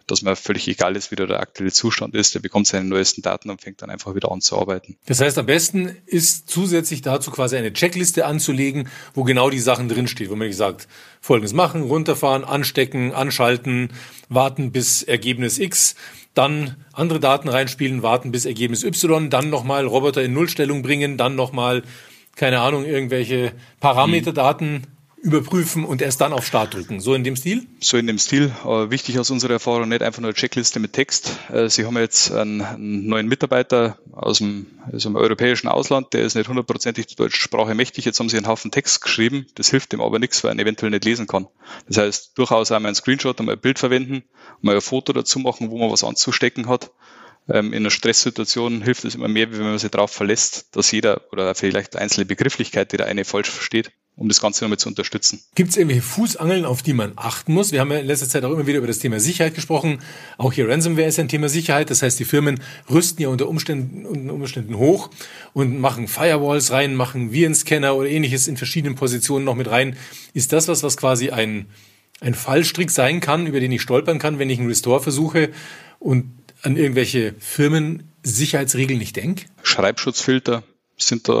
dass 0.06 0.22
mir 0.22 0.36
völlig 0.36 0.68
egal 0.68 0.96
ist, 0.96 1.10
wie 1.10 1.16
der 1.16 1.40
aktuelle 1.40 1.72
Zustand 1.72 2.14
ist. 2.14 2.34
Der 2.34 2.40
bekommt 2.40 2.66
seine 2.66 2.84
neuesten 2.84 3.22
Daten 3.22 3.50
und 3.50 3.60
fängt 3.60 3.82
dann 3.82 3.90
einfach 3.90 4.14
wieder 4.14 4.30
an 4.30 4.40
zu 4.40 4.58
arbeiten. 4.58 4.96
Das 5.06 5.20
heißt, 5.20 5.36
am 5.38 5.46
besten 5.46 5.96
ist 6.06 6.48
zusätzlich 6.48 7.02
dazu 7.02 7.30
quasi 7.30 7.56
eine 7.56 7.72
Checkliste 7.72 8.26
anzulegen, 8.26 8.88
wo 9.14 9.24
genau 9.24 9.50
die 9.50 9.58
Sachen 9.58 9.88
drinstehen, 9.88 10.30
wo 10.30 10.36
man 10.36 10.52
sagt, 10.52 10.86
folgendes 11.20 11.52
machen, 11.52 11.82
runterfahren, 11.82 12.44
anstecken, 12.44 13.12
anschalten, 13.12 13.90
warten 14.28 14.70
bis 14.70 15.02
Ergebnis 15.02 15.58
X, 15.58 15.96
dann 16.34 16.76
andere 16.92 17.18
Daten 17.18 17.48
reinspielen, 17.48 18.02
warten 18.02 18.30
bis 18.30 18.44
Ergebnis 18.44 18.84
Y, 18.84 19.30
dann 19.30 19.50
nochmal 19.50 19.86
Roboter 19.86 20.22
in 20.22 20.34
Nullstellung 20.34 20.82
bringen, 20.82 21.16
dann 21.16 21.34
nochmal, 21.34 21.82
keine 22.36 22.60
Ahnung, 22.60 22.84
irgendwelche 22.84 23.52
Parameterdaten 23.80 24.86
überprüfen 25.22 25.84
und 25.84 26.02
erst 26.02 26.20
dann 26.20 26.32
auf 26.32 26.46
Start 26.46 26.74
drücken. 26.74 27.00
So 27.00 27.14
in 27.14 27.24
dem 27.24 27.36
Stil? 27.36 27.66
So 27.80 27.96
in 27.96 28.06
dem 28.06 28.18
Stil. 28.18 28.54
Aber 28.62 28.90
wichtig 28.90 29.18
aus 29.18 29.30
unserer 29.30 29.54
Erfahrung 29.54 29.88
nicht 29.88 30.02
einfach 30.02 30.20
nur 30.20 30.28
eine 30.28 30.34
Checkliste 30.34 30.78
mit 30.78 30.92
Text. 30.92 31.38
Äh, 31.50 31.68
Sie 31.68 31.84
haben 31.84 31.96
jetzt 31.96 32.32
einen, 32.32 33.06
neuen 33.06 33.26
Mitarbeiter 33.26 33.98
aus 34.12 34.38
dem, 34.38 34.66
aus 34.92 35.02
dem, 35.02 35.16
europäischen 35.16 35.68
Ausland, 35.68 36.12
der 36.12 36.22
ist 36.22 36.34
nicht 36.34 36.48
hundertprozentig 36.48 37.06
die 37.06 37.16
deutsche 37.16 37.40
Sprache 37.40 37.74
mächtig. 37.74 38.04
Jetzt 38.04 38.20
haben 38.20 38.28
Sie 38.28 38.36
einen 38.36 38.46
Haufen 38.46 38.70
Text 38.70 39.00
geschrieben. 39.00 39.46
Das 39.54 39.70
hilft 39.70 39.92
dem 39.92 40.00
aber 40.00 40.18
nichts, 40.18 40.44
weil 40.44 40.56
er 40.56 40.62
eventuell 40.62 40.90
nicht 40.90 41.04
lesen 41.04 41.26
kann. 41.26 41.48
Das 41.88 41.98
heißt, 41.98 42.38
durchaus 42.38 42.70
einmal 42.70 42.90
einen 42.90 42.96
Screenshot, 42.96 43.38
einmal 43.40 43.56
ein 43.56 43.60
Bild 43.60 43.78
verwenden, 43.78 44.22
mal 44.60 44.74
ein 44.74 44.80
Foto 44.80 45.12
dazu 45.12 45.38
machen, 45.38 45.70
wo 45.70 45.78
man 45.78 45.90
was 45.90 46.04
anzustecken 46.04 46.68
hat 46.68 46.90
in 47.48 47.74
einer 47.74 47.90
Stresssituation 47.90 48.82
hilft 48.82 49.04
es 49.04 49.14
immer 49.14 49.28
mehr, 49.28 49.52
wenn 49.52 49.60
man 49.60 49.78
sich 49.78 49.90
darauf 49.90 50.10
verlässt, 50.10 50.74
dass 50.74 50.90
jeder 50.90 51.20
oder 51.30 51.54
vielleicht 51.54 51.94
einzelne 51.94 52.26
Begrifflichkeit, 52.26 52.90
die 52.90 52.96
der 52.96 53.06
eine 53.06 53.24
falsch 53.24 53.50
versteht, 53.50 53.92
um 54.16 54.28
das 54.28 54.40
Ganze 54.40 54.64
nochmal 54.64 54.78
zu 54.78 54.88
unterstützen. 54.88 55.40
Gibt 55.54 55.70
es 55.70 55.76
irgendwelche 55.76 56.02
Fußangeln, 56.02 56.64
auf 56.64 56.82
die 56.82 56.92
man 56.92 57.12
achten 57.14 57.52
muss? 57.52 57.70
Wir 57.70 57.80
haben 57.80 57.92
ja 57.92 57.98
in 57.98 58.06
letzter 58.06 58.28
Zeit 58.28 58.44
auch 58.44 58.50
immer 58.50 58.66
wieder 58.66 58.78
über 58.78 58.88
das 58.88 58.98
Thema 58.98 59.20
Sicherheit 59.20 59.54
gesprochen. 59.54 60.00
Auch 60.38 60.54
hier 60.54 60.68
Ransomware 60.68 61.06
ist 61.06 61.20
ein 61.20 61.28
Thema 61.28 61.48
Sicherheit. 61.48 61.90
Das 61.90 62.02
heißt, 62.02 62.18
die 62.18 62.24
Firmen 62.24 62.60
rüsten 62.90 63.22
ja 63.22 63.28
unter 63.28 63.48
Umständen, 63.48 64.06
unter 64.06 64.34
Umständen 64.34 64.76
hoch 64.76 65.10
und 65.52 65.78
machen 65.78 66.08
Firewalls 66.08 66.72
rein, 66.72 66.96
machen 66.96 67.30
Virenscanner 67.30 67.94
oder 67.94 68.08
ähnliches 68.08 68.48
in 68.48 68.56
verschiedenen 68.56 68.96
Positionen 68.96 69.44
noch 69.44 69.54
mit 69.54 69.70
rein. 69.70 69.96
Ist 70.34 70.52
das 70.52 70.66
was, 70.66 70.82
was 70.82 70.96
quasi 70.96 71.30
ein, 71.30 71.66
ein 72.20 72.34
Fallstrick 72.34 72.90
sein 72.90 73.20
kann, 73.20 73.46
über 73.46 73.60
den 73.60 73.70
ich 73.70 73.82
stolpern 73.82 74.18
kann, 74.18 74.40
wenn 74.40 74.50
ich 74.50 74.58
einen 74.58 74.68
Restore 74.68 75.00
versuche 75.00 75.50
und 76.00 76.32
an 76.62 76.76
irgendwelche 76.76 77.34
Firmen-Sicherheitsregeln 77.38 78.98
nicht 78.98 79.16
denke? 79.16 79.46
Schreibschutzfilter, 79.62 80.62
sind 80.98 81.28
da 81.28 81.34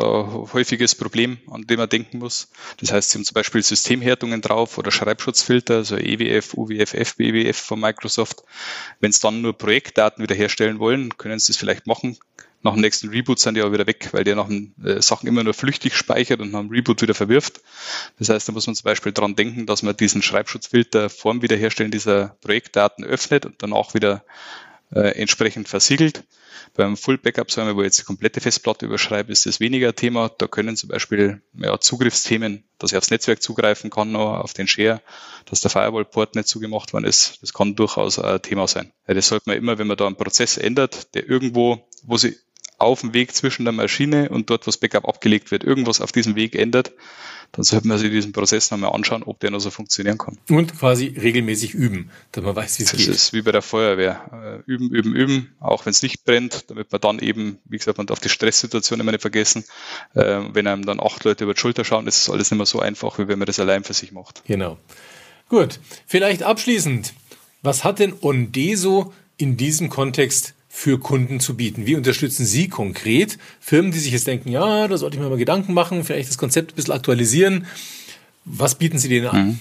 häufiges 0.52 0.94
Problem, 0.94 1.38
an 1.50 1.66
dem 1.66 1.78
man 1.78 1.88
denken 1.88 2.18
muss. 2.18 2.50
Das 2.78 2.92
heißt, 2.92 3.10
Sie 3.10 3.18
haben 3.18 3.24
zum 3.24 3.34
Beispiel 3.34 3.62
Systemhärtungen 3.62 4.42
drauf 4.42 4.76
oder 4.76 4.90
Schreibschutzfilter, 4.90 5.76
also 5.76 5.96
EWF, 5.96 6.54
UWF, 6.54 6.92
FBWF 6.92 7.56
von 7.56 7.80
Microsoft. 7.80 8.42
Wenn 9.00 9.12
Sie 9.12 9.20
dann 9.20 9.40
nur 9.40 9.56
Projektdaten 9.56 10.22
wiederherstellen 10.22 10.78
wollen, 10.78 11.16
können 11.16 11.38
Sie 11.38 11.52
das 11.52 11.56
vielleicht 11.56 11.86
machen. 11.86 12.18
Nach 12.62 12.72
dem 12.72 12.80
nächsten 12.80 13.10
Reboot 13.10 13.38
sind 13.38 13.54
die 13.54 13.60
aber 13.60 13.72
wieder 13.72 13.86
weg, 13.86 14.08
weil 14.12 14.24
der 14.24 14.34
nach 14.34 14.50
äh, 14.50 15.00
Sachen 15.00 15.28
immer 15.28 15.44
nur 15.44 15.54
flüchtig 15.54 15.94
speichert 15.94 16.40
und 16.40 16.50
nach 16.50 16.60
dem 16.60 16.70
Reboot 16.70 17.00
wieder 17.00 17.14
verwirft. 17.14 17.60
Das 18.18 18.28
heißt, 18.28 18.48
da 18.48 18.52
muss 18.52 18.66
man 18.66 18.74
zum 18.74 18.84
Beispiel 18.84 19.12
dran 19.12 19.36
denken, 19.36 19.66
dass 19.66 19.82
man 19.82 19.96
diesen 19.96 20.20
Schreibschutzfilter 20.20 21.08
vorm 21.08 21.42
Wiederherstellen 21.42 21.92
dieser 21.92 22.36
Projektdaten 22.40 23.04
öffnet 23.04 23.46
und 23.46 23.62
danach 23.62 23.94
wieder 23.94 24.24
äh, 24.92 25.10
entsprechend 25.20 25.68
versiegelt. 25.68 26.24
Beim 26.74 26.96
Full 26.96 27.18
Backup 27.18 27.50
Server, 27.50 27.76
wo 27.76 27.80
ich 27.80 27.86
jetzt 27.86 28.00
die 28.00 28.04
komplette 28.04 28.40
Festplatte 28.40 28.86
überschreibe, 28.86 29.32
ist 29.32 29.46
das 29.46 29.60
weniger 29.60 29.94
Thema. 29.94 30.30
Da 30.38 30.46
können 30.46 30.76
zum 30.76 30.88
Beispiel 30.88 31.42
ja, 31.54 31.78
Zugriffsthemen, 31.78 32.64
dass 32.78 32.92
ich 32.92 32.98
aufs 32.98 33.10
Netzwerk 33.10 33.42
zugreifen 33.42 33.90
kann, 33.90 34.14
auf 34.16 34.52
den 34.52 34.68
Share, 34.68 35.00
dass 35.46 35.60
der 35.60 35.70
Firewall-Port 35.70 36.34
nicht 36.34 36.48
zugemacht 36.48 36.92
worden 36.92 37.04
ist. 37.04 37.42
Das 37.42 37.52
kann 37.52 37.76
durchaus 37.76 38.18
ein 38.18 38.42
Thema 38.42 38.68
sein. 38.68 38.92
Ja, 39.06 39.14
das 39.14 39.28
sollte 39.28 39.48
man 39.48 39.58
immer, 39.58 39.78
wenn 39.78 39.86
man 39.86 39.96
da 39.96 40.06
einen 40.06 40.16
Prozess 40.16 40.56
ändert, 40.56 41.14
der 41.14 41.28
irgendwo, 41.28 41.88
wo 42.02 42.16
sie 42.16 42.36
auf 42.78 43.00
dem 43.00 43.14
Weg 43.14 43.34
zwischen 43.34 43.64
der 43.64 43.72
Maschine 43.72 44.28
und 44.28 44.50
dort, 44.50 44.66
wo 44.66 44.70
das 44.70 44.76
Backup 44.78 45.08
abgelegt 45.08 45.50
wird, 45.50 45.64
irgendwas 45.64 46.00
auf 46.00 46.12
diesem 46.12 46.34
Weg 46.36 46.54
ändert, 46.54 46.92
dann 47.52 47.64
sollte 47.64 47.88
man 47.88 47.98
sich 47.98 48.10
diesen 48.10 48.32
Prozess 48.32 48.70
nochmal 48.70 48.92
anschauen, 48.92 49.22
ob 49.22 49.40
der 49.40 49.50
noch 49.50 49.60
so 49.60 49.70
funktionieren 49.70 50.18
kann. 50.18 50.38
Und 50.50 50.78
quasi 50.78 51.06
regelmäßig 51.06 51.74
üben, 51.74 52.10
damit 52.32 52.46
man 52.46 52.56
weiß, 52.56 52.78
wie 52.78 52.82
es 52.82 52.92
geht. 52.92 53.08
Das 53.08 53.16
ist 53.16 53.32
wie 53.32 53.42
bei 53.42 53.52
der 53.52 53.62
Feuerwehr. 53.62 54.62
Äh, 54.66 54.70
üben, 54.70 54.90
üben, 54.90 55.14
üben, 55.14 55.54
auch 55.60 55.86
wenn 55.86 55.92
es 55.92 56.02
nicht 56.02 56.24
brennt, 56.24 56.70
damit 56.70 56.92
man 56.92 57.00
dann 57.00 57.18
eben, 57.20 57.58
wie 57.64 57.78
gesagt, 57.78 57.98
man 57.98 58.06
darf 58.06 58.20
die 58.20 58.28
Stresssituation 58.28 59.00
immer 59.00 59.12
nicht 59.12 59.22
vergessen. 59.22 59.64
Äh, 60.14 60.40
wenn 60.52 60.66
einem 60.66 60.84
dann 60.84 61.00
acht 61.00 61.24
Leute 61.24 61.44
über 61.44 61.54
die 61.54 61.60
Schulter 61.60 61.84
schauen, 61.84 62.06
ist 62.06 62.20
es 62.20 62.30
alles 62.30 62.50
nicht 62.50 62.58
mehr 62.58 62.66
so 62.66 62.80
einfach, 62.80 63.18
wie 63.18 63.28
wenn 63.28 63.38
man 63.38 63.46
das 63.46 63.60
allein 63.60 63.84
für 63.84 63.94
sich 63.94 64.12
macht. 64.12 64.42
Genau. 64.46 64.78
Gut, 65.48 65.80
vielleicht 66.06 66.42
abschließend. 66.42 67.14
Was 67.62 67.84
hat 67.84 68.00
denn 68.00 68.14
Ondeso 68.20 69.12
in 69.38 69.56
diesem 69.56 69.88
Kontext 69.88 70.54
für 70.76 70.98
Kunden 70.98 71.40
zu 71.40 71.56
bieten? 71.56 71.86
Wie 71.86 71.96
unterstützen 71.96 72.44
Sie 72.44 72.68
konkret 72.68 73.38
Firmen, 73.60 73.92
die 73.92 73.98
sich 73.98 74.12
jetzt 74.12 74.26
denken, 74.26 74.50
ja, 74.50 74.86
da 74.86 74.98
sollte 74.98 75.16
ich 75.16 75.22
mir 75.22 75.30
mal 75.30 75.38
Gedanken 75.38 75.72
machen, 75.72 76.04
vielleicht 76.04 76.28
das 76.28 76.36
Konzept 76.36 76.72
ein 76.72 76.76
bisschen 76.76 76.92
aktualisieren? 76.92 77.66
Was 78.44 78.74
bieten 78.74 78.98
Sie 78.98 79.08
denen 79.08 79.26
an? 79.26 79.46
Mhm. 79.46 79.60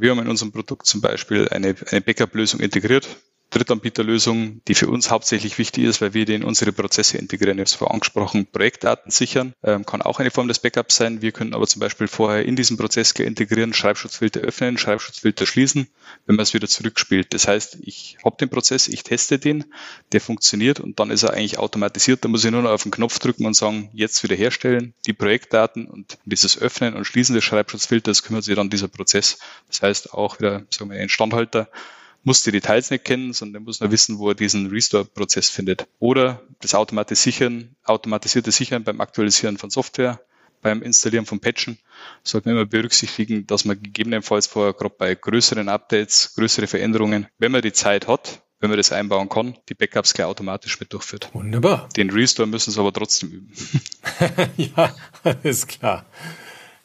Wir 0.00 0.12
haben 0.12 0.20
in 0.20 0.28
unserem 0.28 0.52
Produkt 0.52 0.86
zum 0.86 1.00
Beispiel 1.00 1.48
eine, 1.48 1.74
eine 1.90 2.00
Backup-Lösung 2.00 2.60
integriert, 2.60 3.08
Drittanbieterlösung, 3.50 4.62
die 4.68 4.74
für 4.74 4.88
uns 4.88 5.10
hauptsächlich 5.10 5.58
wichtig 5.58 5.84
ist, 5.84 6.00
weil 6.00 6.14
wir 6.14 6.24
die 6.24 6.34
in 6.34 6.44
unsere 6.44 6.72
Prozesse 6.72 7.18
integrieren. 7.18 7.58
Es 7.58 7.74
vorher 7.74 7.94
angesprochen, 7.94 8.46
Projektdaten 8.46 9.10
sichern, 9.10 9.54
ähm, 9.64 9.84
kann 9.84 10.02
auch 10.02 10.20
eine 10.20 10.30
Form 10.30 10.46
des 10.46 10.60
Backups 10.60 10.96
sein. 10.96 11.20
Wir 11.20 11.32
können 11.32 11.52
aber 11.52 11.66
zum 11.66 11.80
Beispiel 11.80 12.06
vorher 12.06 12.44
in 12.44 12.54
diesen 12.54 12.76
Prozess 12.76 13.10
integrieren, 13.12 13.74
Schreibschutzfilter 13.74 14.40
öffnen, 14.40 14.78
Schreibschutzfilter 14.78 15.46
schließen, 15.46 15.88
wenn 16.26 16.36
man 16.36 16.44
es 16.44 16.54
wieder 16.54 16.68
zurückspielt. 16.68 17.34
Das 17.34 17.48
heißt, 17.48 17.78
ich 17.82 18.18
habe 18.24 18.36
den 18.38 18.50
Prozess, 18.50 18.86
ich 18.86 19.02
teste 19.02 19.38
den, 19.38 19.64
der 20.12 20.20
funktioniert 20.20 20.78
und 20.78 21.00
dann 21.00 21.10
ist 21.10 21.24
er 21.24 21.34
eigentlich 21.34 21.58
automatisiert. 21.58 22.24
Da 22.24 22.28
muss 22.28 22.44
ich 22.44 22.50
nur 22.52 22.62
noch 22.62 22.70
auf 22.70 22.84
den 22.84 22.92
Knopf 22.92 23.18
drücken 23.18 23.46
und 23.46 23.54
sagen, 23.54 23.90
jetzt 23.92 24.22
wiederherstellen, 24.22 24.94
die 25.06 25.12
Projektdaten 25.12 25.86
und 25.86 26.18
dieses 26.24 26.56
Öffnen 26.56 26.94
und 26.94 27.04
Schließen 27.04 27.34
des 27.34 27.42
Schreibschutzfilters 27.42 28.22
kümmert 28.22 28.44
sich 28.44 28.54
dann 28.54 28.70
dieser 28.70 28.88
Prozess. 28.88 29.38
Das 29.68 29.82
heißt 29.82 30.14
auch 30.14 30.38
wieder, 30.38 30.62
sagen 30.70 30.90
wir, 30.90 31.00
Instandhalter 31.00 31.68
muss 32.22 32.42
die 32.42 32.52
Details 32.52 32.90
nicht 32.90 33.04
kennen, 33.04 33.32
sondern 33.32 33.62
er 33.62 33.64
muss 33.64 33.80
nur 33.80 33.90
wissen, 33.90 34.18
wo 34.18 34.28
er 34.28 34.34
diesen 34.34 34.68
Restore-Prozess 34.68 35.48
findet. 35.48 35.86
Oder 35.98 36.42
das 36.60 36.74
automatisierte 36.74 37.20
Sichern, 37.20 37.76
automatisierte 37.84 38.52
Sichern 38.52 38.84
beim 38.84 39.00
Aktualisieren 39.00 39.58
von 39.58 39.70
Software, 39.70 40.20
beim 40.62 40.82
Installieren 40.82 41.26
von 41.26 41.40
Patchen 41.40 41.78
sollte 42.22 42.48
man 42.48 42.58
immer 42.58 42.66
berücksichtigen, 42.66 43.46
dass 43.46 43.64
man 43.64 43.82
gegebenenfalls 43.82 44.46
vorher 44.46 44.74
gerade 44.74 44.94
bei 44.96 45.14
größeren 45.14 45.68
Updates, 45.68 46.34
größere 46.34 46.66
Veränderungen, 46.66 47.26
wenn 47.38 47.52
man 47.52 47.62
die 47.62 47.72
Zeit 47.72 48.08
hat, 48.08 48.42
wenn 48.60 48.68
man 48.68 48.76
das 48.76 48.92
einbauen 48.92 49.28
kann, 49.28 49.56
die 49.70 49.74
Backups 49.74 50.12
gleich 50.12 50.26
automatisch 50.26 50.78
mit 50.80 50.92
durchführt. 50.92 51.30
Wunderbar. 51.32 51.88
Den 51.96 52.10
Restore 52.10 52.46
müssen 52.46 52.72
sie 52.72 52.80
aber 52.80 52.92
trotzdem 52.92 53.30
üben. 53.30 53.52
ja, 54.56 54.94
ist 55.42 55.68
klar. 55.68 56.04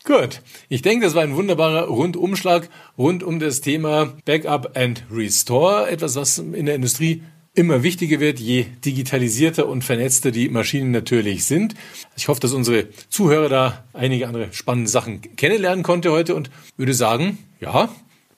Gut. 0.06 0.42
Ich 0.70 0.84
denke, 0.84 1.04
das 1.04 1.16
war 1.16 1.24
ein 1.24 1.36
wunderbarer 1.36 1.88
Rundumschlag 1.88 2.70
rund 2.96 3.24
um 3.24 3.40
das 3.40 3.62
Thema 3.62 4.14
Backup 4.26 4.78
and 4.78 5.04
Restore. 5.12 5.90
Etwas, 5.90 6.16
was 6.16 6.38
in 6.38 6.68
der 6.68 6.76
Industrie 6.76 7.24
immer 7.56 7.82
wichtiger 7.82 8.20
wird, 8.20 8.40
je 8.40 8.68
digitalisierter 8.86 9.68
und 9.68 9.84
vernetzter 9.84 10.30
die 10.30 10.50
Maschinen 10.50 10.92
natürlich 10.92 11.46
sind. 11.46 11.74
Ich 12.16 12.28
hoffe, 12.28 12.40
dass 12.40 12.54
unsere 12.54 12.88
Zuhörer 13.10 13.50
da 13.50 13.84
einige 13.94 14.28
andere 14.28 14.54
spannende 14.54 14.92
Sachen 14.92 15.22
kennenlernen 15.38 15.84
konnte 15.84 16.12
heute 16.12 16.36
und 16.36 16.52
würde 16.78 16.94
sagen, 16.94 17.40
ja, 17.60 17.90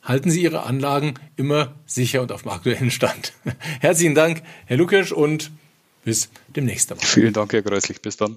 halten 0.01 0.31
Sie 0.31 0.41
Ihre 0.41 0.63
Anlagen 0.63 1.15
immer 1.35 1.75
sicher 1.85 2.21
und 2.21 2.31
auf 2.31 2.43
dem 2.43 2.51
aktuellen 2.51 2.91
Stand. 2.91 3.33
Herzlichen 3.81 4.15
Dank, 4.15 4.41
Herr 4.67 4.77
Lukasch, 4.77 5.11
und 5.11 5.51
bis 6.05 6.29
demnächst. 6.55 6.93
Vielen 6.99 7.33
Dank, 7.33 7.51
Herr 7.51 7.61
Kreuzlich. 7.61 8.01
Bis 8.01 8.15
dann. 8.15 8.35